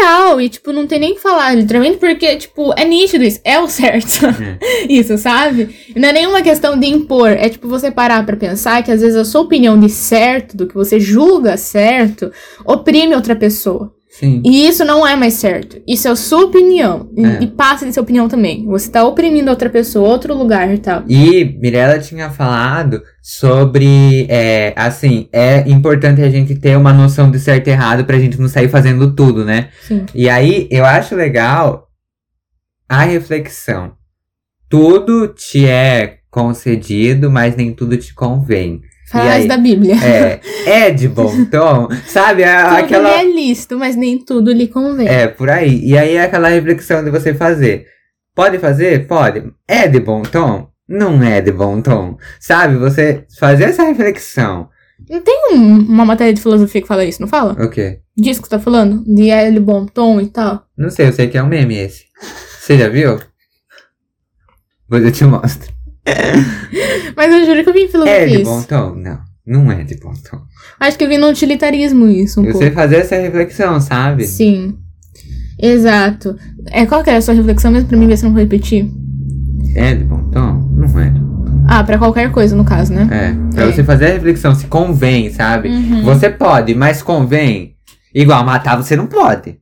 real. 0.00 0.40
E, 0.40 0.48
tipo, 0.48 0.72
não 0.72 0.86
tem 0.86 0.98
nem 0.98 1.12
o 1.12 1.14
que 1.14 1.20
falar, 1.20 1.54
literalmente, 1.54 1.98
porque, 1.98 2.34
tipo, 2.36 2.72
é 2.76 2.84
nítido 2.84 3.22
isso. 3.22 3.40
É 3.44 3.60
o 3.60 3.68
certo. 3.68 4.26
isso, 4.88 5.16
sabe? 5.16 5.74
Não 5.94 6.08
é 6.08 6.12
nenhuma 6.12 6.42
questão 6.42 6.78
de 6.78 6.88
impor. 6.88 7.30
É, 7.30 7.48
tipo, 7.48 7.68
você 7.68 7.90
parar 7.90 8.26
pra 8.26 8.36
pensar 8.36 8.82
que, 8.82 8.90
às 8.90 9.00
vezes, 9.00 9.16
a 9.16 9.24
sua 9.24 9.42
opinião 9.42 9.78
de 9.78 9.88
certo, 9.88 10.56
do 10.56 10.66
que 10.66 10.74
você 10.74 10.98
julga 10.98 11.56
certo, 11.56 12.32
oprime 12.64 13.14
outra 13.14 13.36
pessoa. 13.36 13.92
Sim. 14.18 14.40
E 14.44 14.68
isso 14.68 14.84
não 14.84 15.04
é 15.04 15.16
mais 15.16 15.34
certo. 15.34 15.82
Isso 15.88 16.06
é 16.06 16.10
a 16.12 16.16
sua 16.16 16.44
opinião. 16.44 17.10
E, 17.16 17.24
É. 17.24 17.42
e 17.42 17.46
passa 17.48 17.84
de 17.84 17.92
sua 17.92 18.04
opinião 18.04 18.28
também. 18.28 18.64
Você 18.66 18.88
tá 18.88 19.04
oprimindo 19.04 19.50
outra 19.50 19.68
pessoa, 19.68 20.08
outro 20.08 20.32
lugar 20.34 20.72
e 20.72 20.78
tal. 20.78 21.02
E 21.08 21.44
Mirella 21.60 21.98
tinha 21.98 22.30
falado 22.30 23.02
sobre, 23.20 24.26
é, 24.28 24.72
assim, 24.76 25.28
é 25.32 25.68
importante 25.68 26.22
a 26.22 26.30
gente 26.30 26.54
ter 26.54 26.76
uma 26.78 26.92
noção 26.92 27.28
de 27.28 27.40
certo 27.40 27.66
e 27.66 27.70
errado 27.72 28.04
pra 28.04 28.18
gente 28.18 28.40
não 28.40 28.48
sair 28.48 28.68
fazendo 28.68 29.12
tudo, 29.16 29.44
né? 29.44 29.70
Sim. 29.82 30.06
E 30.14 30.28
aí, 30.28 30.68
eu 30.70 30.84
acho 30.84 31.16
legal 31.16 31.88
a 32.88 33.02
reflexão. 33.02 33.94
Tudo 34.68 35.26
te 35.26 35.66
é 35.66 36.18
concedido, 36.30 37.30
mas 37.30 37.56
nem 37.56 37.72
tudo 37.72 37.96
te 37.96 38.14
convém. 38.14 38.80
Frase 39.22 39.48
da 39.48 39.56
Bíblia. 39.56 39.94
É, 40.04 40.40
é 40.86 40.90
de 40.90 41.08
bom 41.08 41.44
tom, 41.46 41.88
sabe? 42.06 42.42
É 42.42 42.62
Tudo 42.64 42.76
aquela. 42.76 43.10
é 43.20 43.24
lícito, 43.24 43.78
mas 43.78 43.96
nem 43.96 44.18
tudo 44.18 44.52
lhe 44.52 44.68
convém. 44.68 45.08
É, 45.08 45.26
por 45.28 45.48
aí. 45.50 45.80
E 45.84 45.96
aí 45.96 46.14
é 46.16 46.24
aquela 46.24 46.48
reflexão 46.48 47.04
de 47.04 47.10
você 47.10 47.32
fazer. 47.34 47.86
Pode 48.34 48.58
fazer? 48.58 49.06
Pode. 49.06 49.44
É 49.68 49.86
de 49.86 50.00
bom 50.00 50.22
tom? 50.22 50.68
Não 50.88 51.22
é 51.22 51.40
de 51.40 51.52
bom 51.52 51.80
tom. 51.80 52.16
Sabe? 52.40 52.76
Você 52.76 53.24
fazer 53.38 53.64
essa 53.64 53.84
reflexão. 53.84 54.68
Não 55.08 55.20
tem 55.20 55.50
um- 55.52 55.78
uma 55.80 56.04
matéria 56.04 56.32
de 56.32 56.40
filosofia 56.40 56.80
que 56.80 56.88
fala 56.88 57.04
isso, 57.04 57.20
não 57.20 57.28
fala? 57.28 57.52
O 57.62 57.68
quê? 57.68 58.00
Disso 58.16 58.42
que 58.42 58.48
tá 58.48 58.58
falando? 58.58 59.02
De 59.04 59.28
L 59.30 59.58
bom 59.60 59.86
tom 59.86 60.20
e 60.20 60.26
tal. 60.28 60.64
Não 60.76 60.88
sei, 60.90 61.08
eu 61.08 61.12
sei 61.12 61.28
que 61.28 61.36
é 61.36 61.42
um 61.42 61.46
meme 61.48 61.76
esse. 61.76 62.04
Você 62.60 62.78
já 62.78 62.88
viu? 62.88 63.18
Depois 64.84 65.04
eu 65.04 65.12
te 65.12 65.24
mostro. 65.24 65.73
Mas 67.16 67.32
eu 67.32 67.46
juro 67.46 67.62
que 67.62 67.68
eu 67.70 67.72
vi 67.72 67.88
filosofia 67.88 68.18
É 68.22 68.26
de 68.26 68.42
bom 68.42 68.62
tom? 68.62 68.94
Não. 68.96 69.18
Não 69.46 69.70
é 69.72 69.82
de 69.84 69.96
bom 69.96 70.12
tom. 70.30 70.38
Acho 70.80 70.96
que 70.98 71.04
eu 71.04 71.08
vi 71.08 71.18
no 71.18 71.28
utilitarismo 71.28 72.08
isso 72.08 72.40
um 72.40 72.44
você 72.44 72.52
pouco. 72.52 72.72
fazer 72.74 72.96
essa 72.96 73.16
reflexão, 73.16 73.80
sabe? 73.80 74.26
Sim. 74.26 74.76
Exato. 75.60 76.36
É, 76.70 76.86
qual 76.86 77.02
que 77.04 77.10
era 77.10 77.18
a 77.18 77.22
sua 77.22 77.34
reflexão 77.34 77.70
mesmo 77.70 77.88
pra 77.88 77.96
mim 77.98 78.06
ver 78.06 78.16
se 78.16 78.24
eu 78.24 78.28
não 78.28 78.34
vou 78.34 78.42
repetir? 78.42 78.90
É 79.76 79.94
de 79.94 80.04
bom 80.04 80.30
tom? 80.30 80.68
Não 80.72 80.98
é 81.00 81.10
de 81.10 81.20
bom 81.20 81.44
tom. 81.44 81.64
Ah, 81.68 81.84
pra 81.84 81.98
qualquer 81.98 82.30
coisa, 82.32 82.56
no 82.56 82.64
caso, 82.64 82.92
né? 82.92 83.08
É. 83.10 83.54
Pra 83.54 83.64
É. 83.64 83.72
você 83.72 83.84
fazer 83.84 84.06
a 84.06 84.12
reflexão 84.14 84.54
se 84.54 84.66
convém, 84.66 85.30
sabe? 85.30 85.68
Uhum. 85.68 86.02
Você 86.02 86.28
pode, 86.30 86.74
mas 86.74 87.02
convém. 87.02 87.74
Igual 88.14 88.44
matar 88.44 88.76
você 88.76 88.96
não 88.96 89.06
pode. 89.06 89.56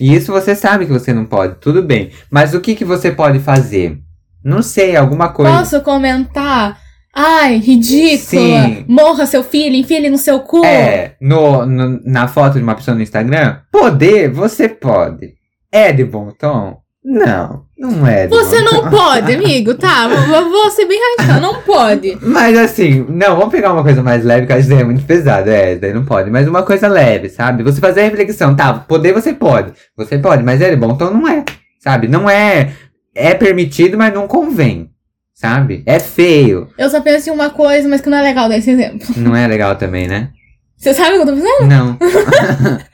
E 0.00 0.14
isso 0.14 0.30
você 0.32 0.54
sabe 0.54 0.86
que 0.86 0.92
você 0.92 1.12
não 1.12 1.24
pode, 1.24 1.56
tudo 1.60 1.82
bem. 1.82 2.10
Mas 2.30 2.54
o 2.54 2.60
que, 2.60 2.74
que 2.74 2.84
você 2.84 3.10
pode 3.10 3.38
fazer? 3.40 3.98
Não 4.44 4.62
sei, 4.62 4.96
alguma 4.96 5.28
coisa. 5.30 5.52
Posso 5.58 5.80
comentar 5.82 6.78
Ai, 7.14 7.56
ridícula. 7.56 8.18
Sim. 8.18 8.84
Morra 8.86 9.26
seu 9.26 9.42
filho, 9.42 9.74
enfia 9.74 9.96
ele 9.96 10.10
no 10.10 10.16
seu 10.18 10.38
cu. 10.40 10.64
É, 10.64 11.16
no, 11.20 11.66
no- 11.66 12.00
na 12.04 12.28
foto 12.28 12.56
de 12.56 12.62
uma 12.62 12.76
pessoa 12.76 12.94
no 12.94 13.02
Instagram, 13.02 13.56
poder, 13.72 14.30
você 14.30 14.68
pode. 14.68 15.34
É 15.72 15.92
de 15.92 16.04
bom 16.04 16.30
tom? 16.30 16.78
Não, 17.02 17.62
não 17.78 18.06
é 18.06 18.26
de 18.26 18.28
Você 18.28 18.60
não 18.60 18.82
tom. 18.84 18.90
pode, 18.90 19.34
amigo, 19.34 19.74
tá? 19.74 20.04
Eu 20.08 20.50
vou 20.50 20.70
ser 20.70 20.84
bem 20.86 21.00
radical, 21.18 21.40
não 21.40 21.62
pode. 21.62 22.16
Mas 22.22 22.56
assim, 22.56 23.04
não, 23.08 23.34
vamos 23.36 23.50
pegar 23.50 23.72
uma 23.72 23.82
coisa 23.82 24.02
mais 24.04 24.22
leve, 24.24 24.46
que 24.46 24.54
que 24.54 24.62
daí 24.68 24.80
é 24.80 24.84
muito 24.84 25.04
pesado. 25.04 25.50
É, 25.50 25.74
daí 25.76 25.92
não 25.92 26.04
pode. 26.04 26.30
Mas 26.30 26.46
uma 26.46 26.62
coisa 26.62 26.86
leve, 26.86 27.28
sabe? 27.28 27.64
Você 27.64 27.80
fazer 27.80 28.02
a 28.02 28.04
reflexão, 28.04 28.54
tá? 28.54 28.72
Poder 28.74 29.12
você 29.12 29.32
pode. 29.32 29.72
Você 29.96 30.16
pode, 30.18 30.44
mas 30.44 30.60
é 30.60 30.70
de 30.70 30.76
bom 30.76 30.94
tom? 30.96 31.10
Não 31.10 31.26
é. 31.26 31.44
Sabe? 31.80 32.06
Não 32.06 32.28
é. 32.30 32.70
É 33.14 33.34
permitido, 33.34 33.98
mas 33.98 34.12
não 34.14 34.26
convém. 34.28 34.90
Sabe? 35.34 35.82
É 35.86 35.98
feio. 35.98 36.68
Eu 36.76 36.90
só 36.90 37.00
penso 37.00 37.30
em 37.30 37.32
uma 37.32 37.48
coisa, 37.50 37.88
mas 37.88 38.00
que 38.00 38.10
não 38.10 38.18
é 38.18 38.22
legal 38.22 38.48
dar 38.48 38.58
esse 38.58 38.70
exemplo. 38.70 39.08
Não 39.16 39.34
é 39.34 39.46
legal 39.46 39.74
também, 39.76 40.06
né? 40.06 40.28
Você 40.76 40.92
sabe 40.92 41.16
o 41.16 41.22
que 41.24 41.30
eu 41.30 41.34
tô 41.34 41.40
fazendo? 41.42 41.66
Não. 41.66 41.96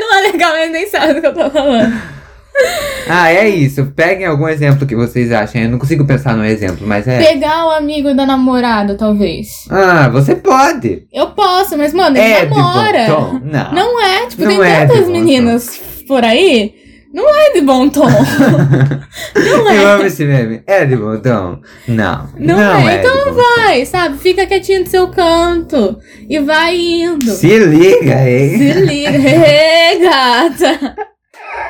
Não 0.00 0.14
é 0.18 0.32
legal, 0.32 0.52
mas 0.52 0.70
nem 0.72 0.88
sabe 0.88 1.14
do 1.14 1.20
que 1.20 1.26
eu 1.26 1.34
tô 1.34 1.50
falando. 1.50 1.92
Ah, 3.08 3.32
é 3.32 3.48
isso. 3.48 3.86
Peguem 3.96 4.26
algum 4.26 4.48
exemplo 4.48 4.86
que 4.86 4.94
vocês 4.94 5.32
achem. 5.32 5.64
Eu 5.64 5.70
não 5.70 5.78
consigo 5.78 6.06
pensar 6.06 6.36
no 6.36 6.44
exemplo, 6.44 6.86
mas 6.86 7.06
é. 7.08 7.18
Pegar 7.18 7.66
o 7.66 7.70
amigo 7.70 8.14
da 8.14 8.24
namorada, 8.24 8.94
talvez. 8.94 9.66
Ah, 9.68 10.08
você 10.08 10.36
pode. 10.36 11.06
Eu 11.12 11.30
posso, 11.32 11.76
mas, 11.76 11.92
mano, 11.92 12.16
ele 12.16 12.24
É 12.24 12.40
de 12.44 12.50
bom 12.50 12.56
namora. 12.56 13.06
tom? 13.06 13.40
Não. 13.42 13.72
Não 13.72 14.00
é, 14.00 14.26
tipo, 14.26 14.42
Não 14.44 14.48
tem 14.52 14.62
é 14.62 14.86
tantas 14.86 15.04
bom 15.06 15.10
meninas 15.10 15.80
por 16.06 16.22
aí. 16.24 16.74
Não 17.14 17.32
é 17.32 17.52
de 17.52 17.60
bom 17.60 17.88
tom. 17.88 18.08
não 19.36 19.70
Eu 19.70 19.88
é. 19.88 19.94
amo 19.94 20.04
esse 20.04 20.24
meme. 20.24 20.64
É 20.66 20.84
de 20.84 20.96
bom 20.96 21.16
tom? 21.20 21.60
Não. 21.86 22.28
Não 22.36 22.88
é, 22.88 22.98
de 22.98 23.06
então. 23.06 23.34
Vai, 23.34 23.86
sabe? 23.86 24.18
Fica 24.18 24.44
quietinho 24.46 24.80
no 24.80 24.86
seu 24.88 25.06
canto. 25.06 25.96
E 26.28 26.40
vai 26.40 26.76
indo. 26.76 27.30
Se 27.30 27.56
liga, 27.56 28.28
hein? 28.28 28.58
Se 28.58 28.72
liga. 28.80 29.12
Gata. 30.02 30.96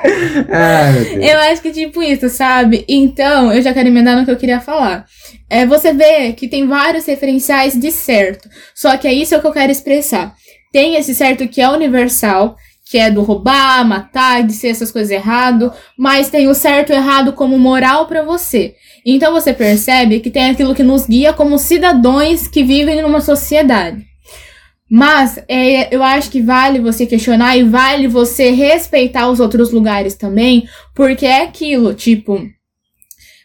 Deus. 0.03 1.31
Eu 1.31 1.39
acho 1.41 1.61
que 1.61 1.73
tipo 1.73 2.03
isso, 2.03 2.31
sabe? 2.31 2.85
Então, 2.89 3.53
eu 3.53 3.61
já 3.61 3.75
quero 3.75 3.89
emendar 3.89 4.17
no 4.17 4.25
que 4.25 4.31
eu 4.31 4.37
queria 4.37 4.61
falar. 4.61 5.05
É, 5.51 5.67
você 5.67 5.93
vê 5.93 6.33
que 6.33 6.49
tem 6.49 6.67
vários 6.67 7.05
referenciais 7.05 7.79
de 7.79 7.91
certo. 7.91 8.49
Só 8.75 8.97
que 8.97 9.07
é 9.07 9.13
isso 9.13 9.39
que 9.39 9.47
eu 9.47 9.53
quero 9.53 9.71
expressar. 9.71 10.35
Tem 10.73 10.97
esse 10.97 11.15
certo 11.15 11.47
que 11.47 11.61
é 11.61 11.69
universal, 11.69 12.57
que 12.95 12.99
é 12.99 13.11
do 13.11 13.23
roubar, 13.23 13.85
matar, 13.85 14.45
de 14.47 14.53
ser 14.53 14.69
essas 14.69 14.93
coisas 14.93 15.11
errado, 15.11 15.73
mas 15.99 16.31
tem 16.31 16.47
o 16.47 16.55
certo 16.55 16.93
e 16.93 16.95
errado 16.95 17.33
como 17.33 17.59
moral 17.59 18.07
pra 18.07 18.23
você. 18.23 18.77
Então 19.05 19.33
você 19.33 19.53
percebe 19.53 20.21
que 20.21 20.31
tem 20.31 20.51
aquilo 20.51 20.77
que 20.77 20.85
nos 20.85 21.05
guia 21.05 21.33
como 21.33 21.59
cidadãos 21.59 22.47
que 22.47 22.63
vivem 22.63 23.03
numa 23.03 23.21
sociedade. 23.21 24.07
Mas 24.89 25.43
é, 25.49 25.93
eu 25.93 26.05
acho 26.05 26.31
que 26.31 26.41
vale 26.41 26.79
você 26.79 27.05
questionar 27.05 27.57
e 27.57 27.65
vale 27.65 28.07
você 28.07 28.53
respeitar 28.53 29.29
os 29.29 29.41
outros 29.41 29.73
lugares 29.73 30.15
também, 30.15 30.69
porque 30.95 31.27
é 31.27 31.43
aquilo, 31.43 31.95
tipo, 31.95 32.49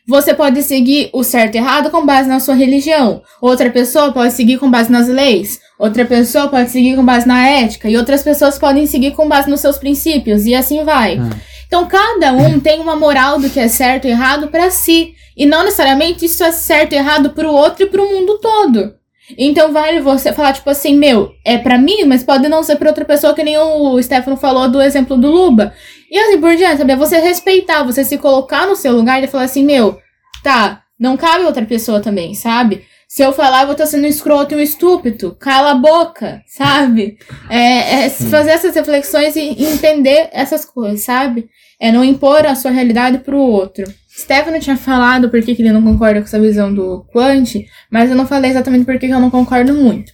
você 0.08 0.32
pode 0.32 0.62
seguir 0.62 1.10
o 1.12 1.24
certo 1.24 1.56
e 1.56 1.58
errado 1.58 1.90
com 1.90 2.06
base 2.06 2.30
na 2.30 2.40
sua 2.40 2.54
religião. 2.54 3.24
Outra 3.42 3.72
pessoa 3.72 4.12
pode 4.12 4.34
seguir 4.34 4.60
com 4.60 4.70
base 4.70 4.92
nas 4.92 5.08
leis. 5.08 5.60
Outra 5.80 6.04
pessoa 6.04 6.50
pode 6.50 6.70
seguir 6.72 6.98
com 6.98 7.06
base 7.06 7.26
na 7.26 7.48
ética. 7.48 7.90
E 7.90 7.96
outras 7.96 8.22
pessoas 8.22 8.60
podem 8.60 8.86
seguir 8.86 9.12
com 9.12 9.30
base 9.30 9.50
nos 9.50 9.62
seus 9.62 9.78
princípios. 9.78 10.46
E 10.46 10.54
assim 10.54 10.84
vai. 10.84 11.18
Ah. 11.18 11.30
Então, 11.66 11.88
cada 11.88 12.34
um 12.34 12.60
tem 12.60 12.82
uma 12.82 12.98
moral 12.98 13.40
do 13.40 13.50
que 13.50 13.60
é 13.60 13.70
certo 13.70 14.06
e 14.06 14.10
errado 14.10 14.50
pra 14.50 14.70
si. 14.70 15.14
E 15.38 15.46
não 15.46 15.64
necessariamente 15.64 16.26
isso 16.26 16.44
é 16.44 16.52
certo 16.52 16.94
e 16.94 16.98
errado 16.98 17.30
pro 17.30 17.50
outro 17.50 17.86
e 17.86 17.90
pro 17.90 18.10
mundo 18.10 18.40
todo. 18.40 18.94
Então, 19.38 19.72
vale 19.72 20.02
você 20.02 20.34
falar, 20.34 20.52
tipo 20.52 20.70
assim, 20.70 20.98
meu, 20.98 21.32
é 21.46 21.58
pra 21.58 21.78
mim, 21.78 22.04
mas 22.06 22.24
pode 22.24 22.50
não 22.50 22.62
ser 22.64 22.76
pra 22.76 22.90
outra 22.90 23.06
pessoa, 23.06 23.34
que 23.34 23.44
nem 23.44 23.58
o 23.58 24.02
Stefano 24.02 24.36
falou 24.36 24.68
do 24.68 24.82
exemplo 24.82 25.16
do 25.16 25.30
Luba. 25.30 25.74
E 26.12 26.18
assim 26.18 26.42
por 26.42 26.56
diante, 26.56 26.80
sabe? 26.80 26.92
É 26.92 26.96
você 26.96 27.20
respeitar, 27.20 27.84
você 27.84 28.04
se 28.04 28.18
colocar 28.18 28.68
no 28.68 28.76
seu 28.76 28.92
lugar 28.92 29.24
e 29.24 29.28
falar 29.28 29.44
assim, 29.44 29.64
meu, 29.64 30.00
tá, 30.44 30.82
não 31.00 31.16
cabe 31.16 31.46
outra 31.46 31.64
pessoa 31.66 32.02
também, 32.02 32.34
sabe? 32.34 32.84
Se 33.12 33.24
eu 33.24 33.34
falar, 33.34 33.62
eu 33.62 33.66
vou 33.66 33.72
estar 33.72 33.88
sendo 33.88 34.04
um 34.04 34.08
escroto 34.08 34.54
e 34.54 34.58
um 34.58 34.60
estúpido. 34.60 35.36
Cala 35.40 35.72
a 35.72 35.76
boca, 35.76 36.44
sabe? 36.46 37.18
É, 37.50 38.06
é 38.06 38.10
fazer 38.10 38.52
essas 38.52 38.76
reflexões 38.76 39.36
e 39.36 39.64
entender 39.64 40.30
essas 40.32 40.64
coisas, 40.64 41.02
sabe? 41.02 41.50
É 41.80 41.92
não 41.92 42.04
impor 42.04 42.46
a 42.46 42.54
sua 42.54 42.70
realidade 42.70 43.18
pro 43.18 43.36
outro. 43.36 43.92
Stefano 44.16 44.60
tinha 44.60 44.78
falado 44.78 45.28
por 45.28 45.42
que 45.42 45.56
que 45.56 45.64
ele 45.64 45.72
não 45.72 45.82
concorda 45.82 46.20
com 46.20 46.28
essa 46.28 46.40
visão 46.40 46.72
do 46.72 47.04
Quant, 47.12 47.66
mas 47.92 48.12
eu 48.12 48.16
não 48.16 48.28
falei 48.28 48.52
exatamente 48.52 48.86
por 48.86 49.00
que 49.00 49.08
que 49.08 49.14
eu 49.14 49.20
não 49.20 49.32
concordo 49.32 49.74
muito. 49.74 50.12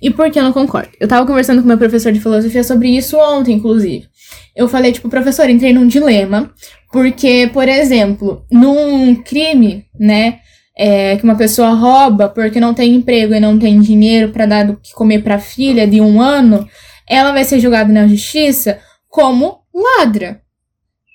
E 0.00 0.10
por 0.10 0.30
que 0.30 0.38
eu 0.38 0.42
não 0.42 0.52
concordo? 0.52 0.92
Eu 0.98 1.06
tava 1.06 1.26
conversando 1.26 1.60
com 1.60 1.68
meu 1.68 1.76
professor 1.76 2.10
de 2.10 2.20
filosofia 2.20 2.64
sobre 2.64 2.88
isso 2.88 3.18
ontem, 3.18 3.56
inclusive. 3.56 4.08
Eu 4.56 4.66
falei, 4.66 4.92
tipo, 4.92 5.10
professor, 5.10 5.50
entrei 5.50 5.74
num 5.74 5.86
dilema, 5.86 6.50
porque, 6.90 7.50
por 7.52 7.68
exemplo, 7.68 8.46
num 8.50 9.14
crime, 9.16 9.84
né, 9.98 10.40
é, 10.76 11.16
que 11.16 11.24
uma 11.24 11.36
pessoa 11.36 11.70
rouba 11.70 12.28
porque 12.28 12.60
não 12.60 12.72
tem 12.72 12.94
emprego 12.94 13.34
e 13.34 13.40
não 13.40 13.58
tem 13.58 13.80
dinheiro 13.80 14.30
pra 14.30 14.46
dar 14.46 14.64
do 14.66 14.76
que 14.76 14.92
comer 14.92 15.22
pra 15.22 15.38
filha 15.38 15.86
de 15.86 16.00
um 16.00 16.20
ano, 16.20 16.66
ela 17.08 17.32
vai 17.32 17.44
ser 17.44 17.60
julgada 17.60 17.92
na 17.92 18.06
justiça 18.06 18.78
como 19.08 19.60
ladra. 19.74 20.40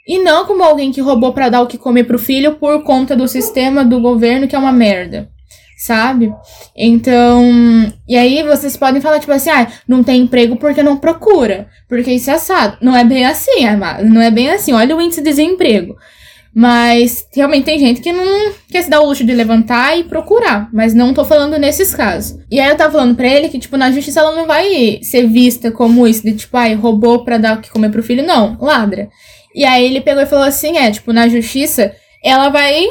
E 0.08 0.20
não 0.20 0.46
como 0.46 0.64
alguém 0.64 0.92
que 0.92 1.02
roubou 1.02 1.34
pra 1.34 1.50
dar 1.50 1.62
o 1.62 1.68
que 1.68 1.78
comer 1.78 2.04
pro 2.04 2.20
filho 2.20 2.56
por 2.56 2.84
conta 2.84 3.16
do 3.16 3.28
sistema 3.28 3.84
do 3.84 4.00
governo 4.00 4.48
que 4.48 4.56
é 4.56 4.60
uma 4.60 4.72
merda. 4.72 5.30
Sabe? 5.78 6.34
Então. 6.76 7.44
E 8.08 8.16
aí 8.16 8.44
vocês 8.44 8.78
podem 8.78 9.02
falar, 9.02 9.20
tipo 9.20 9.32
assim, 9.32 9.50
ah, 9.50 9.68
não 9.88 10.04
tem 10.04 10.22
emprego 10.22 10.56
porque 10.56 10.82
não 10.82 10.96
procura. 10.96 11.68
Porque 11.90 12.12
isso 12.12 12.30
é 12.30 12.36
assado. 12.36 12.78
Não 12.82 12.96
é 12.96 13.04
bem 13.04 13.26
assim. 13.26 13.66
Não 14.04 14.22
é 14.22 14.32
bem 14.32 14.52
assim. 14.52 14.72
Olha 14.72 14.96
o 14.96 15.02
índice 15.02 15.22
de 15.22 15.30
desemprego. 15.30 15.96
Mas 16.58 17.28
realmente 17.36 17.66
tem 17.66 17.78
gente 17.78 18.00
que 18.00 18.14
não 18.14 18.54
quer 18.72 18.82
se 18.82 18.90
dar 18.90 19.02
o 19.02 19.08
luxo 19.08 19.26
de 19.26 19.34
levantar 19.34 20.00
e 20.00 20.06
procurar. 20.06 20.70
Mas 20.72 20.94
não 20.94 21.14
tô 21.14 21.26
falando 21.26 21.58
nesses 21.58 21.94
casos. 21.94 22.40
E 22.50 22.62
aí 22.62 22.70
eu 22.70 22.78
tava 22.78 22.94
falando 22.94 23.14
pra 23.14 23.28
ele 23.28 23.50
que, 23.50 23.60
tipo, 23.60 23.76
na 23.76 23.92
justiça 23.92 24.22
ela 24.22 24.34
não 24.34 24.48
vai 24.48 25.00
ser 25.04 25.28
vista 25.28 25.70
como 25.70 26.08
isso, 26.08 26.24
de 26.24 26.34
tipo, 26.34 26.56
ai, 26.56 26.74
roubou 26.74 27.26
pra 27.26 27.38
dar 27.38 27.58
o 27.58 27.62
que 27.62 27.70
comer 27.70 27.90
pro 27.92 28.02
filho. 28.02 28.26
Não, 28.26 28.58
ladra. 28.62 29.10
E 29.54 29.66
aí 29.66 29.84
ele 29.84 30.00
pegou 30.00 30.24
e 30.24 30.28
falou 30.28 30.46
assim: 30.46 30.78
é, 30.78 30.90
tipo, 30.90 31.12
na 31.12 31.28
justiça, 31.28 31.92
ela 32.24 32.48
vai 32.48 32.86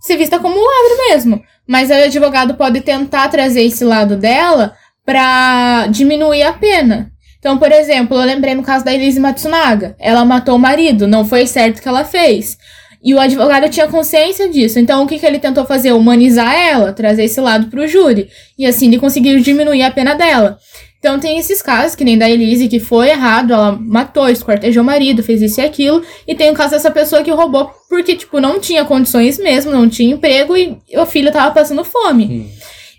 ser 0.00 0.16
vista 0.16 0.38
como 0.38 0.56
ladra 0.56 1.10
mesmo. 1.10 1.42
Mas 1.68 1.90
aí 1.90 2.04
o 2.04 2.06
advogado 2.06 2.54
pode 2.54 2.80
tentar 2.80 3.28
trazer 3.28 3.64
esse 3.64 3.84
lado 3.84 4.16
dela 4.16 4.74
pra 5.04 5.88
diminuir 5.90 6.42
a 6.42 6.54
pena. 6.54 7.10
Então, 7.38 7.58
por 7.58 7.70
exemplo, 7.70 8.16
eu 8.16 8.24
lembrei 8.24 8.54
no 8.54 8.62
caso 8.62 8.82
da 8.82 8.94
Elise 8.94 9.20
Matsunaga. 9.20 9.94
Ela 9.98 10.24
matou 10.24 10.56
o 10.56 10.58
marido, 10.58 11.06
não 11.06 11.26
foi 11.26 11.46
certo 11.46 11.76
o 11.76 11.82
que 11.82 11.88
ela 11.88 12.02
fez. 12.02 12.56
E 13.04 13.12
o 13.14 13.20
advogado 13.20 13.68
tinha 13.68 13.86
consciência 13.86 14.48
disso. 14.48 14.78
Então, 14.78 15.02
o 15.04 15.06
que, 15.06 15.18
que 15.18 15.26
ele 15.26 15.38
tentou 15.38 15.66
fazer? 15.66 15.92
Humanizar 15.92 16.54
ela, 16.54 16.90
trazer 16.92 17.24
esse 17.24 17.38
lado 17.40 17.66
pro 17.66 17.86
júri. 17.86 18.28
E 18.58 18.64
assim, 18.64 18.86
ele 18.86 18.98
conseguiu 18.98 19.38
diminuir 19.40 19.82
a 19.82 19.90
pena 19.90 20.14
dela. 20.14 20.56
Então, 20.98 21.20
tem 21.20 21.36
esses 21.38 21.60
casos, 21.60 21.94
que 21.94 22.02
nem 22.02 22.16
da 22.16 22.30
Elise, 22.30 22.66
que 22.66 22.80
foi 22.80 23.10
errado, 23.10 23.52
ela 23.52 23.72
matou, 23.78 24.26
esquartejou 24.30 24.82
o 24.82 24.86
marido, 24.86 25.22
fez 25.22 25.42
isso 25.42 25.60
e 25.60 25.64
aquilo. 25.64 26.02
E 26.26 26.34
tem 26.34 26.50
o 26.50 26.54
caso 26.54 26.70
dessa 26.70 26.90
pessoa 26.90 27.22
que 27.22 27.30
roubou 27.30 27.70
porque, 27.90 28.16
tipo, 28.16 28.40
não 28.40 28.58
tinha 28.58 28.86
condições 28.86 29.38
mesmo, 29.38 29.70
não 29.70 29.86
tinha 29.86 30.14
emprego 30.14 30.56
e 30.56 30.78
o 30.96 31.04
filho 31.04 31.30
tava 31.30 31.52
passando 31.52 31.84
fome. 31.84 32.26
Sim. 32.26 32.50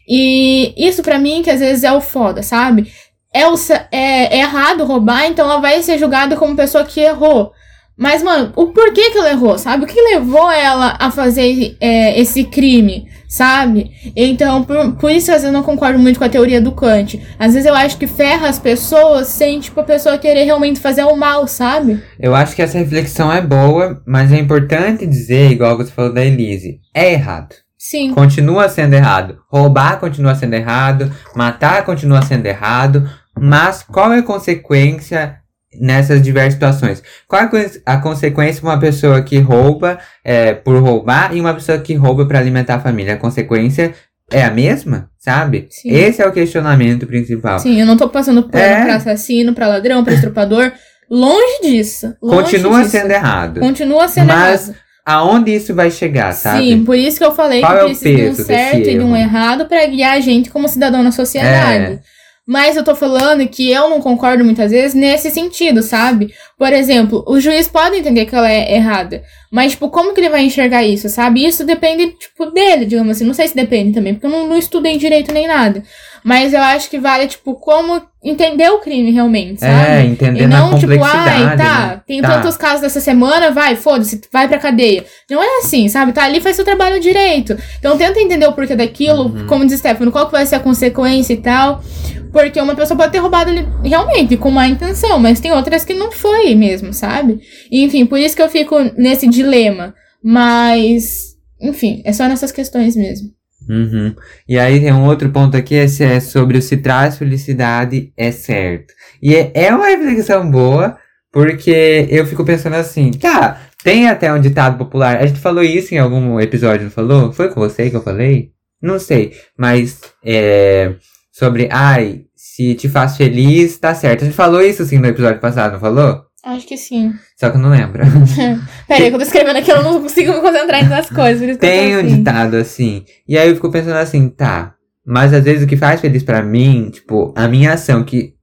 E 0.07 0.73
isso 0.77 1.01
pra 1.01 1.17
mim, 1.17 1.41
que 1.41 1.49
às 1.49 1.59
vezes 1.59 1.83
é 1.83 1.91
o 1.91 1.99
foda, 1.99 2.43
sabe? 2.43 2.91
É, 3.33 3.47
o, 3.47 3.57
sa- 3.57 3.87
é, 3.91 4.37
é 4.37 4.39
errado 4.41 4.85
roubar, 4.85 5.25
então 5.25 5.49
ela 5.49 5.59
vai 5.59 5.81
ser 5.81 5.97
julgada 5.97 6.35
como 6.35 6.55
pessoa 6.55 6.83
que 6.83 6.99
errou. 6.99 7.51
Mas, 7.97 8.21
mano, 8.21 8.51
o 8.57 8.67
porquê 8.67 9.09
que 9.11 9.17
ela 9.17 9.31
errou, 9.31 9.57
sabe? 9.57 9.85
O 9.85 9.87
que 9.87 9.99
levou 9.99 10.51
ela 10.51 10.97
a 10.99 11.09
fazer 11.09 11.77
é, 11.79 12.19
esse 12.19 12.43
crime, 12.43 13.07
sabe? 13.27 13.91
Então, 14.13 14.63
por, 14.63 14.95
por 14.97 15.11
isso, 15.11 15.31
às 15.31 15.37
vezes, 15.37 15.47
eu 15.47 15.53
não 15.53 15.63
concordo 15.63 15.97
muito 15.97 16.19
com 16.19 16.25
a 16.25 16.29
teoria 16.29 16.59
do 16.59 16.73
Kant. 16.73 17.21
Às 17.39 17.53
vezes 17.53 17.65
eu 17.65 17.73
acho 17.73 17.97
que 17.97 18.05
ferra 18.05 18.49
as 18.49 18.59
pessoas 18.59 19.27
sem, 19.27 19.61
tipo, 19.61 19.79
a 19.79 19.83
pessoa 19.83 20.17
querer 20.17 20.43
realmente 20.43 20.79
fazer 20.79 21.05
o 21.05 21.15
mal, 21.15 21.47
sabe? 21.47 22.03
Eu 22.19 22.35
acho 22.35 22.53
que 22.53 22.61
essa 22.61 22.77
reflexão 22.77 23.31
é 23.31 23.41
boa, 23.41 24.01
mas 24.05 24.31
é 24.31 24.37
importante 24.37 25.07
dizer, 25.07 25.51
igual 25.51 25.77
você 25.77 25.91
falou 25.91 26.13
da 26.13 26.25
Elise, 26.25 26.81
é 26.93 27.13
errado. 27.13 27.55
Sim. 27.77 28.13
Continua 28.13 28.67
sendo 28.67 28.95
errado. 28.95 29.37
Roubar 29.47 29.99
continua 29.99 30.33
sendo 30.33 30.55
errado. 30.55 31.11
Matar 31.35 31.85
continua 31.85 32.21
sendo 32.23 32.45
errado. 32.47 33.07
Mas 33.39 33.83
qual 33.83 34.11
é 34.11 34.19
a 34.19 34.23
consequência 34.23 35.37
nessas 35.79 36.21
diversas 36.21 36.53
situações? 36.53 37.03
Qual 37.27 37.41
é 37.41 37.45
a 37.85 37.93
a 37.93 37.97
consequência 37.97 38.61
para 38.61 38.71
uma 38.71 38.79
pessoa 38.79 39.21
que 39.21 39.39
rouba 39.39 39.97
é, 40.23 40.53
por 40.53 40.81
roubar 40.81 41.35
e 41.35 41.39
uma 41.41 41.53
pessoa 41.53 41.77
que 41.77 41.93
rouba 41.93 42.25
para 42.25 42.39
alimentar 42.39 42.75
a 42.75 42.79
família? 42.79 43.13
A 43.13 43.17
consequência 43.17 43.93
é 44.31 44.43
a 44.43 44.51
mesma, 44.51 45.09
sabe? 45.19 45.67
Sim. 45.69 45.89
Esse 45.91 46.21
é 46.21 46.27
o 46.27 46.31
questionamento 46.31 47.05
principal. 47.05 47.59
Sim, 47.59 47.79
eu 47.79 47.85
não 47.85 47.95
tô 47.97 48.09
passando 48.09 48.43
pano 48.43 48.63
É. 48.63 48.83
pra 48.85 48.95
assassino, 48.95 49.53
pra 49.53 49.67
ladrão, 49.67 50.03
pra 50.03 50.13
estrupador. 50.13 50.71
Longe 51.09 51.61
disso. 51.61 52.15
Longe 52.21 52.43
Continua 52.51 52.79
disso. 52.79 52.91
sendo 52.91 53.11
errado. 53.11 53.59
Continua 53.59 54.07
sendo 54.07 54.27
Mas 54.27 54.69
errado. 54.69 54.79
aonde 55.05 55.53
isso 55.55 55.75
vai 55.75 55.91
chegar, 55.91 56.31
sabe? 56.33 56.63
Sim, 56.63 56.83
por 56.83 56.97
isso 56.97 57.19
que 57.19 57.23
eu 57.23 57.35
falei 57.35 57.61
Qual 57.61 57.73
que 57.73 57.79
é 57.79 57.83
precisa 57.85 58.15
de 58.17 58.29
um 58.29 58.33
certo 58.45 58.89
e 58.89 58.93
de 58.97 58.99
um 59.01 59.15
errado 59.15 59.65
pra 59.67 59.85
guiar 59.85 60.13
a 60.13 60.19
gente 60.19 60.49
como 60.49 60.67
cidadão 60.67 61.03
na 61.03 61.11
sociedade. 61.11 61.83
É. 61.93 61.99
Mas 62.47 62.77
eu 62.77 62.83
tô 62.83 62.93
falando 62.93 63.47
que 63.47 63.71
eu 63.71 63.89
não 63.89 63.99
concordo 63.99 64.45
muitas 64.45 64.69
vezes 64.69 64.93
nesse 64.93 65.31
sentido, 65.31 65.81
sabe? 65.81 66.31
Por 66.57 66.71
exemplo, 66.71 67.23
o 67.27 67.39
juiz 67.39 67.67
pode 67.67 67.97
entender 67.97 68.25
que 68.25 68.35
ela 68.35 68.51
é 68.51 68.75
errada. 68.75 69.23
Mas, 69.51 69.71
tipo, 69.71 69.89
como 69.89 70.13
que 70.13 70.19
ele 70.19 70.29
vai 70.29 70.43
enxergar 70.43 70.83
isso, 70.83 71.09
sabe? 71.09 71.43
Isso 71.43 71.65
depende, 71.65 72.11
tipo, 72.11 72.45
dele, 72.51 72.85
digamos 72.85 73.15
assim. 73.15 73.25
Não 73.25 73.33
sei 73.33 73.47
se 73.47 73.55
depende 73.55 73.93
também, 73.93 74.13
porque 74.13 74.27
eu 74.27 74.29
não, 74.29 74.47
não 74.47 74.57
estudei 74.57 74.97
direito 74.97 75.31
nem 75.33 75.47
nada. 75.47 75.81
Mas 76.27 76.53
eu 76.53 76.59
acho 76.59 76.89
que 76.89 76.97
vale, 76.97 77.27
tipo, 77.27 77.53
como 77.53 78.01
entender 78.23 78.67
o 78.71 78.79
crime 78.79 79.11
realmente, 79.11 79.59
sabe? 79.59 79.91
É, 79.91 80.03
entendendo 80.03 80.41
E 80.41 80.47
não, 80.47 80.75
tipo, 80.79 80.91
ai, 81.03 81.55
tá, 81.55 81.87
né? 81.87 82.01
tem 82.07 82.19
Tá. 82.19 82.29
tantos 82.41 82.57
casos 82.57 82.81
dessa 82.81 82.99
semana, 82.99 83.51
vai, 83.51 83.75
foda-se, 83.75 84.19
vai 84.33 84.47
pra 84.47 84.57
cadeia. 84.57 85.05
Não 85.29 85.43
é 85.43 85.59
assim, 85.59 85.87
sabe? 85.87 86.13
Tá 86.13 86.23
ali, 86.23 86.41
faz 86.41 86.55
seu 86.55 86.65
trabalho 86.65 86.99
direito. 86.99 87.55
Então 87.77 87.95
tenta 87.95 88.19
entender 88.19 88.47
o 88.47 88.53
porquê 88.53 88.75
daquilo, 88.75 89.25
Uhum. 89.25 89.45
como 89.45 89.67
diz 89.67 89.77
Stefano, 89.79 90.11
qual 90.11 90.25
que 90.25 90.31
vai 90.31 90.47
ser 90.47 90.55
a 90.55 90.59
consequência 90.59 91.33
e 91.33 91.37
tal. 91.37 91.83
Porque 92.31 92.59
uma 92.59 92.73
pessoa 92.75 92.97
pode 92.97 93.11
ter 93.11 93.19
roubado 93.19 93.51
ali 93.51 93.65
realmente, 93.83 94.35
com 94.35 94.49
má 94.49 94.67
intenção, 94.67 95.19
mas 95.19 95.39
tem 95.39 95.51
outras 95.51 95.85
que 95.85 95.93
não 95.93 96.11
foi 96.11 96.55
mesmo, 96.55 96.91
sabe? 96.91 97.39
Enfim, 97.71 98.03
por 98.07 98.17
isso 98.17 98.35
que 98.35 98.41
eu 98.41 98.49
fico 98.49 98.75
nesse 98.97 99.27
dilema. 99.27 99.93
Mas, 100.23 101.35
enfim, 101.61 102.01
é 102.03 102.11
só 102.11 102.27
nessas 102.27 102.51
questões 102.51 102.95
mesmo. 102.95 103.29
Uhum. 103.67 104.15
E 104.47 104.57
aí 104.57 104.79
tem 104.79 104.93
um 104.93 105.05
outro 105.05 105.29
ponto 105.29 105.57
aqui, 105.57 105.75
esse 105.75 106.03
é 106.03 106.19
sobre 106.19 106.57
o 106.57 106.61
se 106.61 106.77
traz 106.77 107.17
felicidade 107.17 108.11
é 108.15 108.31
certo. 108.31 108.93
E 109.21 109.35
é, 109.35 109.51
é 109.53 109.73
uma 109.73 109.87
reflexão 109.87 110.49
boa, 110.49 110.97
porque 111.31 112.07
eu 112.09 112.25
fico 112.25 112.45
pensando 112.45 112.75
assim, 112.75 113.11
tá, 113.11 113.61
tem 113.83 114.07
até 114.07 114.31
um 114.31 114.39
ditado 114.39 114.77
popular, 114.77 115.17
a 115.17 115.25
gente 115.25 115.39
falou 115.39 115.63
isso 115.63 115.93
em 115.93 115.97
algum 115.97 116.39
episódio, 116.39 116.85
não 116.85 116.91
falou? 116.91 117.31
Foi 117.31 117.49
com 117.49 117.59
você 117.59 117.89
que 117.89 117.95
eu 117.95 118.03
falei? 118.03 118.51
Não 118.81 118.99
sei, 118.99 119.33
mas 119.57 119.99
é, 120.23 120.95
sobre, 121.31 121.67
ai, 121.71 122.25
se 122.35 122.75
te 122.75 122.87
faz 122.87 123.17
feliz, 123.17 123.77
tá 123.77 123.93
certo. 123.93 124.21
A 124.21 124.25
gente 124.25 124.35
falou 124.35 124.61
isso 124.61 124.83
assim 124.83 124.97
no 124.97 125.07
episódio 125.07 125.41
passado, 125.41 125.73
não 125.73 125.79
falou? 125.79 126.23
Acho 126.43 126.67
que 126.67 126.77
sim. 126.77 127.13
Só 127.35 127.49
que 127.49 127.57
eu 127.57 127.61
não 127.61 127.69
lembro. 127.69 128.01
Pera 128.87 129.03
aí, 129.03 129.09
que 129.09 129.15
eu 129.15 129.19
tô 129.19 129.25
escrevendo 129.25 129.57
aqui, 129.57 129.69
eu 129.71 129.83
não 129.83 130.01
consigo 130.01 130.33
me 130.33 130.39
concentrar 130.41 130.87
nas 130.87 131.09
coisas. 131.09 131.39
Por 131.39 131.49
isso 131.49 131.59
que 131.59 131.65
eu 131.65 131.69
tô 131.69 131.75
Tem 131.75 131.95
um 131.95 131.99
assim. 131.99 132.17
ditado 132.17 132.55
assim. 132.55 133.05
E 133.27 133.37
aí 133.37 133.49
eu 133.49 133.55
fico 133.55 133.69
pensando 133.69 133.97
assim, 133.97 134.29
tá. 134.29 134.73
Mas 135.05 135.33
às 135.33 135.43
vezes 135.43 135.63
o 135.63 135.67
que 135.67 135.75
faz 135.75 135.99
feliz 135.99 136.23
pra 136.23 136.41
mim, 136.41 136.89
tipo, 136.91 137.33
a 137.35 137.47
minha 137.47 137.73
ação 137.73 138.03
que 138.03 138.33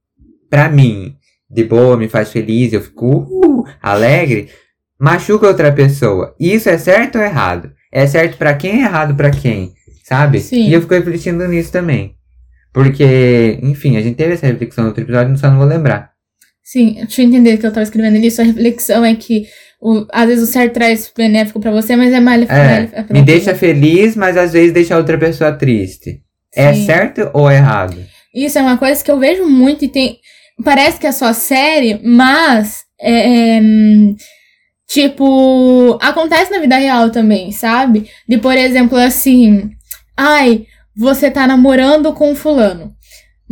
pra 0.49 0.69
mim, 0.69 1.15
de 1.49 1.63
boa, 1.63 1.97
me 1.97 2.07
faz 2.07 2.31
feliz, 2.31 2.71
eu 2.71 2.81
fico 2.81 3.27
uh, 3.29 3.63
alegre, 3.81 4.49
machuca 4.99 5.47
outra 5.47 5.71
pessoa. 5.71 6.35
Isso 6.39 6.69
é 6.69 6.77
certo 6.77 7.17
ou 7.17 7.23
errado? 7.23 7.71
É 7.91 8.05
certo 8.05 8.37
pra 8.37 8.53
quem 8.53 8.81
é 8.81 8.85
errado 8.85 9.15
pra 9.15 9.31
quem? 9.31 9.73
Sabe? 10.03 10.39
Sim. 10.39 10.69
E 10.69 10.73
eu 10.73 10.81
fico 10.81 10.93
refletindo 10.93 11.47
nisso 11.47 11.71
também. 11.71 12.15
Porque, 12.71 13.59
enfim, 13.61 13.97
a 13.97 14.01
gente 14.01 14.15
teve 14.15 14.33
essa 14.33 14.47
reflexão 14.47 14.83
no 14.83 14.89
outro 14.89 15.03
episódio, 15.03 15.37
só 15.37 15.49
não 15.49 15.57
vou 15.57 15.67
lembrar. 15.67 16.12
Sim, 16.63 16.93
deixa 16.95 17.21
eu 17.21 17.27
entender 17.27 17.57
que 17.57 17.65
eu 17.65 17.71
tava 17.71 17.83
escrevendo 17.83 18.15
ali. 18.15 18.31
Sua 18.31 18.45
reflexão 18.45 19.03
é 19.03 19.13
que 19.15 19.45
o- 19.81 20.05
às 20.11 20.27
vezes 20.27 20.47
o 20.47 20.51
certo 20.51 20.73
traz 20.73 21.11
benéfico 21.15 21.59
pra 21.59 21.71
você, 21.71 21.95
mas 21.95 22.13
é 22.13 22.19
maléfico 22.19 22.53
É, 22.53 22.85
pra 23.03 23.05
me 23.13 23.21
deixa 23.21 23.53
feliz, 23.53 24.15
mas 24.15 24.37
às 24.37 24.53
vezes 24.53 24.71
deixa 24.73 24.97
outra 24.97 25.17
pessoa 25.17 25.51
triste. 25.51 26.21
É 26.55 26.73
Sim. 26.73 26.85
certo 26.85 27.29
ou 27.33 27.51
errado? 27.51 27.97
Isso 28.33 28.57
é 28.57 28.61
uma 28.61 28.77
coisa 28.77 29.03
que 29.03 29.11
eu 29.11 29.19
vejo 29.19 29.45
muito 29.47 29.83
e 29.85 29.87
tem. 29.89 30.17
Parece 30.63 30.99
que 30.99 31.07
é 31.07 31.11
só 31.11 31.33
série, 31.33 31.99
mas. 32.03 32.83
É, 33.01 33.57
é, 33.57 33.61
hum, 33.61 34.15
tipo. 34.87 35.97
Acontece 36.01 36.51
na 36.51 36.59
vida 36.59 36.77
real 36.77 37.09
também, 37.09 37.51
sabe? 37.51 38.09
De, 38.27 38.37
por 38.37 38.55
exemplo, 38.57 38.97
assim. 38.97 39.69
Ai, 40.15 40.65
você 40.95 41.29
tá 41.31 41.45
namorando 41.47 42.13
com 42.13 42.35
fulano. 42.35 42.93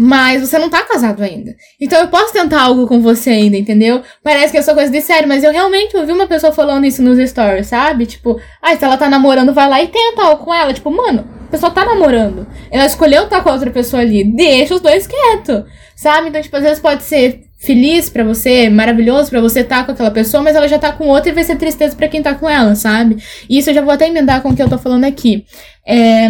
Mas 0.04 0.42
você 0.42 0.58
não 0.58 0.68
tá 0.68 0.82
casado 0.84 1.22
ainda. 1.22 1.56
Então 1.80 2.00
eu 2.00 2.08
posso 2.08 2.34
tentar 2.34 2.64
algo 2.64 2.88
com 2.88 3.00
você 3.00 3.30
ainda, 3.30 3.56
entendeu? 3.56 4.02
Parece 4.24 4.52
que 4.52 4.58
é 4.58 4.62
só 4.64 4.74
coisa 4.74 4.92
de 4.92 5.00
sério, 5.00 5.28
mas 5.28 5.44
eu 5.44 5.52
realmente 5.52 5.96
ouvi 5.96 6.12
uma 6.12 6.26
pessoa 6.26 6.52
falando 6.52 6.86
isso 6.86 7.04
nos 7.04 7.20
stories, 7.30 7.68
sabe? 7.68 8.08
Tipo, 8.08 8.42
ai, 8.64 8.76
se 8.78 8.84
ela 8.84 8.98
tá 8.98 9.08
namorando, 9.08 9.54
vai 9.54 9.70
lá 9.70 9.80
e 9.80 9.90
tenta 9.90 10.24
algo 10.24 10.44
com 10.44 10.52
ela. 10.52 10.74
Tipo, 10.74 10.90
mano, 10.90 11.30
a 11.48 11.52
pessoa 11.52 11.72
tá 11.72 11.86
namorando. 11.86 12.48
Ela 12.72 12.88
escolheu 12.88 13.26
estar 13.26 13.44
com 13.44 13.50
a 13.50 13.54
outra 13.54 13.70
pessoa 13.70 14.02
ali. 14.02 14.24
Deixa 14.24 14.74
os 14.74 14.82
dois 14.82 15.06
quietos, 15.06 15.66
sabe? 15.96 16.30
Então, 16.30 16.42
tipo, 16.42 16.58
às 16.58 16.64
vezes 16.64 16.80
pode 16.80 17.04
ser 17.04 17.44
feliz 17.60 18.10
pra 18.10 18.24
você, 18.24 18.72
maravilhoso 18.72 19.30
pra 19.30 19.40
você 19.40 19.60
estar 19.60 19.86
com 19.86 19.92
aquela 19.92 20.10
pessoa, 20.10 20.42
mas 20.42 20.56
ela 20.56 20.68
já 20.68 20.80
tá 20.80 20.92
com 20.92 21.10
outra 21.10 21.30
e 21.30 21.36
vai 21.36 21.44
ser 21.44 21.58
tristeza 21.58 21.96
pra 21.96 22.08
quem 22.08 22.24
tá 22.24 22.34
com 22.34 22.50
ela, 22.50 22.74
sabe? 22.74 23.22
E 23.48 23.60
isso 23.60 23.70
eu 23.70 23.76
já 23.76 23.84
vou 23.84 23.94
até 23.94 24.08
emendar 24.08 24.42
com 24.42 24.50
o 24.50 24.56
que 24.56 24.64
eu 24.64 24.70
tô 24.70 24.80
falando 24.80 25.04
aqui. 25.04 25.46
É, 25.86 26.28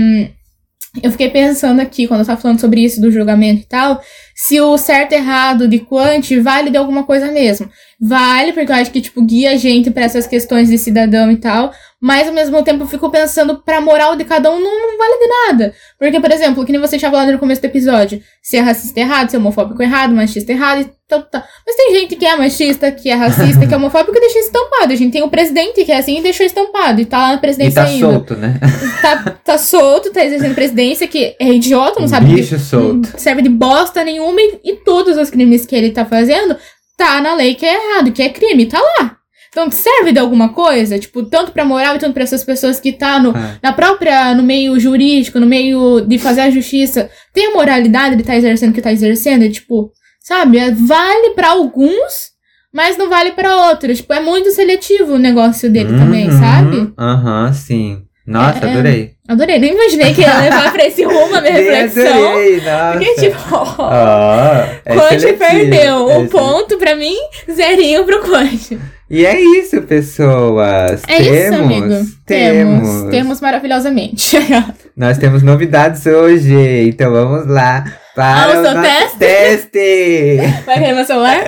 eu 1.01 1.11
fiquei 1.11 1.29
pensando 1.29 1.79
aqui, 1.79 2.07
quando 2.07 2.21
eu 2.21 2.25
tava 2.25 2.41
falando 2.41 2.59
sobre 2.59 2.83
isso, 2.83 2.99
do 2.99 3.11
julgamento 3.11 3.61
e 3.61 3.65
tal, 3.65 4.01
se 4.35 4.59
o 4.59 4.77
certo 4.77 5.13
e 5.13 5.15
errado 5.15 5.67
de 5.67 5.79
Quant 5.79 6.23
vale 6.41 6.69
de 6.69 6.77
alguma 6.77 7.03
coisa 7.03 7.31
mesmo. 7.31 7.69
Vale, 8.03 8.51
porque 8.53 8.71
eu 8.71 8.75
acho 8.75 8.89
que, 8.91 8.99
tipo, 9.01 9.21
guia 9.21 9.51
a 9.51 9.55
gente 9.57 9.91
pra 9.91 10.03
essas 10.03 10.25
questões 10.25 10.69
de 10.69 10.77
cidadão 10.79 11.29
e 11.31 11.37
tal, 11.37 11.71
mas 12.01 12.27
ao 12.27 12.33
mesmo 12.33 12.63
tempo 12.63 12.83
eu 12.83 12.87
fico 12.87 13.11
pensando 13.11 13.61
pra 13.63 13.79
moral 13.79 14.15
de 14.15 14.25
cada 14.25 14.49
um 14.49 14.59
não, 14.59 14.97
vale 14.97 15.19
de 15.19 15.27
nada. 15.27 15.73
Porque, 15.99 16.19
por 16.19 16.31
exemplo, 16.31 16.65
que 16.65 16.71
nem 16.71 16.81
você 16.81 16.97
tinha 16.97 17.11
falado 17.11 17.31
no 17.31 17.37
começo 17.37 17.61
do 17.61 17.65
episódio, 17.65 18.19
se 18.41 18.57
é 18.57 18.59
racista 18.59 18.99
errado, 18.99 19.29
se 19.29 19.35
é 19.35 19.39
homofóbico 19.39 19.83
errado, 19.83 20.15
machista 20.15 20.51
errado 20.51 20.81
e 20.81 20.89
tal, 21.07 21.21
tal. 21.21 21.43
Mas 21.67 21.75
tem 21.75 21.93
gente 21.93 22.15
que 22.15 22.25
é 22.25 22.35
machista, 22.35 22.91
que 22.91 23.07
é 23.07 23.13
racista, 23.13 23.67
que 23.67 23.73
é 23.73 23.77
homofóbico 23.77 24.17
e 24.17 24.19
deixa 24.19 24.39
estampado. 24.39 24.93
A 24.93 24.95
gente 24.95 25.11
tem 25.11 25.21
o 25.21 25.29
presidente 25.29 25.85
que 25.85 25.91
é 25.91 25.97
assim 25.97 26.17
e 26.17 26.23
deixou 26.23 26.43
estampado. 26.43 27.01
E 27.01 27.05
tá 27.05 27.19
lá 27.19 27.27
na 27.27 27.33
E 27.35 27.39
presidência 27.39 27.83
tá 27.83 27.87
ainda 27.87 28.07
solto, 28.11 28.35
né? 28.35 28.59
tá, 28.99 29.37
tá 29.45 29.57
solto, 29.59 30.11
tá 30.11 30.25
exercendo 30.25 30.55
presidência, 30.55 31.07
que 31.07 31.35
é 31.39 31.53
idiota, 31.53 31.99
não 31.99 32.07
sabe 32.07 32.33
Bicho 32.33 32.57
solto. 32.57 33.09
não 33.13 33.19
serve 33.19 33.43
de 33.43 33.49
bosta 33.49 34.03
nenhuma 34.03 34.20
e, 34.39 34.59
e 34.63 34.75
todos 34.77 35.17
os 35.17 35.29
crimes 35.29 35.65
que 35.65 35.75
ele 35.75 35.91
tá 35.91 36.05
fazendo 36.05 36.55
tá 36.97 37.19
na 37.21 37.33
lei 37.35 37.55
que 37.55 37.65
é 37.65 37.73
errado, 37.73 38.11
que 38.11 38.21
é 38.21 38.29
crime, 38.29 38.65
tá 38.67 38.79
lá. 38.79 39.17
Então 39.49 39.69
serve 39.69 40.13
de 40.13 40.19
alguma 40.19 40.49
coisa, 40.53 40.97
tipo, 40.97 41.23
tanto 41.23 41.51
pra 41.51 41.65
moral 41.65 41.95
e 41.95 41.99
tanto 41.99 42.13
pra 42.13 42.23
essas 42.23 42.43
pessoas 42.43 42.79
que 42.79 42.93
tá 42.93 43.19
no, 43.19 43.31
Ah. 43.35 43.57
na 43.61 43.73
própria, 43.73 44.33
no 44.33 44.43
meio 44.43 44.79
jurídico, 44.79 45.39
no 45.41 45.45
meio 45.45 45.99
de 46.01 46.17
fazer 46.17 46.41
a 46.41 46.49
justiça, 46.49 47.09
tem 47.33 47.47
a 47.47 47.53
moralidade 47.53 48.15
de 48.15 48.23
tá 48.23 48.35
exercendo 48.35 48.69
o 48.69 48.73
que 48.73 48.81
tá 48.81 48.93
exercendo, 48.93 49.43
e, 49.43 49.49
tipo, 49.51 49.91
sabe, 50.21 50.57
é- 50.57 50.71
vale 50.71 51.31
pra 51.31 51.49
alguns, 51.49 52.31
mas 52.73 52.97
não 52.97 53.09
vale 53.09 53.31
pra 53.33 53.67
outros. 53.69 53.97
Tipo, 53.97 54.13
é 54.13 54.21
muito 54.21 54.51
seletivo 54.51 55.15
o 55.15 55.19
negócio 55.19 55.69
dele 55.69 55.97
também, 55.97 56.29
Uhum, 56.29 56.39
sabe? 56.39 56.93
Aham, 56.97 57.51
sim. 57.51 58.03
Nossa, 58.25 58.65
É, 58.65 58.69
é. 58.69 58.71
adorei. 58.71 59.11
Adorei, 59.31 59.59
nem 59.59 59.73
imaginei 59.73 60.13
que 60.13 60.21
ia 60.21 60.37
levar 60.39 60.71
pra 60.73 60.85
esse 60.85 61.03
rumo 61.03 61.35
a 61.35 61.41
minha 61.41 61.53
reflexão. 61.55 62.29
Adorei, 62.31 62.55
nossa. 62.61 62.91
Porque, 62.93 63.13
tipo, 63.15 63.37
Ó, 63.79 64.63
é 64.85 64.93
Quant 64.95 65.19
seletivo, 65.19 65.37
perdeu. 65.39 66.09
é 66.11 66.17
Um 66.17 66.27
ponto 66.27 66.77
pra 66.77 66.95
mim, 66.95 67.15
zerinho 67.49 68.03
pro 68.03 68.19
Quant. 68.21 68.77
E 69.09 69.25
é 69.25 69.39
isso, 69.39 69.81
pessoas. 69.83 71.01
É 71.07 71.17
temos, 71.17 71.37
isso, 71.37 71.53
amigo. 71.55 72.05
Temos. 72.25 73.09
Temos 73.11 73.41
maravilhosamente. 73.41 74.37
Nós 74.95 75.17
temos 75.17 75.43
novidades 75.43 76.05
hoje, 76.05 76.53
então 76.89 77.11
vamos 77.11 77.47
lá 77.47 77.83
para 78.15 78.43
Ah, 78.43 78.49
o 78.59 78.63
nosso 78.63 79.17
teste. 79.17 80.37
Vai 80.65 80.79
querer 80.79 80.93
meu 80.93 81.05
celular? 81.05 81.39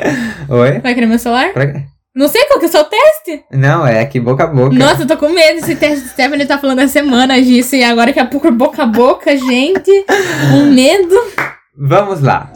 Oi? 0.49 0.79
Vai 0.79 0.93
querer 0.93 1.05
meu 1.05 1.19
celular? 1.19 1.51
Pra? 1.53 1.83
Não 2.15 2.27
sei 2.27 2.45
qual 2.45 2.59
que 2.59 2.65
é 2.65 2.69
o 2.69 2.71
seu 2.71 2.83
teste. 2.83 3.43
Não, 3.51 3.87
é 3.87 3.99
aqui 3.99 4.19
boca 4.19 4.43
a 4.43 4.47
boca. 4.47 4.75
Nossa, 4.75 5.01
eu 5.01 5.07
tô 5.07 5.17
com 5.17 5.29
medo. 5.29 5.57
Esse 5.57 5.75
teste 5.75 6.09
Stephanie 6.09 6.45
tá 6.45 6.59
falando 6.59 6.77
há 6.77 6.87
semanas 6.87 7.43
disso. 7.43 7.75
E 7.75 7.83
agora 7.83 8.13
que 8.13 8.19
a 8.19 8.25
pouco 8.25 8.51
boca 8.51 8.83
a 8.83 8.85
boca, 8.85 9.35
gente. 9.35 10.05
Um 10.53 10.71
medo. 10.71 11.15
Vamos 11.75 12.21
lá. 12.21 12.53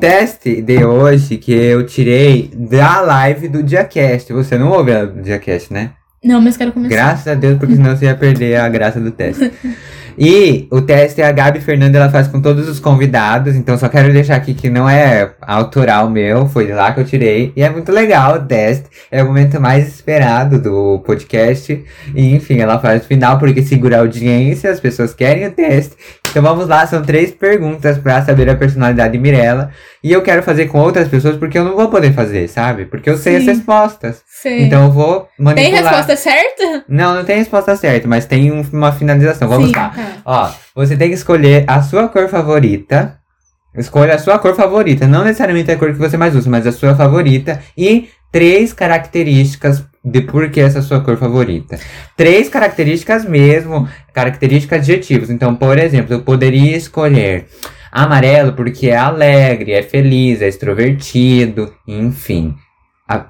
Teste 0.00 0.62
de 0.62 0.82
hoje 0.82 1.36
que 1.36 1.52
eu 1.52 1.84
tirei 1.84 2.50
da 2.54 3.02
live 3.02 3.48
do 3.48 3.62
Diacast. 3.62 4.32
Você 4.32 4.56
não 4.56 4.70
ouve 4.70 4.92
a 4.92 5.04
do 5.04 5.20
Diacast, 5.20 5.74
né? 5.74 5.90
Não, 6.24 6.40
mas 6.40 6.56
quero 6.56 6.72
começar. 6.72 6.94
Graças 6.94 7.28
a 7.28 7.34
Deus, 7.34 7.58
porque 7.58 7.76
senão 7.76 7.94
você 7.94 8.06
ia 8.06 8.14
perder 8.14 8.56
a 8.56 8.66
graça 8.70 8.98
do 8.98 9.10
teste. 9.10 9.52
E 10.18 10.66
o 10.70 10.80
teste 10.80 11.22
a 11.22 11.32
Gabi 11.32 11.60
Fernanda 11.60 11.98
ela 11.98 12.10
faz 12.10 12.28
com 12.28 12.40
todos 12.40 12.68
os 12.68 12.78
convidados, 12.78 13.54
então 13.54 13.76
só 13.76 13.88
quero 13.88 14.12
deixar 14.12 14.36
aqui 14.36 14.54
que 14.54 14.70
não 14.70 14.88
é 14.88 15.32
autoral 15.40 16.08
meu, 16.08 16.46
foi 16.46 16.66
de 16.66 16.72
lá 16.72 16.92
que 16.92 17.00
eu 17.00 17.04
tirei. 17.04 17.52
E 17.56 17.62
é 17.62 17.70
muito 17.70 17.90
legal 17.90 18.36
o 18.36 18.40
teste, 18.40 18.86
é 19.10 19.22
o 19.22 19.26
momento 19.26 19.60
mais 19.60 19.88
esperado 19.88 20.60
do 20.60 21.00
podcast. 21.00 21.84
E 22.14 22.34
enfim, 22.34 22.58
ela 22.58 22.78
faz 22.78 23.02
no 23.02 23.08
final 23.08 23.38
porque 23.38 23.62
segura 23.62 23.96
a 23.96 24.00
audiência, 24.00 24.70
as 24.70 24.80
pessoas 24.80 25.14
querem 25.14 25.46
o 25.46 25.50
teste. 25.50 25.96
Então 26.30 26.42
vamos 26.42 26.66
lá, 26.66 26.84
são 26.86 27.00
três 27.00 27.30
perguntas 27.30 27.96
pra 27.96 28.20
saber 28.22 28.50
a 28.50 28.56
personalidade 28.56 29.12
de 29.12 29.18
Mirella. 29.20 29.70
E 30.02 30.12
eu 30.12 30.20
quero 30.20 30.42
fazer 30.42 30.66
com 30.66 30.80
outras 30.80 31.06
pessoas 31.06 31.36
porque 31.36 31.56
eu 31.56 31.64
não 31.64 31.76
vou 31.76 31.88
poder 31.88 32.12
fazer, 32.12 32.48
sabe? 32.48 32.86
Porque 32.86 33.08
eu 33.08 33.16
sei 33.16 33.36
as 33.36 33.44
Sim. 33.44 33.50
respostas. 33.50 34.22
Sei. 34.44 34.62
Então 34.64 34.84
eu 34.84 34.92
vou 34.92 35.26
manipular. 35.38 35.54
Tem 35.72 35.82
resposta 35.82 36.16
certa? 36.16 36.84
Não, 36.86 37.14
não 37.14 37.24
tem 37.24 37.38
resposta 37.38 37.74
certa, 37.76 38.06
mas 38.06 38.26
tem 38.26 38.52
um- 38.52 38.62
uma 38.72 38.92
finalização. 38.92 39.48
Vamos 39.48 39.70
Sim, 39.70 39.74
lá. 39.76 39.88
tá. 39.88 40.06
Ó, 40.24 40.50
você 40.74 40.96
tem 40.96 41.08
que 41.08 41.14
escolher 41.14 41.64
a 41.66 41.80
sua 41.82 42.08
cor 42.08 42.28
favorita 42.28 43.18
Escolha 43.76 44.14
a 44.14 44.18
sua 44.18 44.38
cor 44.38 44.54
favorita. 44.54 45.04
Não 45.08 45.24
necessariamente 45.24 45.68
a 45.72 45.76
cor 45.76 45.92
que 45.92 45.98
você 45.98 46.16
mais 46.16 46.36
usa, 46.36 46.48
mas 46.48 46.64
a 46.64 46.70
sua 46.70 46.94
favorita. 46.94 47.60
E 47.76 48.08
três 48.30 48.72
características 48.72 49.82
de 50.04 50.20
por 50.20 50.48
que 50.50 50.60
essa 50.60 50.78
é 50.78 50.80
a 50.80 50.82
sua 50.84 51.00
cor 51.00 51.16
favorita. 51.16 51.78
Três 52.16 52.48
características 52.48 53.24
mesmo, 53.24 53.88
características 54.12 54.78
adjetivos. 54.78 55.28
Então, 55.30 55.56
por 55.56 55.76
exemplo, 55.78 56.14
eu 56.14 56.20
poderia 56.22 56.76
escolher 56.76 57.46
amarelo 57.90 58.52
porque 58.52 58.90
é 58.90 58.96
alegre, 58.96 59.72
é 59.72 59.82
feliz, 59.82 60.40
é 60.40 60.46
extrovertido, 60.46 61.72
enfim. 61.88 62.54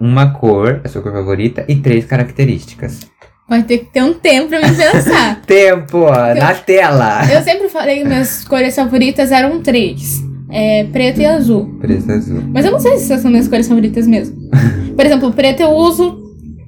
Uma 0.00 0.30
cor, 0.30 0.80
a 0.84 0.88
sua 0.88 1.02
cor 1.02 1.12
favorita, 1.12 1.64
e 1.68 1.76
três 1.76 2.04
características. 2.04 3.00
Vai 3.48 3.62
ter 3.62 3.78
que 3.78 3.92
ter 3.92 4.02
um 4.02 4.14
tempo 4.14 4.48
pra 4.48 4.60
me 4.60 4.74
pensar. 4.74 5.42
Tempo, 5.44 5.98
ó, 5.98 6.34
na 6.34 6.54
tela! 6.54 7.20
Eu 7.30 7.42
sempre 7.42 7.68
falei 7.68 7.98
que 7.98 8.04
minhas 8.04 8.44
cores 8.44 8.74
favoritas 8.74 9.30
eram 9.30 9.60
três. 9.60 10.22
É, 10.50 10.84
preto 10.84 11.20
e 11.20 11.26
azul. 11.26 11.76
Preto 11.80 12.10
azul. 12.10 12.42
Mas 12.52 12.64
eu 12.64 12.72
não 12.72 12.80
sei 12.80 12.96
se 12.96 13.04
essas 13.04 13.20
são 13.20 13.30
minhas 13.30 13.48
cores 13.48 13.68
favoritas 13.68 14.06
mesmo. 14.06 14.36
Por 14.96 15.04
exemplo, 15.04 15.32
preto 15.32 15.60
eu 15.60 15.70
uso 15.70 16.22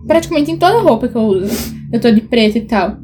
praticamente 0.07 0.51
em 0.51 0.59
toda 0.59 0.81
roupa 0.81 1.09
que 1.09 1.17
eu 1.17 1.23
uso. 1.23 1.75
Eu 1.93 2.01
tô 2.01 2.11
de 2.11 2.21
preto 2.21 2.59
e 2.59 2.63
tal. 2.63 2.99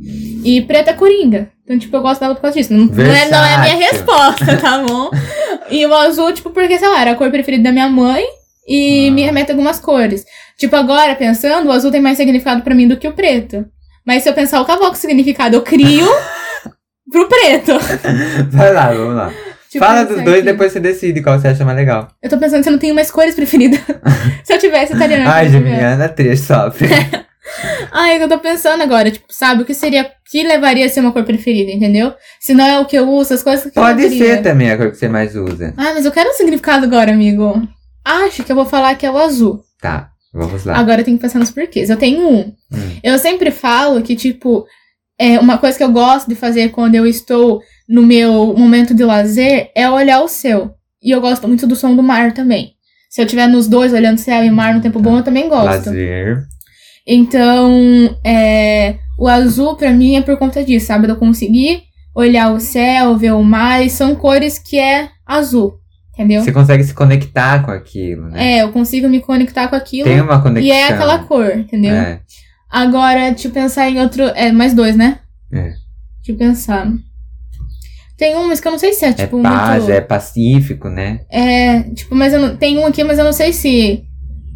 E 0.44 0.60
preto 0.62 0.88
é 0.90 0.92
coringa. 0.92 1.50
Então, 1.64 1.78
tipo, 1.78 1.96
eu 1.96 2.02
gosto 2.02 2.20
dela 2.20 2.34
por 2.34 2.42
causa 2.42 2.58
disso. 2.58 2.74
Não, 2.74 2.86
não, 2.86 3.04
é, 3.04 3.30
não 3.30 3.44
é 3.44 3.54
a 3.54 3.60
minha 3.60 3.90
resposta, 3.90 4.56
tá 4.56 4.82
bom? 4.82 5.10
E 5.70 5.86
o 5.86 5.94
azul, 5.94 6.30
tipo, 6.34 6.50
porque, 6.50 6.78
sei 6.78 6.88
lá, 6.88 7.00
era 7.00 7.12
a 7.12 7.14
cor 7.14 7.30
preferida 7.30 7.62
da 7.62 7.72
minha 7.72 7.88
mãe 7.88 8.22
e 8.72 9.08
Ah. 9.08 9.12
me 9.12 9.22
remete 9.22 9.50
a 9.50 9.54
algumas 9.54 9.78
cores. 9.78 10.24
Tipo, 10.58 10.76
agora, 10.76 11.14
pensando, 11.14 11.68
o 11.68 11.72
azul 11.72 11.90
tem 11.90 12.00
mais 12.00 12.16
significado 12.16 12.62
pra 12.62 12.74
mim 12.74 12.88
do 12.88 12.96
que 12.96 13.08
o 13.08 13.12
preto. 13.12 13.64
Mas 14.06 14.22
se 14.22 14.28
eu 14.28 14.34
pensar 14.34 14.60
o 14.60 14.64
cavalo 14.64 14.90
com 14.90 14.96
significado, 14.96 15.56
eu 15.56 15.62
crio 15.62 16.06
pro 17.10 17.28
preto. 17.28 17.72
Vai 18.50 18.72
lá, 18.72 18.92
vamos 18.92 19.14
lá. 19.16 19.32
Tipo, 19.70 19.84
Fala 19.86 20.04
dos 20.04 20.22
dois, 20.22 20.36
aqui. 20.38 20.42
depois 20.46 20.70
você 20.72 20.80
decide 20.80 21.22
qual 21.22 21.38
você 21.40 21.48
acha 21.48 21.64
mais 21.64 21.76
legal. 21.78 22.08
Eu 22.22 22.28
tô 22.28 22.36
pensando 22.36 22.62
se 22.62 22.68
eu 22.68 22.72
não 22.72 22.78
tenho 22.78 22.94
mais 22.94 23.10
cores 23.10 23.34
preferidas. 23.34 23.80
se 24.44 24.52
eu 24.52 24.58
tivesse, 24.58 24.94
na 24.94 25.34
Ai, 25.34 25.48
Geminiana, 25.48 26.08
três 26.10 26.40
sofre. 26.40 26.88
Que 26.88 28.22
eu 28.22 28.28
tô 28.28 28.38
pensando 28.38 28.82
agora, 28.82 29.10
tipo, 29.10 29.26
sabe, 29.30 29.62
o 29.62 29.64
que 29.64 29.74
seria, 29.74 30.08
que 30.30 30.42
levaria 30.42 30.86
a 30.86 30.88
ser 30.88 31.00
uma 31.00 31.10
cor 31.12 31.24
preferida, 31.24 31.70
entendeu? 31.72 32.12
Se 32.38 32.52
não 32.54 32.64
é 32.64 32.78
o 32.78 32.84
que 32.84 32.96
eu 32.96 33.08
uso, 33.08 33.32
as 33.34 33.42
coisas 33.42 33.62
que 33.62 33.76
eu 33.78 33.82
Pode 33.82 34.08
ser 34.10 34.42
também 34.42 34.70
a 34.70 34.76
cor 34.76 34.90
que 34.90 34.96
você 34.98 35.08
mais 35.08 35.34
usa. 35.34 35.72
Ah, 35.76 35.92
mas 35.94 36.04
eu 36.04 36.12
quero 36.12 36.28
um 36.30 36.34
significado 36.34 36.84
agora, 36.84 37.10
amigo. 37.10 37.66
Acho 38.04 38.44
que 38.44 38.50
eu 38.50 38.56
vou 38.56 38.64
falar 38.64 38.94
que 38.94 39.06
é 39.06 39.10
o 39.10 39.18
azul. 39.18 39.62
Tá, 39.80 40.10
vamos 40.32 40.64
lá. 40.64 40.76
Agora 40.76 41.00
eu 41.00 41.04
tenho 41.04 41.16
que 41.16 41.22
pensar 41.22 41.38
nos 41.38 41.50
porquês. 41.50 41.90
Eu 41.90 41.96
tenho 41.96 42.28
um. 42.28 42.40
Hum. 42.72 42.98
Eu 43.02 43.18
sempre 43.18 43.50
falo 43.50 44.02
que, 44.02 44.16
tipo, 44.16 44.66
é 45.18 45.38
uma 45.38 45.58
coisa 45.58 45.76
que 45.76 45.84
eu 45.84 45.92
gosto 45.92 46.28
de 46.28 46.34
fazer 46.34 46.70
quando 46.70 46.94
eu 46.94 47.06
estou 47.06 47.60
no 47.88 48.02
meu 48.02 48.54
momento 48.56 48.94
de 48.94 49.04
lazer 49.04 49.70
é 49.74 49.88
olhar 49.88 50.22
o 50.22 50.28
céu. 50.28 50.74
E 51.02 51.10
eu 51.10 51.20
gosto 51.20 51.46
muito 51.46 51.66
do 51.66 51.76
som 51.76 51.94
do 51.94 52.02
mar 52.02 52.32
também. 52.32 52.72
Se 53.10 53.20
eu 53.20 53.24
estiver 53.24 53.46
nos 53.46 53.68
dois 53.68 53.92
olhando 53.92 54.18
céu 54.18 54.42
e 54.42 54.50
mar 54.50 54.74
no 54.74 54.80
tempo 54.80 54.98
bom, 54.98 55.18
eu 55.18 55.22
também 55.22 55.48
gosto. 55.48 55.90
Lazer. 55.90 56.44
Então, 57.06 58.16
é, 58.24 58.96
o 59.18 59.28
azul 59.28 59.76
pra 59.76 59.90
mim 59.90 60.16
é 60.16 60.22
por 60.22 60.36
conta 60.38 60.64
disso, 60.64 60.86
sabe? 60.86 61.08
Eu 61.08 61.16
conseguir 61.16 61.82
olhar 62.14 62.52
o 62.52 62.60
céu, 62.60 63.16
ver 63.16 63.32
o 63.32 63.42
mar, 63.42 63.84
e 63.84 63.90
são 63.90 64.14
cores 64.14 64.58
que 64.58 64.78
é 64.78 65.10
azul, 65.26 65.78
entendeu? 66.22 66.42
Você 66.42 66.52
consegue 66.52 66.84
se 66.84 66.94
conectar 66.94 67.62
com 67.64 67.70
aquilo, 67.70 68.28
né? 68.28 68.58
É, 68.58 68.62
eu 68.62 68.70
consigo 68.72 69.08
me 69.08 69.20
conectar 69.20 69.68
com 69.68 69.76
aquilo 69.76 70.04
Tem 70.08 70.20
uma 70.20 70.40
conexão. 70.40 70.66
e 70.66 70.70
é 70.70 70.86
aquela 70.88 71.18
cor, 71.20 71.50
entendeu? 71.56 71.94
É, 71.94 72.20
Agora, 72.70 73.30
deixa 73.30 73.48
eu 73.48 73.52
pensar 73.52 73.90
em 73.90 74.00
outro. 74.00 74.22
É, 74.34 74.50
mais 74.50 74.72
dois, 74.74 74.96
né? 74.96 75.18
é. 75.52 75.74
Deixa 76.24 76.30
eu 76.30 76.36
pensar. 76.36 76.90
Tem 78.16 78.36
um, 78.36 78.46
mas 78.46 78.60
que 78.60 78.68
eu 78.68 78.72
não 78.72 78.78
sei 78.78 78.92
se 78.92 79.04
é, 79.04 79.08
É 79.08 79.12
tipo, 79.12 79.42
paz, 79.42 79.82
muito. 79.84 79.92
é 79.96 80.00
pacífico, 80.00 80.88
né? 80.88 81.20
É, 81.28 81.80
tipo, 81.94 82.14
mas 82.14 82.32
eu 82.32 82.40
não, 82.40 82.56
tem 82.56 82.78
um 82.78 82.86
aqui, 82.86 83.02
mas 83.02 83.18
eu 83.18 83.24
não 83.24 83.32
sei 83.32 83.52
se 83.52 84.04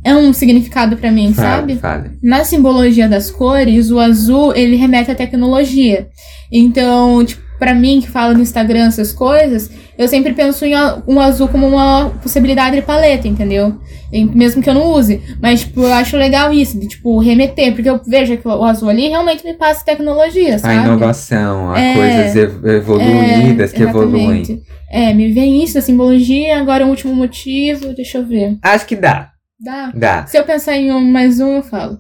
é 0.05 0.15
um 0.15 0.33
significado 0.33 0.97
pra 0.97 1.11
mim, 1.11 1.35
sabe? 1.35 1.75
Fale, 1.77 2.05
fale. 2.05 2.19
Na 2.23 2.45
simbologia 2.45 3.09
das 3.09 3.31
cores, 3.31 3.91
o 3.91 3.99
azul, 3.99 4.55
ele 4.55 4.77
remete 4.77 5.11
à 5.11 5.15
tecnologia. 5.17 6.07
Então, 6.53 7.25
tipo, 7.25 7.43
pra 7.59 7.75
mim, 7.75 8.01
que 8.01 8.09
fala 8.09 8.33
no 8.35 8.41
Instagram 8.43 8.87
essas 8.87 9.13
coisas, 9.13 9.69
eu 9.99 10.07
sempre 10.09 10.33
penso 10.35 10.65
em 10.65 10.75
a- 10.75 11.03
um 11.07 11.21
azul 11.21 11.49
como 11.49 11.67
uma 11.67 12.11
possibilidade 12.23 12.77
de 12.77 12.83
paleta, 12.83 13.27
entendeu? 13.27 13.75
Mesmo 14.13 14.63
que 14.63 14.71
eu 14.71 14.75
não 14.75 14.93
use. 14.93 15.21
Mas, 15.43 15.61
tipo, 15.61 15.81
eu 15.81 15.93
acho 15.93 16.17
legal 16.17 16.53
isso, 16.53 16.79
de, 16.79 16.87
tipo, 16.87 17.19
remeter. 17.19 17.75
Porque 17.75 17.89
eu 17.91 18.01
vejo 18.07 18.37
que 18.37 18.47
o 18.47 18.65
azul 18.65 18.89
ali 18.89 19.09
realmente 19.09 19.45
me 19.45 19.55
passa 19.55 19.85
tecnologia, 19.85 20.55
A 20.55 20.59
sabe? 20.59 20.75
inovação, 20.77 21.73
a 21.73 21.81
É, 21.81 21.93
coisas 21.95 22.37
ev- 22.37 22.65
evoluídas 22.67 23.73
que 23.73 23.83
evoluem. 23.83 24.41
exatamente. 24.43 24.63
É, 24.91 25.13
me 25.13 25.33
vem 25.33 25.63
isso 25.65 25.75
da 25.75 25.81
simbologia, 25.81 26.59
agora 26.61 26.87
o 26.87 26.89
último 26.89 27.15
motivo, 27.15 27.93
deixa 27.95 28.19
eu 28.19 28.27
ver. 28.27 28.57
Acho 28.63 28.87
que 28.87 28.95
dá, 28.95 29.31
Dá. 29.59 29.91
dá. 29.95 30.27
Se 30.27 30.39
eu 30.39 30.45
pensar 30.45 30.77
em 30.77 30.93
um 30.93 31.01
mais 31.01 31.41
um, 31.41 31.57
eu 31.57 31.63
falo. 31.63 31.99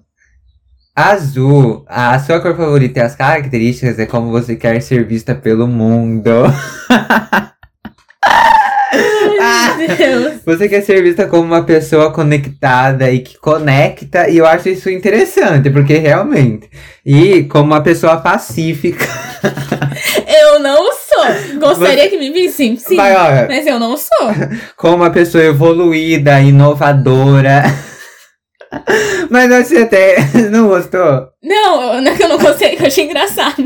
Azul, 0.94 1.85
a 1.88 2.18
sua 2.20 2.40
cor 2.40 2.56
favorita 2.56 3.00
e 3.00 3.02
as 3.02 3.14
características 3.16 3.98
é 3.98 4.06
como 4.06 4.30
você 4.30 4.56
quer 4.56 4.80
ser 4.80 5.04
vista 5.06 5.35
pelo 5.35 5.66
mundo. 5.66 6.30
Deus. 9.96 10.35
Você 10.44 10.68
quer 10.68 10.83
ser 10.83 11.02
vista 11.02 11.26
como 11.26 11.42
uma 11.42 11.62
pessoa 11.64 12.12
conectada 12.12 13.11
e 13.11 13.20
que 13.20 13.38
conecta, 13.38 14.29
e 14.29 14.38
eu 14.38 14.46
acho 14.46 14.68
isso 14.68 14.90
interessante, 14.90 15.70
porque 15.70 15.98
realmente. 15.98 16.68
E 17.05 17.44
como 17.44 17.64
uma 17.64 17.83
pessoa 17.83 18.16
pacífica. 18.18 19.07
Eu 20.26 20.59
não 20.59 20.92
sou. 20.92 21.59
Gostaria 21.61 22.09
que 22.09 22.18
me 22.18 22.31
vissem, 22.31 22.76
sim. 22.76 22.96
Vai, 22.96 23.14
ó, 23.14 23.46
Mas 23.48 23.66
eu 23.66 23.79
não 23.79 23.96
sou. 23.96 24.35
como 24.76 24.96
uma 24.96 25.11
pessoa 25.11 25.44
evoluída, 25.44 26.40
inovadora. 26.40 27.62
Mas 29.31 29.48
você 29.48 29.79
até 29.79 30.16
não 30.50 30.68
gostou? 30.68 31.29
Não, 31.42 32.00
não 32.00 32.12
é 32.12 32.16
que 32.16 32.22
eu 32.22 32.29
não 32.29 32.38
gostei, 32.38 32.76
eu 32.79 32.87
achei 32.87 33.05
engraçado. 33.05 33.64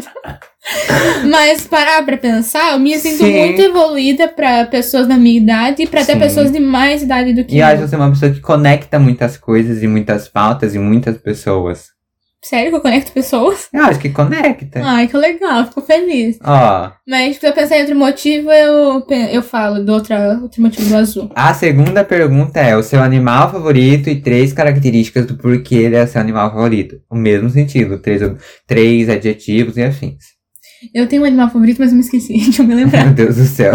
Mas 1.30 1.66
parar 1.66 2.04
pra 2.04 2.16
pensar, 2.16 2.72
eu 2.72 2.78
me 2.78 2.96
sinto 2.98 3.24
Sim. 3.24 3.38
muito 3.38 3.60
evoluída 3.60 4.28
pra 4.28 4.64
pessoas 4.66 5.06
da 5.06 5.16
minha 5.16 5.38
idade 5.38 5.82
e 5.82 5.86
pra 5.86 6.00
até 6.02 6.14
Sim. 6.14 6.18
pessoas 6.18 6.50
de 6.52 6.60
mais 6.60 7.02
idade 7.02 7.32
do 7.32 7.44
que 7.44 7.54
E 7.54 7.58
eu 7.60 7.66
eu. 7.66 7.72
acho 7.74 7.88
você 7.88 7.96
uma 7.96 8.10
pessoa 8.10 8.32
que 8.32 8.40
conecta 8.40 8.98
muitas 8.98 9.36
coisas 9.36 9.82
e 9.82 9.86
muitas 9.86 10.28
pautas 10.28 10.74
e 10.74 10.78
muitas 10.78 11.16
pessoas. 11.18 11.86
Sério 12.42 12.70
que 12.70 12.76
eu 12.78 12.80
conecto 12.80 13.12
pessoas? 13.12 13.68
Eu 13.70 13.84
acho 13.84 13.98
que 14.00 14.08
conecta. 14.08 14.80
Ai, 14.82 15.06
que 15.06 15.14
legal, 15.14 15.66
fico 15.66 15.82
feliz. 15.82 16.38
Ó, 16.42 16.90
Mas 17.06 17.36
se 17.36 17.46
eu 17.46 17.52
pensar 17.52 17.76
em 17.76 17.80
outro 17.82 17.96
motivo, 17.96 18.50
eu, 18.50 19.04
eu 19.30 19.42
falo 19.42 19.84
do 19.84 19.92
outra, 19.92 20.38
outro 20.40 20.62
motivo 20.62 20.88
do 20.88 20.96
azul. 20.96 21.30
a 21.34 21.52
segunda 21.52 22.02
pergunta 22.02 22.58
é 22.58 22.74
o 22.74 22.82
seu 22.82 23.02
animal 23.02 23.52
favorito 23.52 24.08
e 24.08 24.22
três 24.22 24.54
características 24.54 25.26
do 25.26 25.36
porquê 25.36 25.74
ele 25.74 25.96
é 25.96 26.06
seu 26.06 26.18
animal 26.18 26.50
favorito. 26.50 26.96
O 27.10 27.14
mesmo 27.14 27.50
sentido, 27.50 27.98
três, 27.98 28.22
três 28.66 29.10
adjetivos 29.10 29.76
e 29.76 29.82
afins. 29.82 30.39
Eu 30.94 31.06
tenho 31.06 31.22
um 31.22 31.26
animal 31.26 31.50
favorito, 31.50 31.78
mas 31.78 31.90
eu 31.90 31.96
me 31.96 32.02
esqueci, 32.02 32.32
deixa 32.38 32.62
eu 32.62 32.66
me 32.66 32.74
lembrar. 32.74 33.04
Meu 33.06 33.14
Deus 33.14 33.36
do 33.36 33.44
céu. 33.44 33.74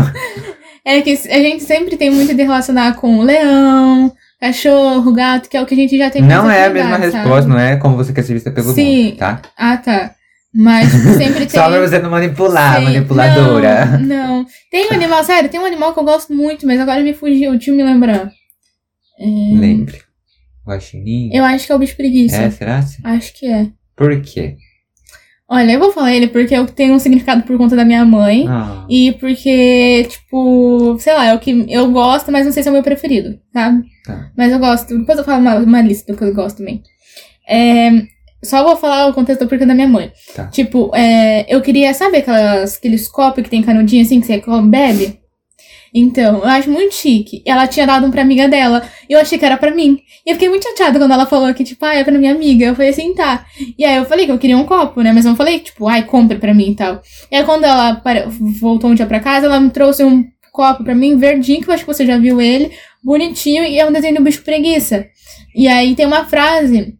É 0.84 1.02
que 1.02 1.12
a 1.12 1.40
gente 1.40 1.64
sempre 1.64 1.98
tem 1.98 2.12
muito 2.12 2.34
de 2.34 2.44
relacionar 2.44 2.96
com 2.96 3.22
leão, 3.22 4.14
cachorro, 4.40 5.12
gato, 5.14 5.50
que 5.50 5.58
é 5.58 5.62
o 5.62 5.66
que 5.66 5.74
a 5.74 5.78
gente 5.78 5.98
já 5.98 6.10
tem 6.12 6.22
Não 6.22 6.50
é 6.50 6.66
a 6.66 6.70
mesma 6.70 6.92
sabe? 7.00 7.06
resposta, 7.06 7.50
não 7.50 7.58
é 7.60 7.76
como 7.78 7.96
você 7.98 8.14
quer 8.14 8.24
ser 8.24 8.34
vista 8.34 8.52
pelo 8.52 8.72
Sim. 8.74 9.06
mundo, 9.06 9.18
tá? 9.18 9.42
Ah, 9.58 9.78
tá. 9.78 10.14
Mas 10.54 10.90
sempre 10.92 11.46
tem. 11.48 11.60
Só 11.60 11.70
pra 11.70 11.82
você 11.82 12.00
não 12.00 12.12
manipular, 12.12 12.78
Sim. 12.78 12.84
manipuladora. 12.86 13.86
Não, 13.98 14.38
não. 14.40 14.46
Tem 14.72 14.88
um 14.90 14.94
animal, 14.94 15.24
sério, 15.24 15.50
tem 15.50 15.60
um 15.60 15.66
animal 15.66 15.92
que 15.94 16.00
eu 16.00 16.04
gosto 16.04 16.34
muito, 16.34 16.66
mas 16.68 16.80
agora 16.80 17.02
me 17.02 17.14
fugiu, 17.14 17.52
deixa 17.52 17.72
eu 17.72 17.76
me 17.76 17.84
lembrar. 17.84 18.32
É, 19.20 19.26
Lembre. 19.26 20.02
Guaxinim? 20.68 21.30
Eu 21.34 21.44
acho 21.44 21.66
que 21.66 21.72
é 21.72 21.76
o 21.76 21.80
bicho 21.80 21.96
preguiça. 21.96 22.38
É, 22.38 22.50
será? 22.52 22.84
Acho 23.04 23.34
que 23.34 23.46
é. 23.48 23.68
Por 23.96 24.20
quê? 24.22 24.58
Olha, 25.56 25.72
eu 25.72 25.80
vou 25.80 25.92
falar 25.92 26.14
ele 26.14 26.28
porque 26.28 26.54
eu 26.54 26.66
tenho 26.66 26.94
um 26.94 27.00
significado 27.00 27.44
por 27.44 27.58
conta 27.58 27.76
da 27.78 27.86
minha 27.86 28.04
mãe. 28.04 28.46
Ah, 28.48 28.86
E 28.90 29.14
porque, 29.14 30.06
tipo, 30.10 30.98
sei 31.00 31.14
lá, 31.14 31.28
é 31.28 31.34
o 31.34 31.40
que 31.40 31.66
eu 31.70 31.90
gosto, 31.92 32.30
mas 32.30 32.46
não 32.46 32.52
sei 32.52 32.62
se 32.62 32.68
é 32.68 32.72
o 32.72 32.74
meu 32.74 32.84
preferido, 32.84 33.40
sabe? 33.54 33.84
Tá. 34.06 34.32
Mas 34.38 34.52
eu 34.52 34.60
gosto. 34.60 34.98
Depois 34.98 35.18
eu 35.18 35.24
falo 35.24 35.40
uma, 35.40 35.56
uma 35.56 35.82
lista 35.82 36.12
do 36.12 36.18
que 36.18 36.26
eu 36.26 36.34
gosto 36.34 36.58
também. 36.58 36.84
É, 37.48 37.90
só 38.44 38.64
vou 38.64 38.76
falar 38.76 39.08
o 39.08 39.14
contexto 39.14 39.46
do 39.46 39.48
porquê 39.48 39.66
da 39.66 39.74
minha 39.74 39.88
mãe. 39.88 40.12
Tá. 40.36 40.48
Tipo, 40.48 40.92
é, 40.94 41.46
eu 41.48 41.62
queria, 41.62 41.94
sabe 41.94 42.18
aquelas, 42.18 42.76
aqueles 42.78 43.08
copos 43.08 43.44
que 43.44 43.50
tem 43.50 43.62
canudinho 43.64 44.04
assim 44.04 44.20
que 44.20 44.28
você 44.28 44.42
bebe? 44.64 45.20
Então, 45.98 46.40
eu 46.40 46.46
acho 46.46 46.70
muito 46.70 46.94
chique. 46.94 47.42
Ela 47.46 47.68
tinha 47.68 47.88
dado 47.88 48.06
um 48.06 48.12
pra 48.12 48.22
amiga 48.22 48.50
dela. 48.50 48.86
E 49.10 49.14
eu 49.14 49.20
achei 49.20 49.38
que 49.40 49.46
era 49.46 49.56
pra 49.56 49.74
mim. 49.74 49.98
E 50.26 50.32
eu 50.32 50.36
fiquei 50.36 50.50
muito 50.50 50.64
chateada 50.64 51.00
quando 51.00 51.14
ela 51.14 51.26
falou 51.26 51.54
que, 51.54 51.64
tipo, 51.64 51.86
ah, 51.86 51.96
é 51.96 52.04
pra 52.04 52.18
minha 52.18 52.34
amiga. 52.34 52.66
Eu 52.66 52.76
falei 52.76 52.90
assim, 52.90 53.14
tá. 53.14 53.46
E 53.78 53.86
aí 53.86 53.96
eu 53.96 54.04
falei 54.04 54.26
que 54.26 54.32
eu 54.34 54.38
queria 54.38 54.58
um 54.58 54.66
copo, 54.66 55.02
né? 55.02 55.14
Mas 55.14 55.24
eu 55.24 55.30
não 55.30 55.38
falei, 55.38 55.60
tipo, 55.60 55.88
ai, 55.88 56.04
compra 56.04 56.38
pra 56.38 56.54
mim 56.54 56.72
e 56.72 56.76
tal. 56.76 57.02
E 57.32 57.36
aí 57.38 57.44
quando 57.46 57.64
ela 57.64 58.02
voltou 58.60 58.90
um 58.90 58.96
dia 58.96 59.06
pra 59.06 59.22
casa, 59.22 59.46
ela 59.46 59.58
me 59.60 59.70
trouxe 59.70 60.04
um 60.04 60.26
copo 60.52 60.84
pra 60.84 60.94
mim, 60.94 61.18
verdinho, 61.18 61.62
que 61.62 61.70
eu 61.70 61.74
acho 61.74 61.86
que 61.86 61.94
você 61.94 62.06
já 62.06 62.18
viu 62.18 62.42
ele, 62.42 62.72
bonitinho, 63.04 63.64
e 63.64 63.78
é 63.80 63.86
um 63.86 63.92
desenho 63.92 64.16
do 64.16 64.24
bicho 64.24 64.42
preguiça. 64.42 65.06
E 65.56 65.68
aí 65.68 65.96
tem 65.96 66.06
uma 66.06 66.26
frase 66.26 66.94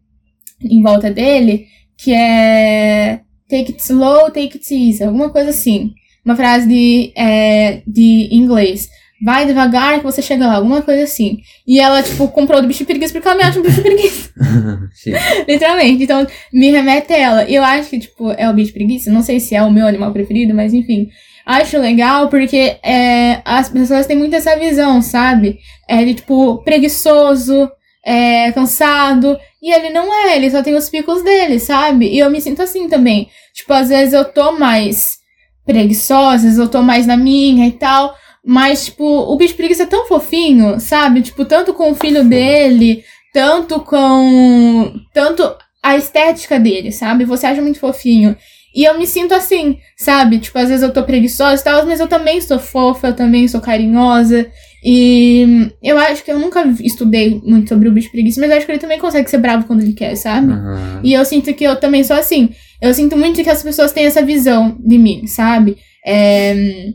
em 0.62 0.82
volta 0.82 1.10
dele 1.10 1.66
que 1.98 2.12
é 2.12 3.20
take 3.48 3.72
it 3.72 3.82
slow, 3.82 4.30
take 4.30 4.58
it 4.58 4.74
easy, 4.74 5.04
alguma 5.04 5.30
coisa 5.30 5.50
assim. 5.50 5.92
Uma 6.26 6.34
frase 6.34 6.66
de, 6.66 7.12
é, 7.16 7.82
de 7.86 8.28
inglês. 8.32 8.90
vai 9.24 9.46
devagar 9.46 9.98
que 9.98 10.04
você 10.04 10.20
chega 10.20 10.44
lá, 10.44 10.56
alguma 10.56 10.82
coisa 10.82 11.04
assim. 11.04 11.38
E 11.64 11.78
ela, 11.78 12.02
tipo, 12.02 12.26
comprou 12.26 12.60
do 12.60 12.66
bicho 12.66 12.84
preguiça 12.84 13.12
porque 13.12 13.28
ela 13.28 13.36
me 13.36 13.44
acha 13.44 13.60
um 13.60 13.62
bicho 13.62 13.80
preguiça. 13.80 14.30
Literalmente. 15.46 16.02
Então, 16.02 16.26
me 16.52 16.72
remete 16.72 17.12
a 17.12 17.16
ela. 17.16 17.48
E 17.48 17.54
eu 17.54 17.62
acho 17.62 17.88
que, 17.88 18.00
tipo, 18.00 18.32
é 18.32 18.50
o 18.50 18.52
bicho 18.52 18.72
preguiça. 18.72 19.08
Não 19.08 19.22
sei 19.22 19.38
se 19.38 19.54
é 19.54 19.62
o 19.62 19.70
meu 19.70 19.86
animal 19.86 20.12
preferido, 20.12 20.52
mas 20.52 20.74
enfim. 20.74 21.08
Acho 21.46 21.78
legal 21.78 22.28
porque 22.28 22.76
é, 22.82 23.40
as 23.44 23.68
pessoas 23.68 24.04
têm 24.04 24.16
muito 24.18 24.34
essa 24.34 24.58
visão, 24.58 25.00
sabe? 25.00 25.60
É 25.88 26.04
de, 26.04 26.14
tipo, 26.14 26.58
preguiçoso, 26.64 27.70
é, 28.04 28.50
cansado. 28.50 29.38
E 29.62 29.72
ele 29.72 29.90
não 29.90 30.12
é, 30.12 30.34
ele 30.34 30.50
só 30.50 30.60
tem 30.60 30.74
os 30.74 30.90
picos 30.90 31.22
dele, 31.22 31.60
sabe? 31.60 32.08
E 32.08 32.18
eu 32.18 32.28
me 32.30 32.40
sinto 32.40 32.62
assim 32.62 32.88
também. 32.88 33.28
Tipo, 33.54 33.72
às 33.74 33.90
vezes 33.90 34.12
eu 34.12 34.24
tô 34.24 34.58
mais 34.58 35.24
preguiçosa, 35.66 36.36
às 36.36 36.42
vezes 36.44 36.58
eu 36.58 36.68
tô 36.68 36.80
mais 36.80 37.06
na 37.06 37.16
minha 37.16 37.66
e 37.66 37.72
tal. 37.72 38.14
Mas, 38.44 38.86
tipo, 38.86 39.04
o 39.04 39.36
bicho 39.36 39.56
preguiça 39.56 39.82
é 39.82 39.86
tão 39.86 40.06
fofinho, 40.06 40.78
sabe? 40.78 41.20
Tipo, 41.20 41.44
tanto 41.44 41.74
com 41.74 41.90
o 41.90 41.94
filho 41.96 42.24
dele, 42.24 43.02
tanto 43.34 43.80
com. 43.80 44.94
Tanto 45.12 45.42
a 45.82 45.96
estética 45.96 46.58
dele, 46.58 46.92
sabe? 46.92 47.24
Você 47.24 47.46
acha 47.46 47.60
muito 47.60 47.80
fofinho. 47.80 48.36
E 48.74 48.84
eu 48.84 48.98
me 48.98 49.06
sinto 49.06 49.34
assim, 49.34 49.78
sabe? 49.96 50.38
Tipo, 50.38 50.58
às 50.58 50.68
vezes 50.68 50.82
eu 50.82 50.92
tô 50.92 51.02
preguiçosa 51.02 51.60
e 51.60 51.64
tal, 51.64 51.86
mas 51.86 51.98
eu 51.98 52.06
também 52.06 52.40
sou 52.40 52.58
fofa, 52.58 53.08
eu 53.08 53.16
também 53.16 53.48
sou 53.48 53.60
carinhosa. 53.60 54.46
E 54.84 55.70
eu 55.82 55.98
acho 55.98 56.22
que 56.22 56.30
eu 56.30 56.38
nunca 56.38 56.62
estudei 56.80 57.40
muito 57.44 57.68
sobre 57.68 57.88
o 57.88 57.92
bicho 57.92 58.10
preguiça, 58.10 58.40
mas 58.40 58.50
eu 58.50 58.56
acho 58.56 58.66
que 58.66 58.72
ele 58.72 58.78
também 58.78 58.98
consegue 58.98 59.28
ser 59.28 59.38
bravo 59.38 59.66
quando 59.66 59.82
ele 59.82 59.94
quer, 59.94 60.14
sabe? 60.14 60.52
Uhum. 60.52 61.00
E 61.02 61.14
eu 61.14 61.24
sinto 61.24 61.52
que 61.54 61.64
eu 61.64 61.74
também 61.76 62.04
sou 62.04 62.14
assim. 62.14 62.50
Eu 62.80 62.92
sinto 62.94 63.16
muito 63.16 63.42
que 63.42 63.50
as 63.50 63.62
pessoas 63.62 63.92
têm 63.92 64.06
essa 64.06 64.22
visão 64.22 64.76
de 64.78 64.98
mim, 64.98 65.26
sabe? 65.26 65.76
É 66.04 66.92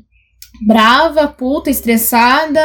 brava, 0.61 1.27
puta, 1.27 1.69
estressada. 1.69 2.61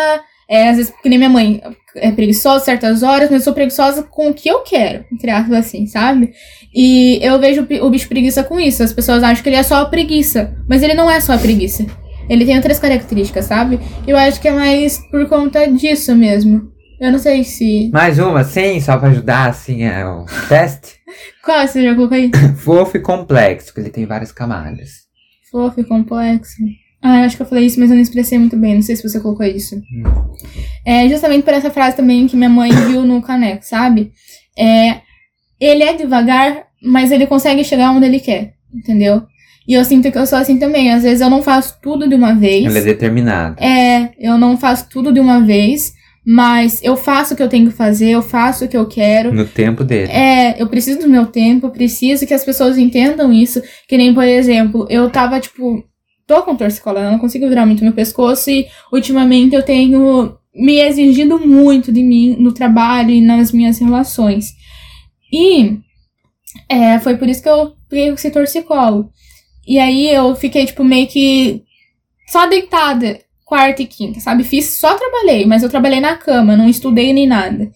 É, 0.49 0.69
às 0.69 0.77
vezes, 0.77 0.93
que 1.03 1.09
nem 1.09 1.19
minha 1.19 1.31
mãe 1.31 1.61
é 1.97 2.13
preguiçosa 2.13 2.65
certas 2.65 3.03
horas, 3.03 3.29
mas 3.31 3.41
eu 3.41 3.45
sou 3.45 3.53
preguiçosa 3.53 4.05
com 4.05 4.29
o 4.29 4.35
que 4.35 4.49
eu 4.49 4.61
quero, 4.61 5.05
entre 5.13 5.29
aspas, 5.29 5.59
assim, 5.59 5.87
sabe? 5.87 6.33
E 6.73 7.19
eu 7.21 7.39
vejo 7.41 7.67
o 7.83 7.91
bicho 7.91 8.09
preguiça 8.09 8.45
com 8.45 8.61
isso. 8.61 8.83
As 8.83 8.93
pessoas 8.93 9.25
acham 9.25 9.43
que 9.43 9.49
ele 9.49 9.57
é 9.57 9.63
só 9.63 9.77
a 9.77 9.87
preguiça, 9.87 10.57
mas 10.69 10.83
ele 10.83 10.95
não 10.95 11.11
é 11.11 11.21
só 11.21 11.33
a 11.33 11.39
preguiça. 11.39 11.85
Ele 12.29 12.45
tem 12.45 12.55
outras 12.57 12.79
características, 12.79 13.47
sabe? 13.47 13.81
Eu 14.07 14.17
acho 14.17 14.41
que 14.41 14.47
é 14.47 14.53
mais 14.53 14.99
por 15.11 15.29
conta 15.29 15.67
disso 15.67 16.15
mesmo. 16.15 16.71
Eu 17.01 17.13
não 17.13 17.19
sei 17.19 17.45
se. 17.45 17.91
Mais 17.93 18.19
uma, 18.19 18.43
sim, 18.43 18.81
só 18.81 18.97
pra 18.97 19.09
ajudar, 19.09 19.51
assim, 19.51 19.83
é 19.83 20.07
o 20.07 20.25
teste. 20.49 20.95
Qual 21.45 21.67
você 21.67 21.83
já 21.83 21.95
colocou 21.95 22.17
aí? 22.17 22.31
Fofo 22.59 22.97
e 22.97 23.01
complexo, 23.01 23.67
porque 23.67 23.81
ele 23.81 23.91
tem 23.91 24.07
várias 24.07 24.33
camadas. 24.33 25.07
Fofo 25.51 25.81
e 25.81 25.85
complexo. 25.85 26.57
Ah, 27.03 27.23
acho 27.25 27.37
que 27.37 27.43
eu 27.43 27.47
falei 27.47 27.67
isso, 27.67 27.79
mas 27.79 27.91
eu 27.91 27.95
não 27.95 28.03
expressei 28.03 28.39
muito 28.39 28.57
bem. 28.57 28.75
Não 28.75 28.83
sei 28.83 28.97
se 28.97 29.09
você 29.09 29.21
colocou 29.21 29.47
isso. 29.47 29.77
Hum. 29.77 30.03
É 30.85 31.09
justamente 31.09 31.45
por 31.45 31.55
essa 31.55 31.71
frase 31.71 31.97
também 31.97 32.27
que 32.27 32.37
minha 32.37 32.49
mãe 32.49 32.71
viu 32.71 33.03
no 33.03 33.23
caneco, 33.23 33.65
sabe? 33.65 34.11
É, 34.59 35.01
ele 35.61 35.83
é 35.83 35.95
devagar, 35.95 36.65
mas 36.83 37.13
ele 37.13 37.27
consegue 37.27 37.63
chegar 37.63 37.93
onde 37.93 38.07
ele 38.07 38.19
quer, 38.19 38.55
entendeu? 38.75 39.23
E 39.69 39.75
eu 39.75 39.85
sinto 39.85 40.11
que 40.11 40.19
eu 40.19 40.27
sou 40.27 40.39
assim 40.39 40.59
também. 40.59 40.93
Às 40.93 41.03
vezes 41.03 41.21
eu 41.21 41.29
não 41.29 41.43
faço 41.43 41.79
tudo 41.83 42.09
de 42.09 42.15
uma 42.15 42.35
vez. 42.35 42.65
Ele 42.65 42.79
é 42.79 42.83
determinado. 42.83 43.63
É, 43.63 44.13
eu 44.19 44.39
não 44.39 44.57
faço 44.57 44.89
tudo 44.89 45.13
de 45.13 45.21
uma 45.21 45.41
vez. 45.41 45.93
Mas 46.29 46.83
eu 46.83 46.97
faço 46.97 47.35
o 47.35 47.37
que 47.37 47.43
eu 47.43 47.49
tenho 47.49 47.71
que 47.71 47.77
fazer, 47.77 48.11
eu 48.11 48.21
faço 48.21 48.65
o 48.65 48.69
que 48.69 48.77
eu 48.77 48.89
quero. 48.89 49.33
No 49.33 49.47
tempo 49.47 49.85
dele. 49.85 50.11
É, 50.11 50.61
eu 50.61 50.67
preciso 50.67 50.99
do 50.99 51.09
meu 51.09 51.27
tempo, 51.27 51.71
preciso 51.71 52.27
que 52.27 52.35
as 52.35 52.45
pessoas 52.45 52.77
entendam 52.77 53.33
isso. 53.33 53.63
Que 53.87 53.97
nem, 53.97 54.13
por 54.13 54.25
exemplo, 54.25 54.89
eu 54.91 55.09
tava, 55.09 55.39
tipo, 55.39 55.85
tô 56.27 56.43
com 56.43 56.57
torcicola, 56.57 57.13
não 57.13 57.21
consigo 57.21 57.49
virar 57.49 57.65
muito 57.65 57.85
meu 57.85 57.93
pescoço 57.93 58.51
e 58.51 58.67
ultimamente 58.93 59.55
eu 59.55 59.63
tenho 59.63 60.37
me 60.53 60.81
exigido 60.81 61.39
muito 61.39 61.93
de 61.93 62.03
mim 62.03 62.35
no 62.41 62.53
trabalho 62.53 63.11
e 63.11 63.21
nas 63.21 63.53
minhas 63.53 63.79
relações. 63.79 64.47
E 65.33 65.79
é, 66.69 66.99
foi 66.99 67.17
por 67.17 67.29
isso 67.29 67.41
que 67.41 67.49
eu 67.49 67.75
peguei 67.89 68.09
esse 68.09 68.33
torcicolo. 68.33 69.11
E 69.65 69.79
aí 69.79 70.13
eu 70.13 70.35
fiquei, 70.35 70.67
tipo, 70.67 70.83
meio 70.83 71.07
que 71.07 71.63
só 72.27 72.49
deitada 72.49 73.21
quarta 73.47 73.81
e 73.81 73.87
quinta, 73.87 74.21
sabe? 74.21 74.45
Fiz, 74.45 74.79
só 74.79 74.95
trabalhei, 74.95 75.47
mas 75.47 75.63
eu 75.63 75.71
trabalhei 75.71 76.01
na 76.01 76.17
cama, 76.17 76.55
não 76.55 76.69
estudei 76.69 77.15
nem 77.15 77.27
nada. 77.27 77.71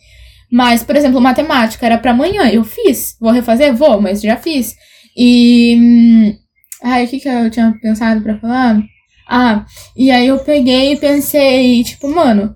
Mas, 0.53 0.85
por 0.85 0.97
exemplo, 0.97 1.21
matemática 1.21 1.87
era 1.87 1.97
para 1.97 2.11
amanhã, 2.11 2.51
eu 2.51 2.65
fiz. 2.65 3.17
Vou 3.19 3.31
refazer? 3.31 3.75
Vou, 3.75 4.03
mas 4.03 4.21
já 4.21 4.37
fiz. 4.37 4.75
E 5.17 5.77
hum, 5.79 6.35
Ai, 6.83 7.05
o 7.05 7.09
que 7.09 7.21
que 7.21 7.29
eu 7.29 7.51
tinha 7.51 7.75
pensado 7.81 8.23
para 8.23 8.39
falar? 8.39 8.83
Ah, 9.29 9.65
e 9.97 10.11
aí 10.11 10.27
eu 10.27 10.39
peguei 10.41 10.93
e 10.93 10.97
pensei, 10.97 11.85
tipo, 11.85 12.09
mano, 12.09 12.55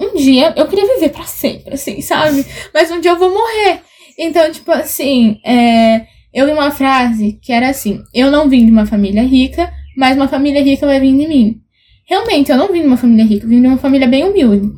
um 0.00 0.16
dia 0.16 0.52
eu 0.56 0.66
queria 0.66 0.94
viver 0.94 1.10
para 1.10 1.24
sempre, 1.24 1.74
assim, 1.74 2.00
sabe? 2.00 2.44
Mas 2.74 2.90
um 2.90 3.00
dia 3.00 3.12
eu 3.12 3.18
vou 3.18 3.30
morrer. 3.30 3.80
Então, 4.18 4.50
tipo 4.50 4.70
assim, 4.72 5.38
é, 5.44 6.06
eu 6.32 6.46
vi 6.46 6.52
uma 6.52 6.70
frase 6.70 7.38
que 7.42 7.52
era 7.52 7.68
assim: 7.68 8.02
Eu 8.14 8.30
não 8.30 8.48
vim 8.48 8.64
de 8.66 8.72
uma 8.72 8.86
família 8.86 9.22
rica, 9.22 9.72
mas 9.96 10.16
uma 10.16 10.28
família 10.28 10.62
rica 10.62 10.86
vai 10.86 10.98
vir 11.00 11.16
de 11.16 11.28
mim. 11.28 11.61
Realmente, 12.04 12.50
eu 12.50 12.56
não 12.56 12.72
vim 12.72 12.80
de 12.80 12.86
uma 12.86 12.96
família 12.96 13.24
rica, 13.24 13.44
eu 13.44 13.48
vim 13.48 13.60
de 13.60 13.66
uma 13.66 13.78
família 13.78 14.08
bem 14.08 14.24
humilde. 14.24 14.72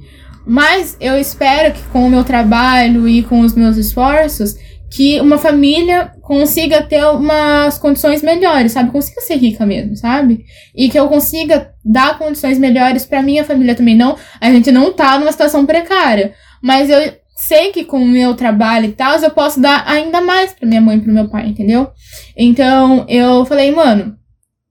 Mas 0.46 0.96
eu 1.00 1.18
espero 1.18 1.72
que 1.72 1.82
com 1.84 2.06
o 2.06 2.10
meu 2.10 2.22
trabalho 2.22 3.08
e 3.08 3.22
com 3.22 3.40
os 3.40 3.54
meus 3.54 3.76
esforços, 3.76 4.56
que 4.90 5.20
uma 5.20 5.38
família 5.38 6.12
consiga 6.22 6.82
ter 6.82 7.04
umas 7.06 7.78
condições 7.78 8.22
melhores, 8.22 8.72
sabe? 8.72 8.92
Consiga 8.92 9.20
ser 9.22 9.36
rica 9.36 9.66
mesmo, 9.66 9.96
sabe? 9.96 10.44
E 10.74 10.88
que 10.88 10.98
eu 10.98 11.08
consiga 11.08 11.72
dar 11.84 12.16
condições 12.16 12.58
melhores 12.58 13.04
para 13.04 13.22
minha 13.22 13.42
família 13.44 13.74
também. 13.74 13.96
Não, 13.96 14.16
a 14.40 14.50
gente 14.52 14.70
não 14.70 14.92
tá 14.92 15.18
numa 15.18 15.32
situação 15.32 15.66
precária, 15.66 16.34
mas 16.62 16.88
eu 16.88 16.98
sei 17.36 17.72
que 17.72 17.84
com 17.84 17.98
o 17.98 18.06
meu 18.06 18.34
trabalho 18.34 18.86
e 18.86 18.92
tal, 18.92 19.18
eu 19.18 19.30
posso 19.30 19.60
dar 19.60 19.84
ainda 19.86 20.20
mais 20.20 20.52
para 20.52 20.68
minha 20.68 20.80
mãe 20.80 20.98
e 20.98 21.00
pro 21.00 21.12
meu 21.12 21.28
pai, 21.28 21.48
entendeu? 21.48 21.90
Então, 22.36 23.04
eu 23.08 23.44
falei, 23.44 23.72
mano, 23.72 24.16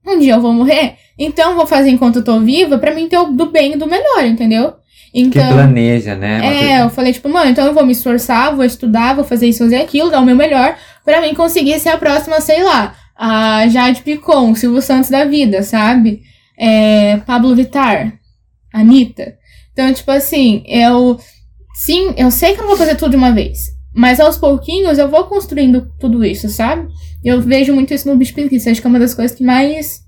um 0.06 0.18
dia 0.18 0.34
eu 0.34 0.40
vou 0.40 0.52
morrer, 0.52 0.96
então 1.18 1.56
vou 1.56 1.66
fazer 1.66 1.90
enquanto 1.90 2.16
eu 2.16 2.24
tô 2.24 2.40
viva 2.40 2.78
para 2.78 2.94
mim 2.94 3.08
ter 3.08 3.18
o 3.18 3.26
do 3.26 3.50
bem 3.50 3.72
e 3.72 3.76
do 3.76 3.86
melhor, 3.86 4.24
entendeu? 4.24 4.74
Então, 5.14 5.46
que 5.46 5.54
planeja, 5.54 6.16
né? 6.16 6.40
É, 6.42 6.82
eu 6.82 6.90
falei, 6.90 7.12
tipo, 7.12 7.28
mano, 7.28 7.48
então 7.48 7.64
eu 7.64 7.72
vou 7.72 7.86
me 7.86 7.92
esforçar, 7.92 8.54
vou 8.54 8.64
estudar, 8.64 9.14
vou 9.14 9.24
fazer 9.24 9.46
isso, 9.46 9.62
fazer 9.62 9.76
aquilo, 9.76 10.10
dar 10.10 10.20
o 10.20 10.24
meu 10.24 10.34
melhor 10.34 10.76
para 11.04 11.20
mim 11.20 11.34
conseguir 11.34 11.78
ser 11.78 11.90
a 11.90 11.98
próxima, 11.98 12.40
sei 12.40 12.64
lá, 12.64 12.96
a 13.16 13.68
Jade 13.68 14.02
Picon, 14.02 14.54
Silvio 14.54 14.82
Santos 14.82 15.10
da 15.10 15.24
vida, 15.24 15.62
sabe? 15.62 16.22
É, 16.58 17.18
Pablo 17.18 17.54
Vittar, 17.54 18.14
Anitta. 18.72 19.34
Então, 19.72 19.92
tipo 19.92 20.10
assim, 20.10 20.64
eu. 20.66 21.18
Sim, 21.74 22.14
eu 22.16 22.30
sei 22.30 22.54
que 22.54 22.60
eu 22.60 22.62
não 22.62 22.70
vou 22.70 22.76
fazer 22.76 22.94
tudo 22.94 23.10
de 23.10 23.16
uma 23.16 23.32
vez. 23.32 23.73
Mas 23.94 24.18
aos 24.18 24.36
pouquinhos 24.36 24.98
eu 24.98 25.08
vou 25.08 25.24
construindo 25.24 25.88
tudo 26.00 26.24
isso, 26.24 26.48
sabe? 26.48 26.88
Eu 27.24 27.40
vejo 27.40 27.72
muito 27.72 27.94
isso 27.94 28.08
no 28.08 28.16
Bicho 28.16 28.34
Preguiça. 28.34 28.70
Acho 28.70 28.80
que 28.80 28.86
é 28.86 28.90
uma 28.90 28.98
das 28.98 29.14
coisas 29.14 29.36
que 29.36 29.44
mais 29.44 30.02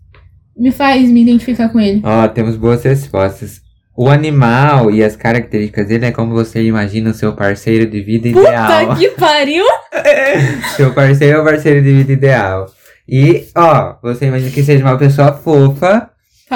me 0.56 0.72
faz 0.72 1.08
me 1.10 1.22
identificar 1.22 1.68
com 1.68 1.78
ele. 1.78 2.00
Ó, 2.04 2.24
oh, 2.24 2.28
temos 2.28 2.56
boas 2.56 2.82
respostas. 2.82 3.60
O 3.96 4.10
animal 4.10 4.90
e 4.90 5.02
as 5.02 5.16
características 5.16 5.88
dele 5.88 6.06
é 6.06 6.12
como 6.12 6.34
você 6.34 6.62
imagina 6.62 7.10
o 7.10 7.14
seu 7.14 7.32
parceiro 7.34 7.86
de 7.86 8.02
vida 8.02 8.28
Puta 8.28 8.48
ideal. 8.48 8.86
Puta 8.88 8.98
que 8.98 9.08
pariu! 9.10 9.64
seu 10.76 10.92
parceiro 10.92 11.38
é 11.38 11.40
o 11.40 11.44
parceiro 11.44 11.82
de 11.82 11.92
vida 11.92 12.12
ideal. 12.12 12.66
E, 13.08 13.46
ó, 13.54 13.96
você 14.02 14.26
imagina 14.26 14.50
que 14.50 14.62
seja 14.62 14.84
uma 14.84 14.98
pessoa 14.98 15.32
fofa, 15.32 16.10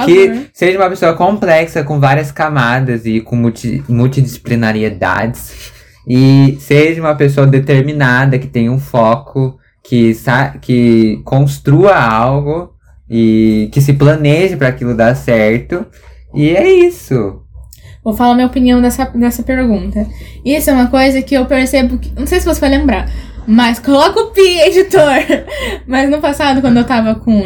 que 0.05 0.49
seja 0.53 0.78
uma 0.78 0.91
pessoa 0.91 1.14
complexa, 1.14 1.83
com 1.83 1.99
várias 1.99 2.31
camadas 2.31 3.07
e 3.07 3.20
com 3.20 3.37
multi, 3.37 3.83
multidisciplinariedades. 3.89 5.72
E 6.07 6.57
seja 6.61 7.01
uma 7.01 7.14
pessoa 7.14 7.46
determinada, 7.46 8.38
que 8.38 8.46
tenha 8.46 8.72
um 8.72 8.78
foco, 8.78 9.59
que, 9.82 10.12
que 10.61 11.20
construa 11.24 11.94
algo 11.94 12.72
e 13.09 13.68
que 13.72 13.80
se 13.80 13.92
planeje 13.92 14.57
para 14.57 14.68
aquilo 14.68 14.96
dar 14.96 15.14
certo. 15.14 15.86
E 16.34 16.51
é 16.51 16.68
isso. 16.68 17.42
Vou 18.03 18.14
falar 18.14 18.34
minha 18.34 18.46
opinião 18.46 18.80
dessa, 18.80 19.05
dessa 19.07 19.42
pergunta. 19.42 20.07
Isso 20.44 20.70
é 20.70 20.72
uma 20.72 20.86
coisa 20.86 21.20
que 21.20 21.34
eu 21.34 21.44
percebo 21.44 21.98
que. 21.98 22.12
Não 22.18 22.26
sei 22.26 22.40
se 22.40 22.46
você 22.46 22.61
vai 22.61 22.70
lembrar, 22.70 23.11
mas 23.46 23.78
coloca 23.78 24.20
o 24.20 24.30
pi, 24.30 24.61
editor! 24.61 25.44
Mas 25.86 26.09
no 26.09 26.18
passado, 26.18 26.61
quando 26.61 26.78
eu 26.78 26.84
tava 26.84 27.14
com. 27.16 27.42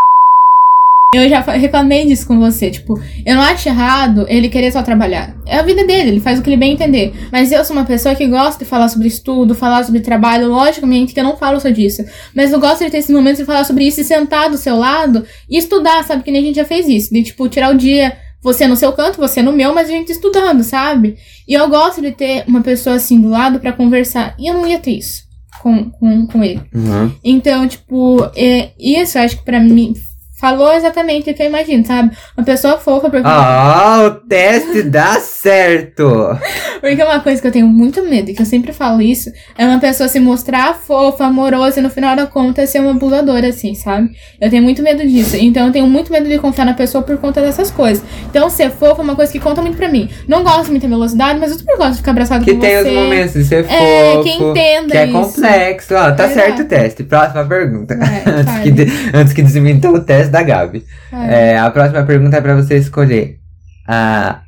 Eu 1.14 1.28
já 1.28 1.40
reclamei 1.40 2.06
disso 2.06 2.26
com 2.26 2.38
você. 2.38 2.70
Tipo, 2.70 3.00
eu 3.24 3.34
não 3.34 3.42
acho 3.42 3.68
errado 3.68 4.26
ele 4.28 4.48
querer 4.48 4.72
só 4.72 4.82
trabalhar. 4.82 5.36
É 5.46 5.58
a 5.58 5.62
vida 5.62 5.84
dele, 5.84 6.10
ele 6.10 6.20
faz 6.20 6.38
o 6.38 6.42
que 6.42 6.50
ele 6.50 6.56
bem 6.56 6.72
entender. 6.72 7.14
Mas 7.30 7.52
eu 7.52 7.64
sou 7.64 7.76
uma 7.76 7.84
pessoa 7.84 8.14
que 8.14 8.26
gosta 8.26 8.64
de 8.64 8.68
falar 8.68 8.88
sobre 8.88 9.08
estudo, 9.08 9.54
falar 9.54 9.84
sobre 9.84 10.00
trabalho. 10.00 10.48
Logicamente 10.48 11.14
que 11.14 11.20
eu 11.20 11.24
não 11.24 11.36
falo 11.36 11.60
só 11.60 11.70
disso. 11.70 12.04
Mas 12.34 12.52
eu 12.52 12.60
gosto 12.60 12.84
de 12.84 12.90
ter 12.90 12.98
esses 12.98 13.14
momentos 13.14 13.38
de 13.38 13.44
falar 13.44 13.64
sobre 13.64 13.86
isso 13.86 14.00
e 14.00 14.04
sentar 14.04 14.50
do 14.50 14.56
seu 14.56 14.76
lado 14.76 15.24
e 15.48 15.58
estudar, 15.58 16.04
sabe? 16.04 16.22
Que 16.22 16.30
nem 16.30 16.42
a 16.42 16.44
gente 16.44 16.56
já 16.56 16.64
fez 16.64 16.88
isso. 16.88 17.12
De, 17.12 17.22
tipo, 17.22 17.48
tirar 17.48 17.70
o 17.72 17.76
dia 17.76 18.16
você 18.42 18.66
no 18.66 18.76
seu 18.76 18.92
canto, 18.92 19.18
você 19.18 19.40
no 19.40 19.52
meu, 19.52 19.74
mas 19.74 19.88
a 19.88 19.92
gente 19.92 20.12
estudando, 20.12 20.62
sabe? 20.62 21.16
E 21.48 21.54
eu 21.54 21.66
gosto 21.66 22.02
de 22.02 22.12
ter 22.12 22.44
uma 22.46 22.60
pessoa 22.60 22.96
assim 22.96 23.18
do 23.18 23.30
lado 23.30 23.58
para 23.58 23.72
conversar. 23.72 24.36
E 24.38 24.50
eu 24.50 24.54
não 24.54 24.66
ia 24.66 24.78
ter 24.78 24.98
isso 24.98 25.24
com, 25.62 25.90
com, 25.90 26.26
com 26.26 26.44
ele. 26.44 26.60
Uhum. 26.74 27.10
Então, 27.24 27.66
tipo, 27.66 28.22
é, 28.36 28.72
isso 28.78 29.16
eu 29.16 29.22
acho 29.22 29.38
que 29.38 29.44
pra 29.44 29.58
mim 29.58 29.94
falou 30.41 30.72
exatamente 30.72 31.30
o 31.30 31.35
que 31.35 31.43
eu 31.43 31.47
imagino, 31.47 31.85
sabe? 31.87 32.11
Uma 32.37 32.45
pessoa 32.45 32.76
fofa, 32.78 33.09
porque, 33.09 33.22
Ah, 33.26 34.03
o 34.07 34.11
teste 34.28 34.82
dá 34.82 35.14
certo. 35.20 36.37
porque 36.80 37.03
uma 37.03 37.20
coisa 37.20 37.41
que 37.41 37.47
eu 37.49 37.53
tenho 37.53 37.66
muito 37.66 38.03
medo, 38.03 38.30
e 38.30 38.35
que 38.35 38.43
eu 38.43 38.47
sempre 38.47 38.72
falo 38.72 39.01
isso, 39.01 39.30
é 39.57 39.64
uma 39.66 39.78
pessoa 39.78 40.09
se 40.09 40.18
mostrar 40.20 40.74
fofa, 40.74 41.24
amorosa 41.24 41.80
e 41.80 41.82
no 41.82 41.91
final 41.91 42.14
da 42.16 42.26
conta 42.26 42.66
ser 42.66 42.80
uma 42.80 42.91
abusadora, 42.91 43.49
assim, 43.49 43.74
sabe? 43.74 44.11
Eu 44.41 44.51
tenho 44.51 44.62
muito 44.62 44.82
medo 44.82 45.07
disso. 45.07 45.37
Então 45.37 45.66
eu 45.66 45.72
tenho 45.72 45.87
muito 45.87 46.12
medo 46.12 46.28
de 46.28 46.39
confiar 46.39 46.64
na 46.64 46.74
pessoa 46.74 47.03
por 47.03 47.16
conta 47.18 47.41
dessas 47.41 47.70
coisas. 47.70 48.03
Então 48.28 48.49
ser 48.51 48.70
fofa 48.70 49.01
é 49.01 49.05
uma 49.05 49.16
coisa 49.16 49.32
que 49.32 49.41
conta 49.41 49.62
muito 49.62 49.76
pra 49.76 49.89
mim. 49.89 50.09
Não 50.28 50.43
gosto 50.43 50.70
muito 50.70 50.82
da 50.82 50.89
velocidade, 50.89 51.39
mas 51.39 51.53
eu 51.53 51.59
super 51.59 51.76
gosto 51.76 51.93
de 51.93 51.97
ficar 51.99 52.11
abraçado 52.11 52.45
Que 52.45 52.55
com 52.55 52.61
tem 52.61 52.76
você. 52.82 52.89
os 52.91 52.95
momentos 52.95 53.32
de 53.35 53.45
ser 53.45 53.64
fofo. 53.64 53.74
É, 53.74 54.22
que 54.22 54.30
entenda 54.30 54.91
Que 54.91 54.97
é 54.99 55.05
isso. 55.07 55.12
complexo. 55.12 55.95
Ó, 55.95 56.12
tá 56.12 56.28
certo 56.28 56.62
o 56.62 56.64
teste. 56.64 57.03
Próxima 57.05 57.45
pergunta. 57.45 57.95
É, 57.95 58.28
antes, 58.30 58.59
que 58.62 58.70
de- 58.70 58.93
antes 59.14 59.32
que 59.32 59.43
desminta 59.43 59.91
o 59.91 60.01
teste 60.01 60.24
da 60.29 60.43
Gabi. 60.43 60.85
É. 61.12 61.53
É, 61.53 61.59
a 61.59 61.70
próxima 61.70 62.03
pergunta 62.05 62.37
é 62.37 62.41
pra 62.41 62.55
você 62.55 62.77
escolher. 62.77 63.39
Ah, 63.87 64.41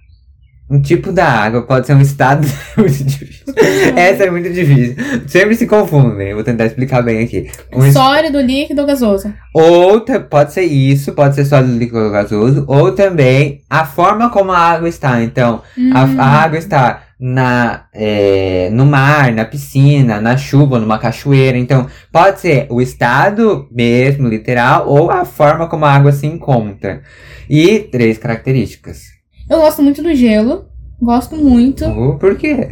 um 0.69 0.81
tipo 0.83 1.13
da 1.13 1.27
água 1.27 1.63
pode 1.63 1.87
ser 1.87 1.95
um 1.95 2.01
estado. 2.01 2.47
muito 2.77 3.05
difícil. 3.05 3.55
Essa 3.97 4.25
é 4.25 4.31
muito 4.31 4.53
difícil. 4.53 4.97
Sempre 5.29 5.55
se 5.55 5.67
confundem. 5.67 6.35
Vou 6.35 6.43
tentar 6.43 6.67
explicar 6.67 7.03
bem 7.03 7.23
aqui. 7.23 7.49
Um 7.73 7.91
Sólido, 7.93 8.41
líquido 8.41 8.81
ou 8.81 8.87
gasoso? 8.87 9.33
Ou 9.55 10.01
ta- 10.01 10.19
pode 10.21 10.53
ser 10.53 10.65
isso, 10.65 11.13
pode 11.13 11.35
ser 11.37 11.45
sólido 11.45 11.79
líquido 11.79 11.99
ou 12.01 12.11
gasoso, 12.11 12.65
ou 12.67 12.93
também 12.93 13.63
a 13.71 13.85
forma 13.85 14.29
como 14.31 14.51
a 14.53 14.59
água 14.59 14.89
está. 14.89 15.23
Então, 15.23 15.63
a, 15.95 16.05
Hum. 16.05 16.17
a 16.21 16.25
água 16.27 16.59
está 16.59 17.03
na, 17.19 17.85
é, 17.95 18.69
no 18.73 18.85
mar, 18.85 19.33
na 19.33 19.45
piscina, 19.45 20.21
na 20.21 20.37
chuva, 20.37 20.79
numa 20.81 20.99
cachoeira. 20.99 21.57
Então, 21.57 21.87
pode 22.13 22.41
ser 22.41 22.67
o 22.69 22.83
estado 22.83 23.69
mesmo, 23.71 24.29
literal, 24.29 24.87
ou 24.89 25.11
a 25.11 25.25
forma 25.25 25.69
como 25.69 25.85
a 25.85 25.93
água 25.93 26.13
se 26.13 26.27
encontra. 26.27 27.03
E 27.49 27.79
três 27.79 28.19
características. 28.19 29.16
Eu 29.49 29.59
gosto 29.61 29.83
muito 29.83 30.03
do 30.03 30.15
gelo. 30.15 30.65
Gosto 31.01 31.37
muito. 31.37 31.85
Uh, 31.85 32.19
por 32.19 32.37
quê? 32.37 32.71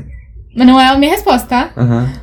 Mas 0.56 0.66
não 0.66 0.78
é 0.80 0.86
a 0.88 0.96
minha 0.98 1.12
resposta, 1.12 1.46
tá? 1.46 1.72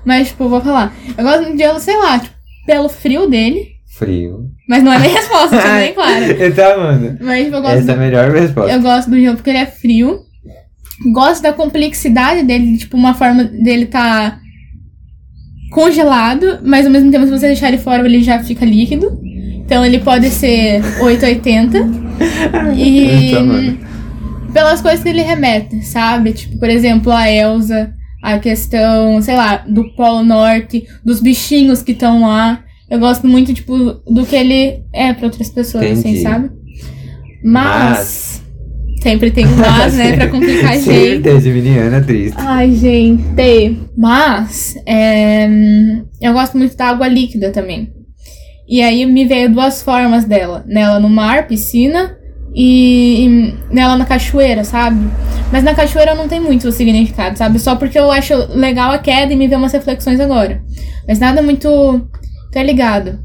Mas, 0.06 0.30
tipo, 0.30 0.48
vou 0.50 0.62
falar. 0.62 0.94
Eu 1.18 1.24
gosto 1.24 1.42
muito 1.42 1.58
de 1.58 1.64
gelo, 1.64 1.80
sei 1.80 1.98
lá, 1.98 2.18
tipo, 2.20 2.34
pelo 2.66 2.90
frio 2.90 3.30
dele. 3.30 3.68
Frio. 3.98 4.50
Mas 4.70 4.82
não 4.84 4.92
é 4.92 4.96
a 4.96 5.00
minha 5.00 5.14
resposta, 5.14 5.58
tá 5.62 5.76
bem 5.76 5.94
claro. 5.94 6.24
Então, 6.46 6.80
mano. 6.80 7.18
Mas, 7.22 7.44
tipo, 7.46 7.58
eu 7.58 7.62
gosto, 7.62 7.78
Essa 7.78 7.92
é 7.92 7.94
a 7.94 7.98
do, 7.98 8.02
melhor 8.02 8.32
resposta. 8.32 8.72
eu 8.74 8.82
gosto 8.82 9.10
do 9.10 9.20
gelo 9.20 9.36
porque 9.36 9.50
ele 9.50 9.60
é 9.60 9.66
frio. 9.66 10.20
Gosto 11.14 11.42
da 11.44 11.52
complexidade 11.54 12.44
dele, 12.44 12.78
tipo, 12.78 12.96
uma 12.96 13.14
forma 13.14 13.44
dele 13.44 13.86
tá 13.88 14.40
congelado, 15.72 16.60
mas 16.64 16.86
ao 16.86 16.92
mesmo 16.92 17.12
tempo, 17.12 17.26
se 17.26 17.32
você 17.32 17.48
deixar 17.48 17.70
ele 17.70 17.78
fora, 17.78 18.06
ele 18.06 18.22
já 18.22 18.40
fica 18.44 18.66
líquido. 18.66 19.20
Então 19.66 19.86
ele 19.86 20.00
pode 20.00 20.30
ser 20.30 20.82
880. 21.02 22.12
E 22.76 23.30
Então, 23.30 23.46
mano. 23.48 23.78
Pelas 24.54 24.82
coisas 24.82 25.02
que 25.04 25.10
ele 25.10 25.22
remete, 25.22 25.84
sabe? 25.86 26.34
Tipo, 26.34 26.58
por 26.58 26.70
exemplo, 26.70 27.12
a 27.12 27.30
Elsa, 27.30 27.94
a 28.22 28.38
questão, 28.40 29.22
sei 29.22 29.36
lá, 29.36 29.58
do 29.58 29.94
Polo 29.96 30.24
Norte, 30.24 30.86
dos 31.04 31.22
bichinhos 31.22 31.82
que 31.82 31.92
estão 31.94 32.22
lá. 32.22 32.64
Eu 32.90 33.00
gosto 33.00 33.26
muito, 33.28 33.54
tipo, 33.54 33.76
do 34.06 34.26
que 34.26 34.36
ele 34.36 34.84
é 34.94 35.14
pra 35.14 35.26
outras 35.28 35.50
pessoas, 35.50 35.86
assim, 35.86 36.10
Entendi. 36.10 36.22
sabe? 36.22 36.50
Mas. 37.44 38.42
Sempre 39.02 39.32
tem 39.32 39.48
um 39.48 39.56
mas, 39.56 39.96
né? 39.96 40.16
Pra 40.16 40.28
complicar 40.28 40.74
a 40.74 40.78
Sempre 40.80 41.10
gente. 41.14 41.24
tem 41.24 41.42
Geminiana 41.42 42.02
triste. 42.02 42.36
Ai, 42.38 42.72
gente. 42.76 43.80
Mas, 43.98 44.76
é, 44.86 45.48
eu 46.22 46.34
gosto 46.34 46.56
muito 46.56 46.76
da 46.78 46.90
água 46.90 47.08
líquida 47.08 47.50
também. 47.50 47.92
E 48.70 48.80
aí 48.82 49.06
me 49.08 49.26
veio 49.26 49.52
duas 49.52 49.82
formas 49.82 50.26
dela. 50.26 50.64
Nela 50.68 51.00
no 51.00 51.10
mar, 51.10 51.48
piscina, 51.48 52.16
e, 52.54 53.54
nela 53.70 53.98
na 53.98 54.06
cachoeira, 54.06 54.64
sabe? 54.64 55.08
Mas 55.52 55.64
na 55.64 55.74
cachoeira 55.74 56.16
não 56.16 56.28
tem 56.28 56.40
muito 56.40 56.72
significado, 56.72 57.38
sabe? 57.38 57.60
Só 57.60 57.76
porque 57.76 57.98
eu 57.98 58.12
acho 58.12 58.34
legal 58.54 58.92
a 58.92 58.98
queda 58.98 59.34
e 59.34 59.36
me 59.36 59.48
veio 59.48 59.60
umas 59.60 59.74
reflexões 59.74 60.20
agora. 60.20 60.62
Mas 61.08 61.20
nada 61.20 61.42
muito 61.42 62.08
tá 62.52 62.62
ligado. 62.62 63.20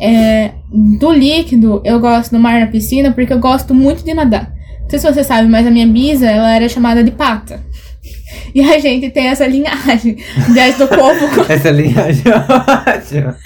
É, 0.00 0.52
do 0.98 1.12
líquido, 1.12 1.82
eu 1.84 1.98
gosto 1.98 2.30
do 2.30 2.38
mar 2.38 2.60
na 2.60 2.68
piscina 2.68 3.10
porque 3.10 3.32
eu 3.32 3.40
gosto 3.40 3.74
muito 3.74 4.04
de 4.04 4.14
nadar. 4.14 4.52
Não 4.82 4.90
sei 4.90 4.98
se 4.98 5.12
você 5.12 5.24
sabe, 5.24 5.48
mas 5.48 5.66
a 5.66 5.70
minha 5.70 5.86
bisa, 5.86 6.30
ela 6.30 6.54
era 6.54 6.68
chamada 6.68 7.02
de 7.02 7.10
pata. 7.10 7.60
E 8.54 8.60
a 8.62 8.78
gente 8.78 9.10
tem 9.10 9.26
essa 9.28 9.46
linhagem 9.46 10.16
desde 10.54 10.82
o 10.82 10.88
povo. 10.88 11.26
Essa 11.48 11.70
linhagem 11.70 12.22
é 12.26 12.90
ótima. 12.90 13.36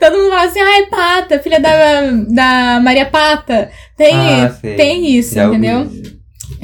Todo 0.00 0.16
mundo 0.16 0.30
fala 0.30 0.44
assim, 0.44 0.60
ai, 0.60 0.86
pata, 0.86 1.38
filha 1.38 1.60
da, 1.60 2.10
da 2.28 2.80
Maria 2.82 3.06
Pata. 3.06 3.70
Tem, 3.96 4.14
Ah, 4.14 4.54
tem 4.62 5.16
isso, 5.16 5.34
Já 5.34 5.46
ouvi 5.46 5.58
entendeu? 5.58 5.84
isso. 5.84 6.12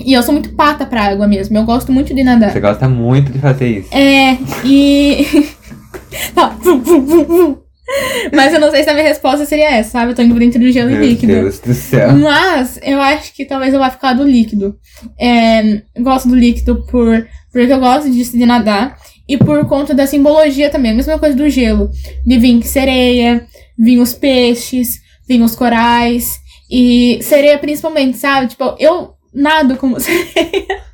E 0.05 0.12
eu 0.12 0.22
sou 0.22 0.32
muito 0.32 0.51
pata 0.55 0.86
pra 0.86 1.03
água 1.07 1.26
mesmo. 1.26 1.57
Eu 1.59 1.64
gosto 1.64 1.90
muito 1.92 2.14
de 2.14 2.22
nadar. 2.22 2.51
Você 2.53 2.61
gosta 2.61 2.88
muito 2.88 3.32
de 3.32 3.38
fazer 3.38 3.78
isso. 3.80 3.88
É, 3.94 4.36
e. 4.64 5.26
Tá, 6.34 6.57
Mas 8.34 8.53
eu 8.53 8.61
não 8.61 8.70
sei 8.70 8.82
se 8.84 8.91
a 8.91 8.95
minha 8.95 9.07
resposta 9.07 9.45
seria 9.47 9.70
essa, 9.70 9.91
sabe? 9.91 10.12
Eu 10.12 10.16
tô 10.16 10.22
indo 10.22 10.39
dentro 10.39 10.61
do 10.61 10.70
gelo 10.70 10.91
e 10.91 10.95
Meu 10.95 11.03
líquido. 11.03 11.32
Deus 11.32 11.59
do 11.59 11.74
céu. 11.74 12.12
Mas 12.12 12.78
eu 12.82 13.01
acho 13.01 13.34
que 13.34 13.45
talvez 13.45 13.72
eu 13.72 13.80
vá 13.80 13.91
ficar 13.91 14.12
do 14.12 14.24
líquido. 14.24 14.76
É, 15.18 15.82
gosto 15.99 16.28
do 16.28 16.36
líquido 16.36 16.84
por, 16.86 17.26
porque 17.53 17.72
eu 17.72 17.80
gosto 17.80 18.11
disso 18.11 18.36
de 18.36 18.45
nadar. 18.47 18.97
E 19.28 19.36
por 19.36 19.66
conta 19.66 19.95
da 19.95 20.07
simbologia 20.07 20.70
também. 20.70 20.93
A 20.93 20.95
mesma 20.95 21.18
coisa 21.18 21.36
do 21.36 21.49
gelo. 21.49 21.91
De 22.26 22.39
vir 22.39 22.62
sereia, 22.62 23.47
vir 23.78 23.99
os 23.99 24.14
peixes, 24.14 25.01
vir 25.28 25.41
os 25.43 25.55
corais. 25.55 26.39
E 26.70 27.18
sereia 27.22 27.59
principalmente, 27.59 28.16
sabe? 28.18 28.49
Tipo, 28.49 28.76
eu 28.78 29.14
nado 29.32 29.76
como 29.76 30.01
sereia. 30.01 30.88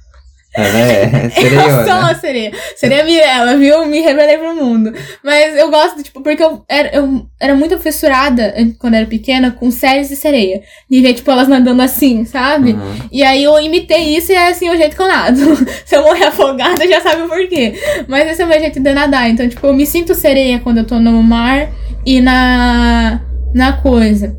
Ela 0.57 0.78
é 0.78 1.30
Eu 1.36 1.84
sou 1.84 1.98
uma 1.98 2.14
sereia. 2.14 2.52
Sereia 2.76 3.05
Mirella, 3.05 3.57
viu? 3.57 3.84
Me 3.86 4.00
revelei 4.00 4.38
pro 4.38 4.55
mundo. 4.55 4.92
Mas 5.22 5.57
eu 5.57 5.68
gosto, 5.70 6.02
tipo, 6.02 6.20
porque 6.22 6.42
eu 6.42 6.64
era, 6.68 6.94
eu 6.94 7.26
era 7.40 7.55
muito 7.57 7.78
fissurada, 7.80 8.55
quando 8.78 8.94
era 8.94 9.07
pequena, 9.07 9.50
com 9.50 9.70
séries 9.70 10.09
de 10.09 10.16
sereia. 10.16 10.62
De 10.88 11.00
ver, 11.02 11.14
tipo, 11.14 11.28
elas 11.30 11.48
nadando 11.48 11.82
assim, 11.82 12.24
sabe? 12.24 12.72
Uhum. 12.72 12.94
E 13.11 13.24
aí 13.24 13.42
eu 13.42 13.59
imitei 13.61 14.16
isso 14.16 14.30
e 14.30 14.34
é 14.36 14.48
assim 14.48 14.70
o 14.70 14.76
jeito 14.76 14.94
que 14.94 15.02
eu 15.02 15.09
nado. 15.09 15.40
Se 15.84 15.96
eu 15.96 16.02
morrer 16.02 16.26
afogada, 16.26 16.86
já 16.86 17.00
sabe 17.00 17.22
o 17.22 17.28
porquê. 17.28 17.74
Mas 18.07 18.28
esse 18.30 18.42
é 18.42 18.44
o 18.44 18.48
meu 18.48 18.61
jeito 18.61 18.78
de 18.80 18.92
nadar. 18.94 19.28
Então, 19.28 19.48
tipo, 19.48 19.66
eu 19.66 19.72
me 19.74 19.84
sinto 19.84 20.14
sereia 20.14 20.61
quando 20.61 20.78
eu 20.78 20.86
tô 20.86 21.00
no 21.00 21.20
mar 21.22 21.68
e 22.07 22.20
na, 22.20 23.20
na 23.52 23.72
coisa. 23.74 24.36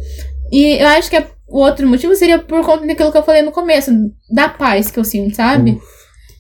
E 0.52 0.82
eu 0.82 0.88
acho 0.88 1.10
que 1.10 1.18
é- 1.18 1.28
o 1.48 1.60
outro 1.60 1.88
motivo 1.88 2.16
seria 2.16 2.40
por 2.40 2.66
conta 2.66 2.86
daquilo 2.88 3.12
que 3.12 3.18
eu 3.18 3.24
falei 3.24 3.42
no 3.42 3.52
começo, 3.52 3.92
da 4.32 4.50
paz 4.50 4.90
que 4.90 4.98
eu 5.00 5.04
sinto, 5.04 5.36
sabe? 5.36 5.80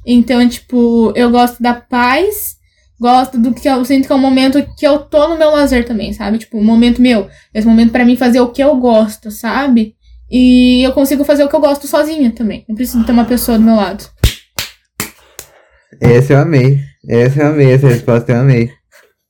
Então, 0.06 0.48
tipo, 0.48 1.12
eu 1.16 1.30
gosto 1.32 1.62
da 1.64 1.74
paz, 1.74 2.56
gosto 3.00 3.38
do 3.40 3.54
que 3.54 3.68
eu 3.68 3.84
sinto 3.84 4.06
que 4.08 4.14
é 4.14 4.16
um 4.16 4.20
momento 4.20 4.64
que 4.78 4.86
eu 4.86 5.00
tô 5.00 5.28
no 5.28 5.38
meu 5.38 5.50
lazer 5.52 5.86
também, 5.86 6.14
sabe? 6.14 6.38
Tipo, 6.38 6.58
um 6.60 6.64
momento 6.64 7.02
meu. 7.02 7.28
Esse 7.54 7.66
momento 7.68 7.92
pra 7.92 8.06
mim 8.06 8.16
fazer 8.16 8.40
o 8.40 8.50
que 8.50 8.62
eu 8.64 8.76
gosto, 8.78 9.32
sabe? 9.32 9.96
E 10.30 10.84
eu 10.86 10.92
consigo 10.94 11.24
fazer 11.24 11.44
o 11.44 11.50
que 11.50 11.56
eu 11.56 11.60
gosto 11.62 11.88
sozinha 11.88 12.32
também. 12.32 12.66
Não 12.68 12.76
preciso 12.76 13.04
ter 13.04 13.12
uma 13.12 13.26
pessoa 13.26 13.58
do 13.58 13.64
meu 13.64 13.76
lado. 13.76 14.04
Esse 16.02 16.34
eu 16.34 16.40
amei. 16.40 16.80
Esse 17.08 17.40
eu 17.40 17.48
amei. 17.48 17.72
Essa 17.74 17.88
resposta 17.88 18.32
eu 18.32 18.40
amei. 18.40 18.72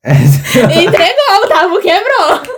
Essa- 0.03 0.59
Entregou, 0.73 1.43
o 1.43 1.47
Tavo 1.47 1.79
quebrou. 1.81 2.54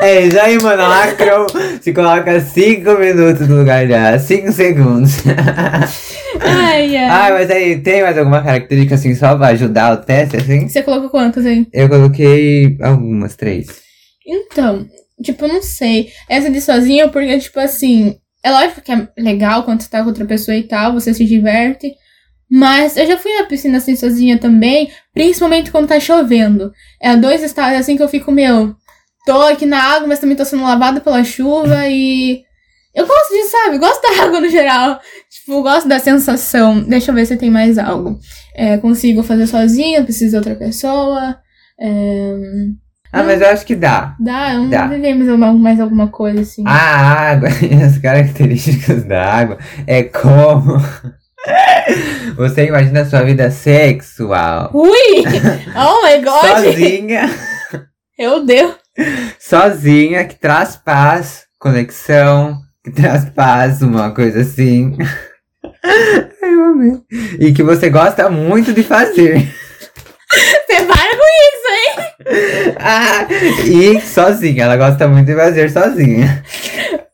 É 0.00 0.26
isso 0.26 0.38
aí, 0.38 0.60
mano. 0.62 0.82
Lacrou. 0.82 1.46
Se 1.80 1.92
coloca 1.92 2.40
5 2.40 2.98
minutos 2.98 3.48
no 3.48 3.58
lugar 3.58 3.86
dela. 3.86 4.18
5 4.18 4.52
segundos. 4.52 5.16
Ai, 6.40 6.96
ai. 6.96 7.08
ah, 7.08 7.28
mas 7.32 7.50
aí, 7.50 7.80
tem 7.80 8.02
mais 8.02 8.16
alguma 8.16 8.42
característica 8.42 8.94
assim 8.94 9.14
só 9.14 9.36
pra 9.36 9.48
ajudar 9.48 9.94
o 9.94 9.96
teste, 9.96 10.36
assim? 10.36 10.68
Você 10.68 10.82
colocou 10.82 11.10
quantas 11.10 11.44
aí? 11.44 11.66
Eu 11.72 11.88
coloquei 11.88 12.76
algumas, 12.80 13.34
três. 13.34 13.66
Então, 14.26 14.86
tipo, 15.22 15.44
eu 15.44 15.48
não 15.48 15.62
sei. 15.62 16.10
Essa 16.28 16.50
de 16.50 16.60
sozinho, 16.60 17.10
porque, 17.10 17.38
tipo 17.38 17.58
assim, 17.58 18.16
é 18.42 18.50
lógico 18.50 18.80
que 18.80 18.92
é 18.92 19.08
legal 19.18 19.64
quando 19.64 19.80
você 19.80 19.88
tá 19.88 20.00
com 20.02 20.08
outra 20.08 20.24
pessoa 20.24 20.56
e 20.56 20.62
tal, 20.62 20.92
você 20.92 21.12
se 21.12 21.24
diverte. 21.24 21.92
Mas 22.50 22.96
eu 22.96 23.06
já 23.06 23.18
fui 23.18 23.32
na 23.34 23.44
piscina 23.44 23.76
assim 23.76 23.94
sozinha 23.94 24.38
também, 24.38 24.90
principalmente 25.12 25.70
quando 25.70 25.88
tá 25.88 26.00
chovendo. 26.00 26.72
É 27.00 27.14
dois 27.16 27.42
estados 27.42 27.78
assim 27.78 27.96
que 27.96 28.02
eu 28.02 28.08
fico, 28.08 28.32
meu, 28.32 28.74
tô 29.32 29.42
aqui 29.42 29.66
na 29.66 29.82
água, 29.82 30.08
mas 30.08 30.18
também 30.18 30.36
tô 30.36 30.44
sendo 30.44 30.62
lavada 30.62 31.00
pela 31.00 31.22
chuva 31.22 31.86
e. 31.88 32.42
Eu 32.94 33.06
gosto 33.06 33.30
disso, 33.32 33.50
sabe? 33.50 33.78
Gosto 33.78 34.00
da 34.02 34.22
água 34.24 34.40
no 34.40 34.48
geral. 34.48 34.98
Tipo, 35.30 35.62
gosto 35.62 35.86
da 35.88 35.98
sensação. 35.98 36.80
Deixa 36.80 37.10
eu 37.10 37.14
ver 37.14 37.26
se 37.26 37.36
tem 37.36 37.50
mais 37.50 37.78
algo. 37.78 38.18
É, 38.56 38.78
consigo 38.78 39.22
fazer 39.22 39.46
sozinha, 39.46 40.02
preciso 40.02 40.30
de 40.30 40.36
outra 40.38 40.54
pessoa. 40.56 41.36
É... 41.80 42.34
Ah, 43.12 43.22
mas 43.22 43.40
eu 43.40 43.48
acho 43.48 43.64
que 43.64 43.74
dá. 43.76 44.16
Dá, 44.18 44.54
eu 44.54 44.60
não 44.62 44.68
Dá. 44.70 44.86
vivemos 44.86 45.28
alguma- 45.28 45.52
mais 45.52 45.80
alguma 45.80 46.08
coisa 46.08 46.40
assim. 46.40 46.64
A 46.66 46.72
água 47.30 47.48
e 47.62 47.74
as 47.82 47.98
características 47.98 49.04
da 49.04 49.22
água 49.24 49.58
é 49.86 50.02
como 50.02 50.76
você 52.36 52.66
imagina 52.66 53.02
a 53.02 53.06
sua 53.06 53.22
vida 53.22 53.50
sexual 53.50 54.70
Ui! 54.74 55.24
Oh 55.76 56.06
my 56.06 56.22
god! 56.22 56.64
sozinha, 56.64 57.30
Meu 58.18 58.44
Deus! 58.44 58.74
Sozinha 59.38 60.24
que 60.24 60.34
traz 60.34 60.76
paz 60.76 61.48
conexão, 61.58 62.62
que 62.84 62.90
traz 62.90 63.28
paz, 63.30 63.82
uma 63.82 64.14
coisa 64.14 64.40
assim. 64.40 64.96
Eu 66.40 66.64
amei. 66.64 67.00
E 67.40 67.52
que 67.52 67.62
você 67.62 67.90
gosta 67.90 68.30
muito 68.30 68.72
de 68.72 68.82
fazer. 68.82 69.52
Você 70.30 70.84
para 70.86 71.16
com 71.16 71.24
isso, 71.46 71.68
hein? 71.74 72.08
Ah, 72.80 73.26
e 73.64 74.00
sozinha, 74.00 74.64
ela 74.64 74.76
gosta 74.76 75.08
muito 75.08 75.26
de 75.26 75.34
fazer 75.34 75.70
sozinha. 75.70 76.44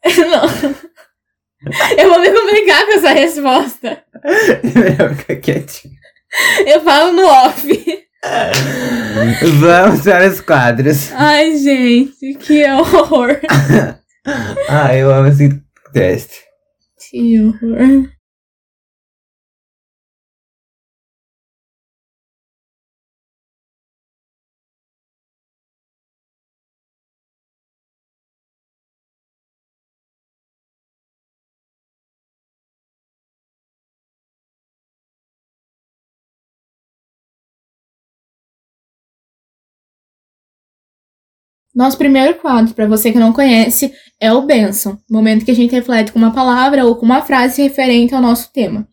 Não. 0.18 0.84
Eu 1.96 2.08
vou 2.10 2.20
me 2.20 2.30
complicar 2.30 2.84
com 2.84 2.92
essa 2.92 3.12
resposta. 3.12 4.02
Melhor 4.74 5.14
ficar 5.14 5.36
quietinho. 5.36 5.94
Eu 6.66 6.80
falo 6.82 7.12
no 7.12 7.26
off. 7.26 8.04
Vamos 9.60 10.02
para 10.02 10.28
os 10.28 10.40
quadros. 10.40 11.12
Ai, 11.12 11.56
gente, 11.58 12.34
que 12.34 12.64
horror. 12.70 13.40
Ah, 14.70 14.96
eu 14.96 15.12
amo 15.12 15.28
esse 15.28 15.60
teste. 15.92 16.38
Que 17.10 17.38
horror. 17.42 18.08
Nosso 41.74 41.98
primeiro 41.98 42.34
quadro, 42.34 42.72
para 42.72 42.86
você 42.86 43.10
que 43.10 43.18
não 43.18 43.32
conhece, 43.32 43.92
é 44.20 44.32
o 44.32 44.42
Benção. 44.46 44.96
Momento 45.10 45.44
que 45.44 45.50
a 45.50 45.54
gente 45.54 45.74
reflete 45.74 46.12
com 46.12 46.18
uma 46.20 46.32
palavra 46.32 46.84
ou 46.84 46.94
com 46.94 47.04
uma 47.04 47.20
frase 47.22 47.62
referente 47.62 48.14
ao 48.14 48.22
nosso 48.22 48.52
tema. 48.52 48.86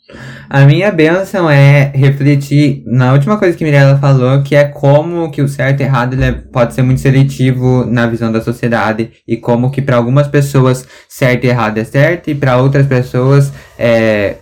A 0.50 0.66
minha 0.66 0.92
benção 0.92 1.50
é 1.50 1.92
refletir 1.94 2.84
na 2.86 3.14
última 3.14 3.38
coisa 3.38 3.56
que 3.56 3.64
Mirella 3.64 3.98
falou, 4.00 4.42
que 4.42 4.56
é 4.56 4.66
como 4.66 5.30
que 5.32 5.42
o 5.42 5.48
certo 5.48 5.82
e 5.82 5.84
errado 5.84 6.22
é- 6.22 6.32
pode 6.32 6.74
ser 6.74 6.82
muito 6.82 7.00
seletivo 7.00 7.86
na 7.86 8.08
visão 8.08 8.32
da 8.32 8.42
sociedade 8.42 9.12
e 9.28 9.38
como 9.38 9.72
que 9.72 9.82
para 9.82 9.96
algumas 9.96 10.28
pessoas 10.28 10.86
certo 11.08 11.46
e 11.46 11.50
errado 11.50 11.78
é 11.78 11.84
certo 11.84 12.30
e 12.30 12.36
para 12.36 12.58
outras 12.58 12.88
pessoas 12.88 13.54
é 13.78 14.38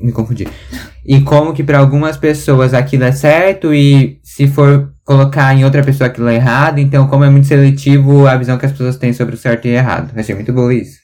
me 0.00 0.12
confundi. 0.12 0.46
E 1.06 1.20
como 1.22 1.54
que 1.54 1.62
para 1.62 1.78
algumas 1.78 2.16
pessoas 2.16 2.74
aquilo 2.74 3.04
é 3.04 3.12
certo 3.12 3.72
e 3.72 4.18
se 4.22 4.46
for 4.48 4.92
colocar 5.06 5.54
em 5.54 5.64
outra 5.64 5.84
pessoa 5.84 6.08
aquilo 6.08 6.28
errado, 6.28 6.80
então 6.80 7.06
como 7.06 7.24
é 7.24 7.30
muito 7.30 7.46
seletivo 7.46 8.26
a 8.26 8.36
visão 8.36 8.58
que 8.58 8.66
as 8.66 8.72
pessoas 8.72 8.96
têm 8.96 9.12
sobre 9.12 9.36
o 9.36 9.38
certo 9.38 9.66
e 9.66 9.70
errado. 9.70 10.12
Achei 10.16 10.34
muito 10.34 10.52
boa 10.52 10.74
isso. 10.74 10.98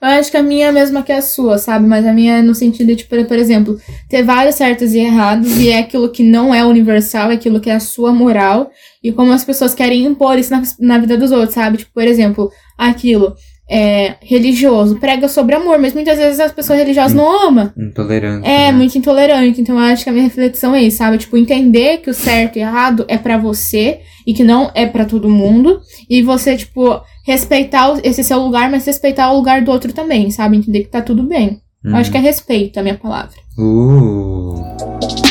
Eu 0.00 0.08
acho 0.08 0.30
que 0.30 0.36
a 0.36 0.42
minha 0.42 0.66
é 0.66 0.68
a 0.68 0.72
mesma 0.72 1.02
que 1.02 1.12
a 1.12 1.20
sua, 1.20 1.58
sabe? 1.58 1.86
Mas 1.86 2.06
a 2.06 2.12
minha 2.12 2.38
é 2.38 2.42
no 2.42 2.54
sentido 2.54 2.94
de, 2.94 3.04
por, 3.04 3.22
por 3.26 3.38
exemplo, 3.38 3.78
ter 4.08 4.22
vários 4.22 4.54
certos 4.54 4.94
e 4.94 4.98
errados 4.98 5.58
e 5.58 5.70
é 5.70 5.78
aquilo 5.78 6.10
que 6.10 6.22
não 6.22 6.54
é 6.54 6.64
universal, 6.64 7.30
é 7.30 7.34
aquilo 7.34 7.60
que 7.60 7.68
é 7.68 7.74
a 7.74 7.80
sua 7.80 8.12
moral 8.12 8.70
e 9.02 9.12
como 9.12 9.32
as 9.32 9.44
pessoas 9.44 9.74
querem 9.74 10.04
impor 10.04 10.38
isso 10.38 10.50
na, 10.50 10.62
na 10.80 10.98
vida 10.98 11.16
dos 11.18 11.30
outros, 11.30 11.54
sabe? 11.54 11.78
Tipo, 11.78 11.92
por 11.92 12.04
exemplo, 12.04 12.50
aquilo 12.78 13.34
é 13.68 14.14
religioso, 14.20 14.96
prega 14.96 15.28
sobre 15.28 15.54
amor, 15.54 15.78
mas 15.78 15.92
muitas 15.92 16.18
vezes 16.18 16.38
as 16.38 16.52
pessoas 16.52 16.78
religiosas 16.78 17.14
não 17.14 17.48
amam. 17.48 17.72
Intolerante. 17.76 18.46
É, 18.46 18.70
né? 18.70 18.72
muito 18.72 18.96
intolerante. 18.96 19.60
Então 19.60 19.74
eu 19.76 19.80
acho 19.80 20.04
que 20.04 20.10
a 20.10 20.12
minha 20.12 20.24
reflexão 20.24 20.74
é 20.74 20.82
isso, 20.82 20.98
sabe? 20.98 21.18
Tipo, 21.18 21.36
entender 21.36 21.98
que 21.98 22.10
o 22.10 22.14
certo 22.14 22.56
e 22.56 22.60
errado 22.60 23.04
é 23.08 23.18
pra 23.18 23.36
você 23.36 24.00
e 24.26 24.32
que 24.32 24.44
não 24.44 24.70
é 24.74 24.86
pra 24.86 25.04
todo 25.04 25.28
mundo. 25.28 25.80
E 26.08 26.22
você, 26.22 26.56
tipo, 26.56 27.00
respeitar 27.26 27.98
esse 28.04 28.22
seu 28.22 28.38
lugar, 28.40 28.70
mas 28.70 28.86
respeitar 28.86 29.32
o 29.32 29.36
lugar 29.36 29.62
do 29.62 29.70
outro 29.72 29.92
também, 29.92 30.30
sabe? 30.30 30.56
Entender 30.56 30.84
que 30.84 30.90
tá 30.90 31.02
tudo 31.02 31.22
bem. 31.22 31.60
Eu 31.84 31.94
acho 31.94 32.10
que 32.10 32.16
é 32.16 32.20
respeito 32.20 32.80
a 32.80 32.82
minha 32.82 32.96
palavra. 32.96 33.36
Uh. 33.56 35.25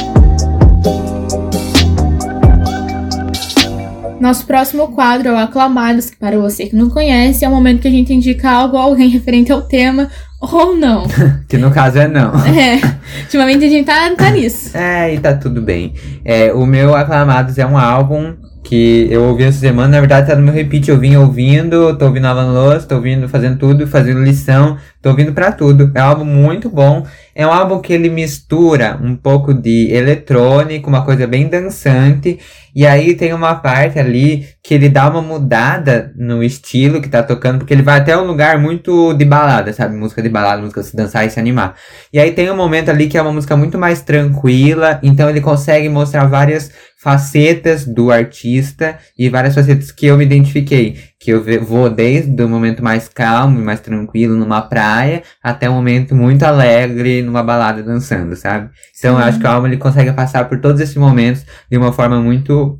Nosso 4.19 4.45
próximo 4.45 4.87
quadro 4.89 5.29
é 5.29 5.31
o 5.33 5.37
Aclamados, 5.37 6.09
que 6.09 6.17
para 6.17 6.37
você 6.39 6.67
que 6.67 6.75
não 6.75 6.89
conhece, 6.89 7.43
é 7.43 7.49
o 7.49 7.51
momento 7.51 7.81
que 7.81 7.87
a 7.87 7.91
gente 7.91 8.13
indica 8.13 8.49
algo 8.49 8.77
alguém 8.77 9.09
referente 9.09 9.51
ao 9.51 9.61
tema, 9.61 10.09
ou 10.39 10.75
não. 10.75 11.05
Que 11.47 11.57
no 11.57 11.71
caso 11.71 11.99
é 11.99 12.07
não. 12.07 12.31
É, 12.47 12.79
ultimamente 13.21 13.65
a 13.65 13.69
gente 13.69 13.85
tá, 13.85 14.09
tá 14.15 14.29
nisso. 14.29 14.75
É, 14.75 15.13
e 15.13 15.19
tá 15.19 15.33
tudo 15.33 15.61
bem. 15.61 15.93
É, 16.23 16.51
o 16.53 16.65
meu 16.65 16.95
Aclamados 16.95 17.57
é 17.57 17.65
um 17.65 17.77
álbum 17.77 18.33
que 18.63 19.07
eu 19.11 19.23
ouvi 19.25 19.43
essa 19.43 19.59
semana, 19.59 19.89
na 19.89 19.99
verdade 19.99 20.27
tá 20.27 20.35
no 20.35 20.41
meu 20.41 20.53
repeat, 20.53 20.89
eu 20.89 20.97
vim 20.97 21.15
ouvindo, 21.15 21.95
tô 21.97 22.05
ouvindo 22.05 22.25
Alan 22.25 22.51
Louça, 22.51 22.87
tô 22.87 22.95
ouvindo 22.95 23.29
fazendo 23.29 23.59
tudo, 23.59 23.85
fazendo 23.85 24.23
lição, 24.23 24.77
tô 25.01 25.09
ouvindo 25.09 25.33
pra 25.33 25.51
tudo. 25.51 25.91
É 25.93 26.01
um 26.01 26.05
álbum 26.05 26.25
muito 26.25 26.67
bom, 26.67 27.05
é 27.35 27.45
um 27.45 27.51
álbum 27.51 27.79
que 27.79 27.91
ele 27.91 28.09
mistura 28.09 28.97
um 29.03 29.13
pouco 29.13 29.53
de 29.53 29.91
eletrônico, 29.91 30.87
uma 30.87 31.03
coisa 31.03 31.27
bem 31.27 31.49
dançante, 31.49 32.39
e 32.73 32.85
aí 32.85 33.13
tem 33.13 33.33
uma 33.33 33.55
parte 33.55 33.99
ali 33.99 34.47
que 34.63 34.73
ele 34.73 34.87
dá 34.87 35.09
uma 35.09 35.21
mudada 35.21 36.13
no 36.15 36.41
estilo 36.41 37.01
que 37.01 37.09
tá 37.09 37.21
tocando, 37.21 37.59
porque 37.59 37.73
ele 37.73 37.81
vai 37.81 37.99
até 37.99 38.17
um 38.17 38.25
lugar 38.25 38.57
muito 38.57 39.13
de 39.13 39.25
balada, 39.25 39.73
sabe? 39.73 39.95
Música 39.95 40.21
de 40.21 40.29
balada, 40.29 40.61
música 40.61 40.81
se 40.81 40.95
dançar 40.95 41.25
e 41.25 41.29
se 41.29 41.39
animar. 41.39 41.75
E 42.11 42.19
aí 42.19 42.31
tem 42.31 42.49
um 42.49 42.55
momento 42.55 42.89
ali 42.89 43.07
que 43.07 43.17
é 43.17 43.21
uma 43.21 43.33
música 43.33 43.57
muito 43.57 43.77
mais 43.77 44.01
tranquila, 44.01 44.99
então 45.03 45.29
ele 45.29 45.41
consegue 45.41 45.89
mostrar 45.89 46.25
várias 46.25 46.71
facetas 47.01 47.85
do 47.85 48.11
artista 48.11 48.97
e 49.17 49.29
várias 49.29 49.53
facetas 49.53 49.91
que 49.91 50.05
eu 50.05 50.17
me 50.17 50.25
identifiquei. 50.25 50.97
Que 51.25 51.31
eu 51.31 51.43
vou 51.63 51.89
desde 51.89 52.43
o 52.43 52.47
momento 52.47 52.83
mais 52.83 53.07
calmo 53.07 53.59
e 53.59 53.63
mais 53.63 53.79
tranquilo 53.79 54.35
numa 54.35 54.61
praia 54.61 55.23
até 55.41 55.67
um 55.67 55.73
momento 55.73 56.13
muito 56.13 56.43
alegre 56.43 57.23
numa 57.23 57.41
balada 57.41 57.81
dançando, 57.81 58.35
sabe? 58.35 58.69
Então 58.95 59.17
eu 59.17 59.25
acho 59.25 59.39
que 59.39 59.45
o 59.45 59.49
álbum 59.49 59.65
ele 59.65 59.77
consegue 59.77 60.13
passar 60.13 60.47
por 60.47 60.61
todos 60.61 60.79
esses 60.79 60.95
momentos 60.95 61.43
de 61.67 61.77
uma 61.79 61.91
forma 61.91 62.21
muito 62.21 62.79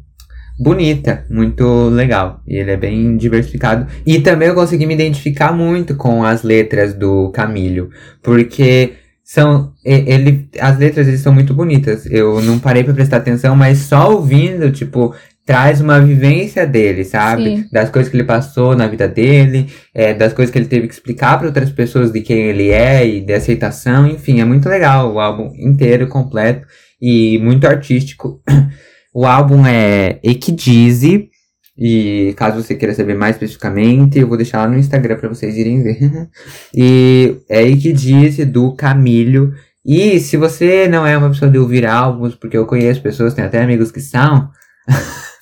bonita, 0.60 1.26
muito 1.28 1.90
legal. 1.90 2.40
E 2.46 2.56
ele 2.58 2.70
é 2.70 2.78
bem 2.78 3.18
diversificado. 3.18 3.88
E 4.06 4.20
também 4.20 4.50
eu 4.50 4.54
consegui 4.54 4.86
me 4.86 4.94
identificar 4.94 5.52
muito 5.52 5.96
com 5.96 6.24
as 6.24 6.44
letras 6.44 6.94
do 6.94 7.32
Camilo, 7.32 7.90
porque 8.22 8.94
são 9.24 9.74
ele 9.84 10.48
as 10.62 10.78
letras 10.78 11.08
eles 11.08 11.22
são 11.22 11.34
muito 11.34 11.52
bonitas. 11.52 12.06
Eu 12.06 12.44
não 12.44 12.60
parei 12.60 12.84
pra 12.84 12.94
prestar 12.94 13.18
atenção, 13.18 13.56
mas 13.56 13.80
só 13.80 14.12
ouvindo, 14.12 14.72
tipo, 14.72 15.16
traz 15.46 15.80
uma 15.80 16.02
vivência 16.02 16.66
dele, 16.66 17.06
sabe? 17.06 17.58
Sim. 17.58 17.66
Das 17.72 17.90
coisas 17.90 18.10
que 18.10 18.18
ele 18.18 18.24
passou 18.24 18.76
na 18.76 18.88
vida 18.88 19.08
dele, 19.08 19.68
é, 19.94 20.14
das 20.14 20.34
coisas 20.34 20.52
que 20.52 20.58
ele 20.58 20.66
teve 20.66 20.88
que 20.88 20.94
explicar 20.94 21.38
para 21.38 21.48
outras 21.48 21.70
pessoas 21.70 22.12
de 22.12 22.22
quem 22.22 22.38
ele 22.48 22.70
é 22.70 23.08
e 23.08 23.22
de 23.22 23.32
aceitação, 23.32 24.08
enfim, 24.08 24.42
é 24.42 24.46
muito 24.46 24.68
legal 24.68 25.14
o 25.14 25.20
álbum 25.20 25.54
inteiro, 25.56 26.08
completo 26.08 26.66
e 27.00 27.38
muito 27.40 27.66
artístico. 27.66 28.42
O 29.18 29.26
álbum 29.26 29.66
é 29.66 30.20
Equidize, 30.22 31.30
e 31.78 32.34
caso 32.36 32.62
você 32.62 32.76
queira 32.76 32.94
saber 32.94 33.16
mais 33.16 33.38
especificamente, 33.38 34.20
eu 34.20 34.28
vou 34.28 34.36
deixar 34.36 34.58
lá 34.58 34.68
no 34.68 34.78
Instagram 34.78 35.16
para 35.16 35.30
vocês 35.30 35.56
irem 35.56 35.82
ver. 35.82 36.28
e 36.76 37.38
é 37.48 37.62
Equidize 37.62 38.44
do 38.44 38.74
Camilo. 38.76 39.54
E 39.86 40.20
se 40.20 40.36
você 40.36 40.90
não 40.90 41.08
é 41.08 41.18
uma 41.18 41.30
pessoa 41.30 41.50
de 41.50 41.58
ouvir 41.58 41.86
álbuns, 41.86 42.36
porque 42.36 42.58
eu 42.58 42.66
conheço 42.66 43.02
pessoas, 43.02 43.34
tenho 43.34 43.48
até 43.48 43.62
amigos 43.62 43.90
que 43.90 44.02
são, 44.02 44.50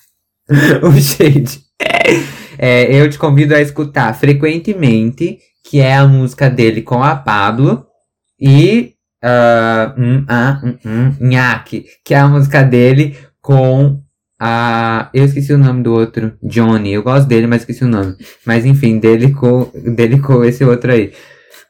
o 0.82 0.92
Shade. 1.00 1.60
É, 2.58 2.94
eu 2.94 3.08
te 3.08 3.18
convido 3.18 3.54
a 3.54 3.60
escutar 3.60 4.14
frequentemente, 4.14 5.38
que 5.64 5.80
é 5.80 5.96
a 5.96 6.06
música 6.06 6.48
dele 6.48 6.82
com 6.82 7.02
a 7.02 7.16
Pablo, 7.16 7.86
e 8.40 8.94
ah, 9.22 9.94
hum, 9.96 10.24
hum, 10.84 11.14
Nhaque, 11.20 11.86
que 12.04 12.12
é 12.14 12.18
a 12.18 12.28
música 12.28 12.62
dele 12.62 13.16
com 13.40 14.00
a. 14.38 15.08
Eu 15.14 15.24
esqueci 15.24 15.52
o 15.52 15.58
nome 15.58 15.82
do 15.82 15.92
outro, 15.94 16.34
Johnny. 16.42 16.92
Eu 16.92 17.02
gosto 17.02 17.26
dele, 17.26 17.46
mas 17.46 17.62
esqueci 17.62 17.84
o 17.84 17.88
nome. 17.88 18.16
Mas 18.44 18.66
enfim, 18.66 18.98
dele 18.98 19.32
com, 19.32 19.70
dele 19.74 20.20
com 20.20 20.44
esse 20.44 20.62
outro 20.64 20.92
aí, 20.92 21.12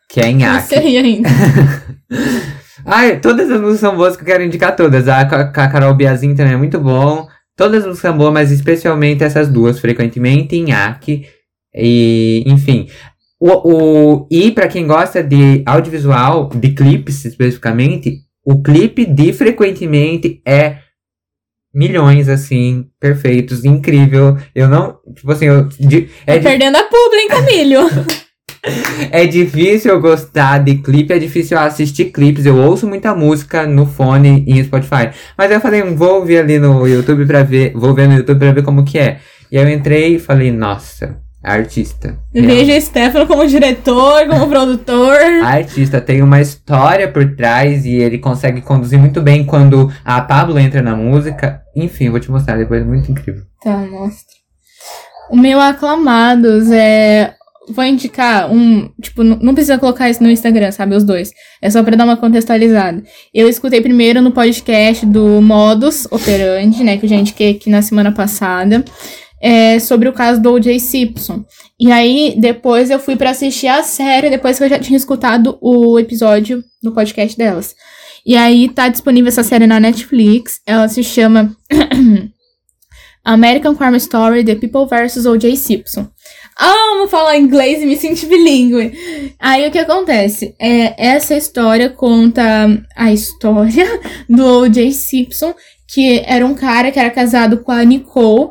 que 0.08 0.20
é 0.20 0.32
Nhaque. 0.32 0.68
sei 0.68 0.98
ainda. 0.98 1.28
Ai, 2.84 3.18
todas 3.20 3.50
as 3.50 3.60
músicas 3.60 3.80
são 3.80 3.96
boas 3.96 4.16
que 4.16 4.22
eu 4.22 4.26
quero 4.26 4.42
indicar 4.42 4.76
todas. 4.76 5.08
A, 5.08 5.20
a 5.20 5.68
Carol 5.68 5.94
Biazin 5.94 6.34
também 6.34 6.54
é 6.54 6.56
muito 6.56 6.78
bom. 6.78 7.28
Todas 7.56 7.80
as 7.82 7.86
músicas 7.86 8.10
são 8.10 8.18
boas, 8.18 8.32
mas 8.32 8.50
especialmente 8.50 9.22
essas 9.22 9.48
duas, 9.48 9.78
frequentemente, 9.78 10.60
Nhaque. 10.60 11.26
E, 11.74 12.42
enfim. 12.46 12.88
O, 13.40 13.48
o, 14.22 14.28
e 14.30 14.50
pra 14.50 14.68
quem 14.68 14.86
gosta 14.86 15.22
de 15.22 15.62
audiovisual, 15.66 16.48
de 16.48 16.72
clipes 16.72 17.24
especificamente, 17.24 18.18
o 18.44 18.62
clipe 18.62 19.04
de 19.04 19.32
frequentemente 19.32 20.40
é 20.46 20.78
milhões, 21.74 22.28
assim, 22.28 22.86
perfeitos, 23.00 23.64
incrível. 23.64 24.36
Eu 24.54 24.68
não. 24.68 24.98
Tipo 25.14 25.32
assim, 25.32 25.46
eu, 25.46 25.68
de- 25.68 26.08
é, 26.26 26.38
di- 26.38 26.44
perdendo 26.44 26.76
a 26.76 26.84
publi, 26.84 27.18
hein, 27.20 27.28
Camilho? 27.28 27.80
é 29.10 29.26
difícil 29.26 29.92
eu 29.92 30.00
gostar 30.00 30.58
de 30.58 30.76
clipe, 30.76 31.12
é 31.12 31.18
difícil 31.18 31.56
eu 31.56 31.64
assistir 31.64 32.06
clipes. 32.06 32.46
Eu 32.46 32.56
ouço 32.56 32.86
muita 32.86 33.14
música 33.14 33.66
no 33.66 33.86
fone 33.86 34.44
e 34.46 34.54
no 34.54 34.64
Spotify. 34.64 35.10
Mas 35.36 35.50
eu 35.50 35.60
falei, 35.60 35.82
"Hum, 35.82 35.94
vou 35.96 36.24
ver 36.24 36.38
ali 36.38 36.58
no 36.58 36.86
YouTube 36.86 37.26
pra 37.26 37.42
ver, 37.42 37.72
vou 37.74 37.94
ver 37.94 38.08
no 38.08 38.14
YouTube 38.14 38.38
pra 38.38 38.52
ver 38.52 38.62
como 38.62 38.84
que 38.84 38.98
é. 38.98 39.18
E 39.52 39.56
eu 39.56 39.68
entrei 39.68 40.16
e 40.16 40.18
falei, 40.18 40.50
nossa, 40.50 41.16
Artista. 41.44 42.18
Vejo 42.32 42.80
Stefano 42.80 43.26
como 43.26 43.46
diretor, 43.46 44.26
como 44.26 44.48
produtor. 44.48 45.18
Artista 45.44 46.00
tem 46.00 46.22
uma 46.22 46.40
história 46.40 47.06
por 47.06 47.36
trás 47.36 47.84
e 47.84 47.92
ele 47.96 48.16
consegue 48.16 48.62
conduzir 48.62 48.98
muito 48.98 49.20
bem 49.20 49.44
quando 49.44 49.92
a 50.02 50.22
Pablo 50.22 50.58
entra 50.58 50.80
na 50.80 50.96
música. 50.96 51.60
Enfim, 51.76 52.08
vou 52.08 52.18
te 52.18 52.30
mostrar 52.30 52.56
depois, 52.56 52.84
muito 52.84 53.12
incrível. 53.12 53.42
Tá, 53.62 53.76
mostra. 53.76 54.34
O 55.30 55.36
meu 55.36 55.60
aclamados 55.60 56.70
é. 56.70 57.34
Vou 57.68 57.84
indicar 57.84 58.52
um. 58.52 58.90
Tipo, 59.00 59.22
não 59.22 59.54
precisa 59.54 59.78
colocar 59.78 60.10
isso 60.10 60.22
no 60.22 60.30
Instagram, 60.30 60.70
sabe? 60.70 60.94
Os 60.94 61.02
dois. 61.02 61.30
É 61.62 61.70
só 61.70 61.82
pra 61.82 61.96
dar 61.96 62.04
uma 62.04 62.16
contextualizada. 62.16 63.02
Eu 63.32 63.48
escutei 63.48 63.80
primeiro 63.80 64.20
no 64.20 64.32
podcast 64.32 65.06
do 65.06 65.40
Modus 65.40 66.06
Operandi, 66.10 66.84
né? 66.84 66.98
Que 66.98 67.06
eu 67.06 67.10
já 67.10 67.16
indiquei 67.16 67.52
aqui 67.52 67.70
na 67.70 67.80
semana 67.80 68.12
passada. 68.12 68.84
É, 69.40 69.78
sobre 69.78 70.08
o 70.08 70.12
caso 70.12 70.40
do 70.40 70.52
O.J. 70.52 70.78
Simpson. 70.78 71.44
E 71.78 71.90
aí, 71.90 72.34
depois 72.38 72.90
eu 72.90 72.98
fui 72.98 73.16
pra 73.16 73.30
assistir 73.30 73.66
a 73.66 73.82
série, 73.82 74.30
depois 74.30 74.56
que 74.56 74.64
eu 74.64 74.68
já 74.68 74.78
tinha 74.78 74.96
escutado 74.96 75.58
o 75.60 75.98
episódio 75.98 76.62
do 76.82 76.92
podcast 76.92 77.36
delas. 77.36 77.74
E 78.26 78.36
aí 78.36 78.68
tá 78.70 78.88
disponível 78.88 79.28
essa 79.28 79.42
série 79.42 79.66
na 79.66 79.78
Netflix. 79.78 80.60
Ela 80.66 80.88
se 80.88 81.02
chama 81.02 81.54
American 83.24 83.74
Crime 83.74 83.96
Story: 83.98 84.44
The 84.44 84.54
People 84.54 84.86
vs. 84.86 85.26
O.J. 85.26 85.56
Simpson. 85.56 86.08
Amo 86.58 87.08
falar 87.08 87.36
inglês 87.36 87.82
e 87.82 87.86
me 87.86 87.96
sentir 87.96 88.26
bilíngue. 88.26 88.92
Aí 89.40 89.66
o 89.66 89.70
que 89.72 89.78
acontece? 89.78 90.54
É, 90.58 90.94
essa 90.96 91.36
história 91.36 91.90
conta 91.90 92.42
a 92.94 93.12
história 93.12 94.00
do 94.28 94.60
O.J. 94.60 94.92
Simpson, 94.92 95.54
que 95.88 96.22
era 96.24 96.46
um 96.46 96.54
cara 96.54 96.92
que 96.92 96.98
era 96.98 97.10
casado 97.10 97.58
com 97.58 97.72
a 97.72 97.82
Nicole 97.82 98.50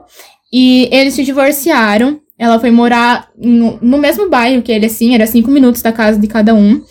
e 0.51 0.89
eles 0.91 1.13
se 1.13 1.23
divorciaram. 1.23 2.19
Ela 2.37 2.59
foi 2.59 2.71
morar 2.71 3.29
no, 3.37 3.79
no 3.81 3.97
mesmo 3.97 4.29
bairro 4.29 4.61
que 4.61 4.71
ele, 4.71 4.87
assim, 4.87 5.15
era 5.15 5.25
cinco 5.25 5.49
minutos 5.49 5.81
da 5.81 5.93
casa 5.93 6.19
de 6.19 6.27
cada 6.27 6.53
um. 6.53 6.81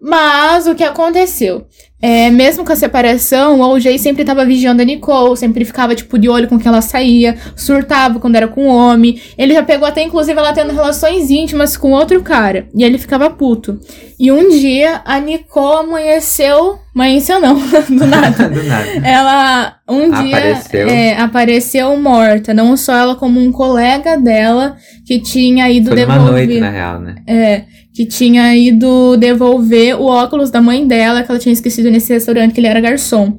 Mas 0.00 0.66
o 0.66 0.74
que 0.74 0.84
aconteceu? 0.84 1.66
É, 2.00 2.30
mesmo 2.30 2.64
com 2.64 2.72
a 2.72 2.76
separação, 2.76 3.58
o 3.58 3.74
OJ 3.74 3.98
sempre 3.98 4.24
tava 4.24 4.44
vigiando 4.44 4.80
a 4.80 4.84
Nicole, 4.84 5.36
sempre 5.36 5.64
ficava, 5.64 5.96
tipo, 5.96 6.16
de 6.16 6.28
olho 6.28 6.46
com 6.46 6.56
que 6.56 6.68
ela 6.68 6.80
saía, 6.80 7.36
surtava 7.56 8.20
quando 8.20 8.36
era 8.36 8.46
com 8.46 8.68
homem. 8.68 9.20
Ele 9.36 9.52
já 9.52 9.64
pegou 9.64 9.86
até, 9.86 10.04
inclusive, 10.04 10.38
ela 10.38 10.52
tendo 10.52 10.72
relações 10.72 11.28
íntimas 11.28 11.76
com 11.76 11.90
outro 11.90 12.22
cara. 12.22 12.68
E 12.72 12.84
ele 12.84 12.98
ficava 12.98 13.28
puto. 13.28 13.80
E 14.18 14.30
um 14.30 14.48
dia, 14.48 15.02
a 15.04 15.18
Nicole 15.18 15.88
amanheceu... 15.88 16.78
Amanheceu 16.94 17.40
não, 17.40 17.54
do 17.90 18.06
nada. 18.06 18.48
Do 18.48 18.62
nada. 18.62 18.88
Ela, 19.04 19.76
um 19.88 20.10
dia, 20.22 20.36
Apareceu. 20.36 20.88
é, 20.88 21.16
apareceu 21.16 21.96
morta. 21.96 22.54
Não 22.54 22.76
só 22.76 22.94
ela, 22.94 23.14
como 23.16 23.40
um 23.40 23.50
colega 23.52 24.16
dela 24.16 24.76
que 25.04 25.20
tinha 25.20 25.68
ido 25.70 25.88
Foi 25.88 25.96
devolver... 25.96 26.32
noite, 26.32 26.60
na 26.60 26.70
real, 26.70 27.00
né? 27.00 27.16
É, 27.26 27.64
que 27.98 28.06
tinha 28.06 28.54
ido 28.56 29.16
devolver 29.16 30.00
o 30.00 30.04
óculos 30.04 30.52
da 30.52 30.60
mãe 30.62 30.86
dela, 30.86 31.24
que 31.24 31.32
ela 31.32 31.40
tinha 31.40 31.52
esquecido 31.52 31.90
nesse 31.90 32.12
restaurante, 32.12 32.52
que 32.54 32.60
ele 32.60 32.68
era 32.68 32.80
garçom. 32.80 33.36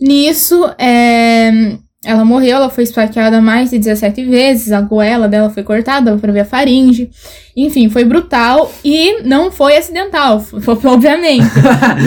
Nisso, 0.00 0.70
é, 0.78 1.50
ela 2.02 2.24
morreu, 2.24 2.56
ela 2.56 2.70
foi 2.70 2.84
esfaqueada 2.84 3.42
mais 3.42 3.68
de 3.68 3.78
17 3.78 4.24
vezes, 4.24 4.72
a 4.72 4.80
goela 4.80 5.28
dela 5.28 5.50
foi 5.50 5.62
cortada 5.62 6.16
pra 6.16 6.32
ver 6.32 6.40
a 6.40 6.44
faringe. 6.46 7.10
Enfim, 7.54 7.90
foi 7.90 8.02
brutal 8.04 8.72
e 8.82 9.20
não 9.22 9.50
foi 9.52 9.76
acidental, 9.76 10.40
foi, 10.40 10.78
obviamente. 10.90 11.44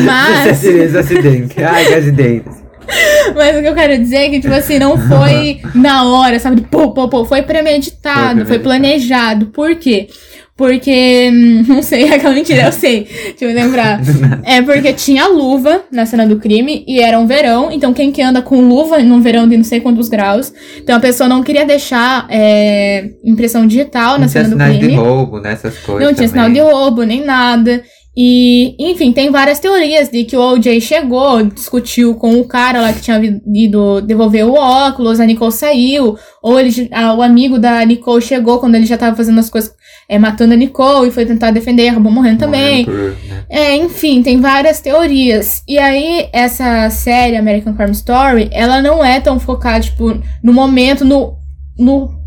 Mas- 0.04 0.64
Esse 0.64 0.98
acidente. 0.98 1.62
Ai, 1.64 1.86
que 1.86 1.94
acidente. 1.94 2.50
Mas 3.36 3.56
o 3.56 3.62
que 3.62 3.68
eu 3.68 3.76
quero 3.76 3.98
dizer 4.00 4.16
é 4.18 4.30
que, 4.30 4.40
tipo 4.42 4.54
assim, 4.56 4.80
não 4.80 4.98
foi 4.98 5.62
na 5.76 6.06
hora, 6.06 6.40
sabe? 6.40 6.62
Pô, 6.72 6.92
pô, 6.92 7.08
pô. 7.08 7.24
Foi 7.24 7.44
premeditado, 7.44 8.40
Foi 8.40 8.58
foi, 8.58 8.60
premeditado. 8.60 8.64
planejado. 8.64 9.46
Por 9.48 9.76
quê? 9.76 10.08
Porque. 10.56 11.30
hum, 11.34 11.64
Não 11.68 11.82
sei, 11.82 12.04
é 12.04 12.16
aquela 12.16 12.34
mentira, 12.34 12.64
eu 12.68 12.72
sei. 12.72 13.06
Deixa 13.06 13.46
eu 13.46 13.54
lembrar. 13.54 14.00
É 14.46 14.62
porque 14.62 14.94
tinha 14.94 15.28
luva 15.28 15.84
na 15.92 16.06
cena 16.06 16.28
do 16.28 16.38
crime 16.38 16.84
e 16.88 17.00
era 17.00 17.18
um 17.18 17.26
verão. 17.26 17.72
Então, 17.72 17.94
quem 17.94 18.12
que 18.12 18.22
anda 18.22 18.42
com 18.42 18.62
luva 18.62 19.00
num 19.00 19.22
verão 19.22 19.48
de 19.48 19.58
não 19.58 19.64
sei 19.64 19.80
quantos 19.80 20.10
graus? 20.10 20.54
Então, 20.78 20.96
a 20.96 21.00
pessoa 21.00 21.28
não 21.30 21.42
queria 21.42 21.66
deixar 21.66 22.28
é, 22.30 23.10
impressão 23.24 23.66
digital 23.66 24.14
na 24.14 24.20
Não 24.20 24.28
tinha 24.28 24.44
cena 24.44 24.50
do 24.50 24.52
sinais 24.52 24.74
de 24.74 24.80
crime. 24.80 24.96
roubo, 24.96 25.40
nessas 25.40 25.78
coisas. 25.80 26.06
Não 26.06 26.14
tinha 26.14 26.28
sinal 26.28 26.46
também. 26.46 26.62
de 26.62 26.70
roubo, 26.70 27.04
nem 27.04 27.24
nada. 27.24 27.84
E, 28.16 28.76
enfim, 28.78 29.12
tem 29.12 29.32
várias 29.32 29.60
teorias 29.60 30.10
de 30.10 30.24
que 30.24 30.38
o 30.38 30.40
OJ 30.42 30.80
chegou, 30.82 31.42
discutiu 31.44 32.14
com 32.14 32.40
o 32.40 32.46
cara 32.48 32.80
lá 32.80 32.94
que 32.94 33.02
tinha 33.02 33.20
ido 33.56 34.02
devolver 34.02 34.46
o 34.46 34.54
óculos, 34.54 35.20
a 35.20 35.26
Nicole 35.26 35.52
saiu, 35.52 36.16
ou 36.42 36.60
ele, 36.60 36.90
ah, 36.92 37.16
o 37.16 37.24
amigo 37.24 37.58
da 37.58 37.84
Nicole 37.84 38.22
chegou 38.22 38.60
quando 38.60 38.76
ele 38.76 38.86
já 38.86 38.98
tava 39.00 39.16
fazendo 39.16 39.40
as 39.40 39.50
coisas, 39.50 39.74
é, 40.08 40.20
matando 40.20 40.54
a 40.54 40.58
Nicole 40.58 41.08
e 41.08 41.12
foi 41.12 41.26
tentar 41.26 41.52
defender 41.52 41.86
e 41.86 41.90
acabou 41.90 42.12
morrendo 42.12 42.40
também. 42.40 42.86
Morrendo 42.86 43.16
por, 43.16 43.28
né? 43.30 43.44
É, 43.50 43.76
enfim, 43.76 44.22
tem 44.22 44.40
várias 44.40 44.80
teorias. 44.80 45.64
E 45.68 45.78
aí, 45.78 46.28
essa 46.32 46.90
série, 46.90 47.36
American 47.36 47.74
Crime 47.74 47.92
Story, 47.92 48.50
ela 48.52 48.82
não 48.82 49.04
é 49.04 49.20
tão 49.20 49.40
focada, 49.40 49.82
tipo, 49.82 50.20
no 50.42 50.54
momento, 50.54 51.06
no. 51.06 51.38
no 51.78 52.24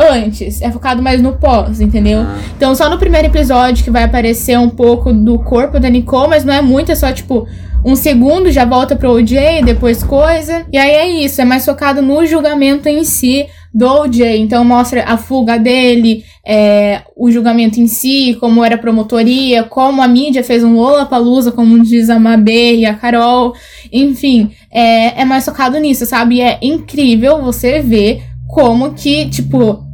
antes. 0.00 0.62
É 0.62 0.70
focado 0.70 1.02
mais 1.02 1.20
no 1.20 1.32
pós, 1.32 1.80
entendeu? 1.80 2.20
Ah, 2.20 2.38
Então, 2.56 2.74
só 2.74 2.88
no 2.88 2.98
primeiro 2.98 3.26
episódio 3.26 3.82
que 3.82 3.90
vai 3.90 4.04
aparecer 4.04 4.56
um 4.56 4.68
pouco 4.68 5.12
do 5.12 5.40
corpo 5.40 5.80
da 5.80 5.90
Nicole, 5.90 6.30
mas 6.30 6.44
não 6.44 6.54
é 6.54 6.62
muito, 6.62 6.92
é 6.92 6.94
só 6.94 7.10
tipo 7.12 7.48
um 7.84 7.96
segundo, 7.96 8.50
já 8.50 8.64
volta 8.64 8.96
pro 8.96 9.12
OJ, 9.12 9.62
depois 9.64 10.02
coisa. 10.02 10.64
E 10.72 10.78
aí 10.78 10.90
é 10.90 11.08
isso, 11.24 11.40
é 11.40 11.44
mais 11.44 11.64
focado 11.64 12.02
no 12.02 12.24
julgamento 12.26 12.88
em 12.88 13.04
si 13.04 13.46
do 13.74 13.86
OJ. 13.86 14.38
Então, 14.38 14.64
mostra 14.64 15.04
a 15.04 15.16
fuga 15.16 15.58
dele, 15.58 16.24
é, 16.46 17.02
o 17.16 17.30
julgamento 17.30 17.80
em 17.80 17.86
si, 17.86 18.36
como 18.40 18.64
era 18.64 18.74
a 18.74 18.78
promotoria, 18.78 19.64
como 19.64 20.02
a 20.02 20.08
mídia 20.08 20.42
fez 20.42 20.64
um 20.64 20.74
Lollapalooza, 20.74 21.52
como 21.52 21.82
diz 21.82 22.10
a 22.10 22.18
Mabê 22.18 22.76
e 22.76 22.86
a 22.86 22.94
Carol. 22.94 23.54
Enfim, 23.92 24.50
é, 24.70 25.20
é 25.20 25.24
mais 25.24 25.44
focado 25.44 25.78
nisso, 25.78 26.06
sabe? 26.06 26.36
E 26.36 26.40
é 26.40 26.58
incrível 26.62 27.42
você 27.42 27.80
ver 27.80 28.22
como 28.48 28.94
que, 28.94 29.28
tipo, 29.28 29.84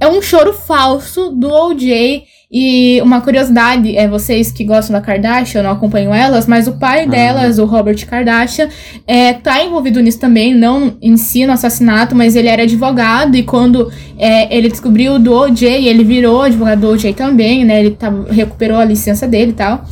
é 0.00 0.08
um 0.08 0.22
choro 0.22 0.52
falso 0.52 1.30
do 1.30 1.48
OJ. 1.48 2.24
E 2.52 3.00
uma 3.00 3.22
curiosidade, 3.22 3.96
é 3.96 4.06
vocês 4.06 4.52
que 4.52 4.62
gostam 4.62 4.92
da 4.92 5.00
Kardashian, 5.00 5.60
eu 5.60 5.64
não 5.64 5.70
acompanho 5.70 6.12
elas, 6.12 6.46
mas 6.46 6.68
o 6.68 6.72
pai 6.72 7.04
Ah. 7.04 7.06
delas, 7.06 7.58
o 7.58 7.64
Robert 7.64 8.06
Kardashian, 8.06 8.68
é, 9.06 9.32
tá 9.32 9.64
envolvido 9.64 10.00
nisso 10.00 10.20
também, 10.20 10.54
não 10.54 10.94
em 11.00 11.16
si 11.16 11.46
no 11.46 11.52
assassinato, 11.54 12.14
mas 12.14 12.36
ele 12.36 12.48
era 12.48 12.64
advogado 12.64 13.36
e 13.36 13.42
quando 13.42 13.90
é, 14.18 14.54
ele 14.54 14.68
descobriu 14.68 15.18
do 15.18 15.32
OJ, 15.32 15.64
ele 15.66 16.04
virou 16.04 16.42
advogado 16.42 16.80
do 16.80 16.88
OJ 16.88 17.14
também, 17.14 17.64
né? 17.64 17.80
Ele 17.80 17.92
tava, 17.92 18.30
recuperou 18.30 18.76
a 18.76 18.84
licença 18.84 19.26
dele 19.26 19.52
e 19.52 19.54
tal. 19.54 19.84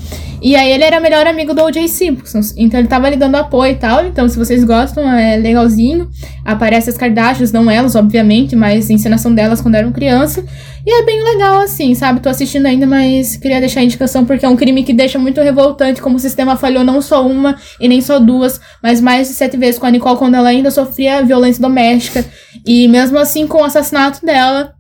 E 0.42 0.56
aí 0.56 0.72
ele 0.72 0.84
era 0.84 0.98
melhor 1.00 1.26
amigo 1.26 1.52
do 1.52 1.62
O.J. 1.62 1.86
Simpson. 1.88 2.40
Então 2.56 2.80
ele 2.80 2.88
tava 2.88 3.06
ali 3.06 3.16
dando 3.16 3.34
apoio 3.34 3.72
e 3.72 3.76
tal. 3.76 4.06
Então, 4.06 4.28
se 4.28 4.38
vocês 4.38 4.64
gostam, 4.64 5.08
é 5.10 5.36
legalzinho. 5.36 6.08
Aparece 6.44 6.88
as 6.88 6.96
Kardashians, 6.96 7.52
não 7.52 7.70
elas, 7.70 7.94
obviamente, 7.94 8.56
mas 8.56 8.88
a 8.88 8.92
encenação 8.92 9.34
delas 9.34 9.60
quando 9.60 9.74
eram 9.74 9.92
criança. 9.92 10.44
E 10.86 10.90
é 10.90 11.04
bem 11.04 11.22
legal, 11.22 11.60
assim, 11.60 11.94
sabe? 11.94 12.20
Tô 12.20 12.28
assistindo 12.30 12.64
ainda, 12.66 12.86
mas 12.86 13.36
queria 13.36 13.60
deixar 13.60 13.80
a 13.80 13.84
indicação 13.84 14.24
porque 14.24 14.46
é 14.46 14.48
um 14.48 14.56
crime 14.56 14.82
que 14.82 14.94
deixa 14.94 15.18
muito 15.18 15.40
revoltante 15.42 16.00
como 16.00 16.16
o 16.16 16.20
sistema 16.20 16.56
falhou 16.56 16.82
não 16.82 17.02
só 17.02 17.26
uma 17.26 17.56
e 17.78 17.86
nem 17.86 18.00
só 18.00 18.18
duas, 18.18 18.58
mas 18.82 19.00
mais 19.00 19.28
de 19.28 19.34
sete 19.34 19.58
vezes 19.58 19.78
com 19.78 19.86
a 19.86 19.90
Nicole 19.90 20.16
quando 20.16 20.36
ela 20.36 20.48
ainda 20.48 20.70
sofria 20.70 21.22
violência 21.22 21.60
doméstica. 21.60 22.24
E 22.66 22.88
mesmo 22.88 23.18
assim, 23.18 23.46
com 23.46 23.58
o 23.58 23.64
assassinato 23.64 24.24
dela, 24.24 24.72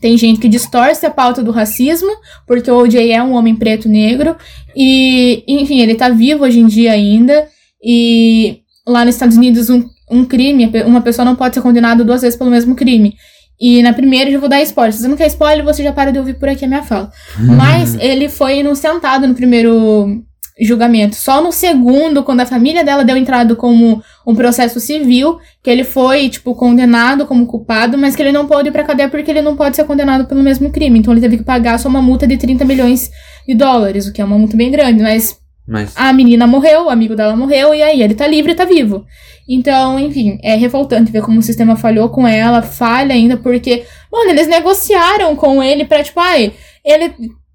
tem 0.00 0.16
gente 0.16 0.40
que 0.40 0.48
distorce 0.48 1.04
a 1.04 1.10
pauta 1.10 1.42
do 1.42 1.50
racismo, 1.50 2.10
porque 2.46 2.70
o 2.70 2.78
O.J. 2.78 3.12
é 3.12 3.22
um 3.22 3.34
homem 3.34 3.54
preto 3.54 3.88
negro. 3.88 4.34
E, 4.74 5.44
enfim, 5.46 5.80
ele 5.80 5.94
tá 5.94 6.08
vivo 6.08 6.44
hoje 6.44 6.58
em 6.58 6.66
dia 6.66 6.92
ainda. 6.92 7.46
E 7.82 8.60
lá 8.86 9.04
nos 9.04 9.14
Estados 9.14 9.36
Unidos, 9.36 9.68
um, 9.68 9.84
um 10.10 10.24
crime, 10.24 10.70
uma 10.86 11.02
pessoa 11.02 11.24
não 11.24 11.36
pode 11.36 11.54
ser 11.54 11.60
condenada 11.60 12.02
duas 12.04 12.22
vezes 12.22 12.38
pelo 12.38 12.50
mesmo 12.50 12.74
crime. 12.74 13.14
E 13.60 13.82
na 13.82 13.92
primeira 13.92 14.30
eu 14.30 14.34
já 14.34 14.38
vou 14.40 14.48
dar 14.48 14.62
spoiler. 14.62 14.92
Se 14.94 15.02
você 15.02 15.08
não 15.08 15.16
quer 15.16 15.26
spoiler, 15.26 15.62
você 15.62 15.82
já 15.82 15.92
para 15.92 16.10
de 16.10 16.18
ouvir 16.18 16.34
por 16.34 16.48
aqui 16.48 16.64
a 16.64 16.68
minha 16.68 16.82
fala. 16.82 17.12
Mas 17.38 17.94
ele 18.00 18.28
foi 18.30 18.60
inocentado 18.60 19.28
no 19.28 19.34
primeiro 19.34 20.24
julgamento. 20.60 21.16
Só 21.16 21.42
no 21.42 21.50
segundo, 21.50 22.22
quando 22.22 22.40
a 22.40 22.46
família 22.46 22.84
dela 22.84 23.04
deu 23.04 23.16
entrada 23.16 23.56
como 23.56 24.02
um 24.26 24.34
processo 24.34 24.78
civil, 24.78 25.38
que 25.62 25.70
ele 25.70 25.84
foi, 25.84 26.28
tipo, 26.28 26.54
condenado 26.54 27.26
como 27.26 27.46
culpado, 27.46 27.96
mas 27.96 28.14
que 28.14 28.22
ele 28.22 28.32
não 28.32 28.46
pôde 28.46 28.68
ir 28.68 28.72
pra 28.72 28.84
cadeia 28.84 29.08
porque 29.08 29.30
ele 29.30 29.42
não 29.42 29.56
pode 29.56 29.76
ser 29.76 29.84
condenado 29.84 30.26
pelo 30.26 30.42
mesmo 30.42 30.70
crime. 30.70 30.98
Então 30.98 31.12
ele 31.12 31.20
teve 31.20 31.38
que 31.38 31.44
pagar 31.44 31.78
só 31.78 31.88
uma 31.88 32.02
multa 32.02 32.26
de 32.26 32.36
30 32.36 32.64
milhões 32.64 33.10
de 33.46 33.54
dólares, 33.54 34.06
o 34.06 34.12
que 34.12 34.20
é 34.20 34.24
uma 34.24 34.38
multa 34.38 34.56
bem 34.56 34.70
grande, 34.70 35.02
mas 35.02 35.38
Mas 35.66 35.92
a 35.96 36.12
menina 36.12 36.46
morreu, 36.46 36.86
o 36.86 36.90
amigo 36.90 37.14
dela 37.16 37.36
morreu, 37.36 37.74
e 37.74 37.82
aí 37.82 38.02
ele 38.02 38.14
tá 38.14 38.26
livre 38.26 38.52
e 38.52 38.54
tá 38.54 38.64
vivo. 38.64 39.04
Então, 39.48 39.98
enfim, 39.98 40.38
é 40.42 40.54
revoltante 40.54 41.10
ver 41.10 41.22
como 41.22 41.40
o 41.40 41.42
sistema 41.42 41.74
falhou 41.74 42.08
com 42.08 42.26
ela, 42.26 42.62
falha 42.62 43.14
ainda, 43.14 43.36
porque, 43.36 43.84
mano, 44.12 44.30
eles 44.30 44.46
negociaram 44.46 45.34
com 45.34 45.62
ele 45.62 45.84
pra, 45.84 46.04
tipo, 46.04 46.20
ai, 46.20 46.52
ele 46.84 47.12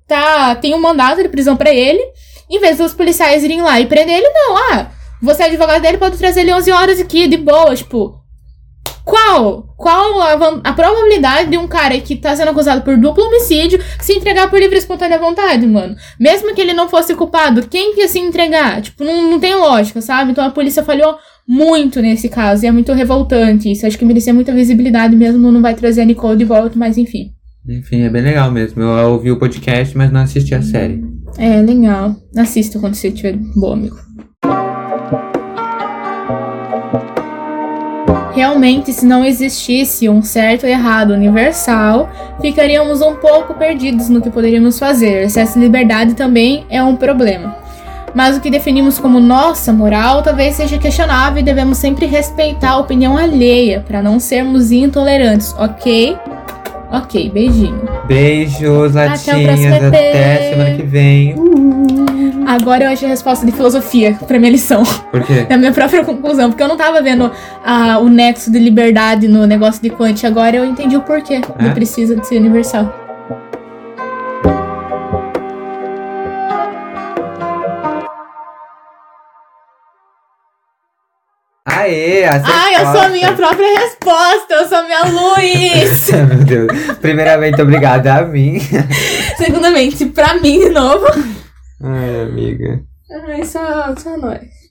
tá. 0.07 0.55
tem 0.55 0.73
um 0.73 0.81
mandato 0.81 1.23
de 1.23 1.29
prisão 1.29 1.55
pra 1.55 1.73
ele, 1.73 2.01
em 2.49 2.59
vez 2.59 2.77
dos 2.77 2.93
policiais 2.93 3.43
irem 3.43 3.61
lá 3.61 3.79
e 3.79 3.85
prender 3.85 4.17
ele, 4.17 4.29
não, 4.29 4.57
ah, 4.57 4.91
você 5.21 5.43
é 5.43 5.45
advogado 5.47 5.81
dele, 5.81 5.97
pode 5.97 6.17
trazer 6.17 6.41
ele 6.41 6.53
11 6.53 6.71
horas 6.71 6.99
aqui, 6.99 7.27
de 7.27 7.37
boa, 7.37 7.75
tipo. 7.75 8.21
Qual? 9.03 9.65
qual 9.77 10.21
a, 10.21 10.61
a 10.63 10.73
probabilidade 10.73 11.51
de 11.51 11.57
um 11.57 11.67
cara 11.67 11.99
que 11.99 12.15
tá 12.15 12.35
sendo 12.35 12.49
acusado 12.49 12.81
por 12.81 12.97
duplo 12.97 13.25
homicídio 13.25 13.79
se 13.99 14.13
entregar 14.13 14.49
por 14.49 14.59
livre 14.59 14.75
e 14.75 14.79
espontânea 14.79 15.19
vontade, 15.19 15.67
mano? 15.67 15.95
Mesmo 16.19 16.55
que 16.55 16.61
ele 16.61 16.73
não 16.73 16.87
fosse 16.89 17.13
culpado, 17.13 17.67
quem 17.67 17.93
que 17.93 18.01
ia 18.01 18.07
se 18.07 18.19
entregar? 18.19 18.81
Tipo, 18.81 19.03
não, 19.03 19.31
não 19.31 19.39
tem 19.39 19.55
lógica, 19.55 20.01
sabe? 20.01 20.31
Então 20.31 20.43
a 20.43 20.49
polícia 20.49 20.83
falhou 20.83 21.17
muito 21.47 22.01
nesse 22.01 22.29
caso 22.29 22.63
e 22.63 22.67
é 22.67 22.71
muito 22.71 22.91
revoltante 22.93 23.71
isso. 23.71 23.85
Acho 23.85 23.97
que 23.97 24.05
merecia 24.05 24.33
muita 24.33 24.53
visibilidade 24.53 25.15
mesmo, 25.15 25.51
não 25.51 25.61
vai 25.61 25.75
trazer 25.75 26.01
a 26.01 26.05
Nicole 26.05 26.37
de 26.37 26.45
volta, 26.45 26.77
mas 26.77 26.97
enfim. 26.97 27.31
Enfim, 27.67 28.01
é 28.01 28.09
bem 28.09 28.21
legal 28.21 28.49
mesmo. 28.51 28.81
Eu 28.81 29.11
ouvi 29.11 29.31
o 29.31 29.39
podcast, 29.39 29.97
mas 29.97 30.11
não 30.11 30.21
assisti 30.21 30.55
a 30.55 30.61
série. 30.61 31.03
É, 31.37 31.61
legal. 31.61 32.15
Assista 32.37 32.79
quando 32.79 32.95
você 32.95 33.09
estiver 33.09 33.37
bom, 33.55 33.73
amigo. 33.73 33.97
Realmente, 38.33 38.91
se 38.91 39.05
não 39.05 39.23
existisse 39.23 40.09
um 40.09 40.21
certo 40.21 40.65
e 40.65 40.69
errado 40.69 41.11
universal, 41.11 42.09
ficaríamos 42.41 43.01
um 43.01 43.15
pouco 43.15 43.53
perdidos 43.53 44.09
no 44.09 44.21
que 44.21 44.29
poderíamos 44.29 44.77
fazer. 44.77 45.23
Excesso 45.23 45.53
de 45.53 45.61
liberdade 45.61 46.15
também 46.15 46.65
é 46.69 46.83
um 46.83 46.97
problema. 46.97 47.55
Mas 48.13 48.35
o 48.35 48.41
que 48.41 48.49
definimos 48.49 48.99
como 48.99 49.19
nossa 49.19 49.71
moral 49.71 50.21
talvez 50.21 50.55
seja 50.55 50.77
questionável 50.77 51.39
e 51.39 51.43
devemos 51.43 51.77
sempre 51.77 52.05
respeitar 52.05 52.71
a 52.71 52.77
opinião 52.77 53.17
alheia 53.17 53.83
para 53.85 54.01
não 54.01 54.19
sermos 54.19 54.71
intolerantes, 54.71 55.53
ok? 55.57 56.17
Ok, 56.91 57.29
beijinho. 57.31 57.81
Beijos, 58.07 58.95
Até 58.95 59.09
latinhas. 59.33 59.83
Até, 59.83 60.35
EP. 60.35 60.49
semana 60.53 60.75
que 60.75 60.83
vem. 60.83 61.35
Agora 62.47 62.85
eu 62.85 62.89
achei 62.91 63.07
a 63.07 63.11
resposta 63.11 63.45
de 63.45 63.51
filosofia 63.51 64.17
pra 64.27 64.37
minha 64.37 64.51
lição. 64.51 64.83
Por 65.11 65.23
quê? 65.23 65.45
É 65.49 65.53
a 65.53 65.57
minha 65.57 65.71
própria 65.71 66.03
conclusão, 66.03 66.49
porque 66.49 66.61
eu 66.61 66.67
não 66.67 66.77
tava 66.77 67.01
vendo 67.01 67.31
ah, 67.65 67.97
o 67.99 68.07
nexo 68.07 68.51
de 68.51 68.59
liberdade 68.59 69.27
no 69.27 69.45
negócio 69.47 69.81
de 69.81 69.89
Kant. 69.89 70.25
Agora 70.25 70.55
eu 70.55 70.63
entendi 70.65 70.95
o 70.95 71.01
porquê 71.01 71.41
É? 71.57 71.63
do 71.63 71.71
precisa 71.71 72.15
de 72.15 72.25
ser 72.27 72.37
universal. 72.37 73.04
Aê, 81.85 82.25
acertou. 82.25 82.53
Ai, 82.53 82.75
eu 82.75 82.91
sou 82.91 83.01
a 83.01 83.09
minha 83.09 83.33
própria 83.33 83.79
resposta, 83.79 84.53
eu 84.55 84.67
sou 84.67 84.77
a 84.79 84.83
minha 84.83 85.03
luz! 85.03 86.09
Meu 86.09 86.43
Deus. 86.43 86.97
Primeiramente, 86.99 87.61
obrigada 87.61 88.15
a 88.15 88.21
mim. 88.23 88.59
Segundamente, 89.37 90.05
pra 90.07 90.33
mim 90.35 90.59
de 90.59 90.69
novo. 90.69 91.05
Ai, 91.83 92.21
amiga. 92.23 92.81
Ai, 93.27 93.45
só, 93.45 93.95
só 93.95 94.17
nós. 94.17 94.39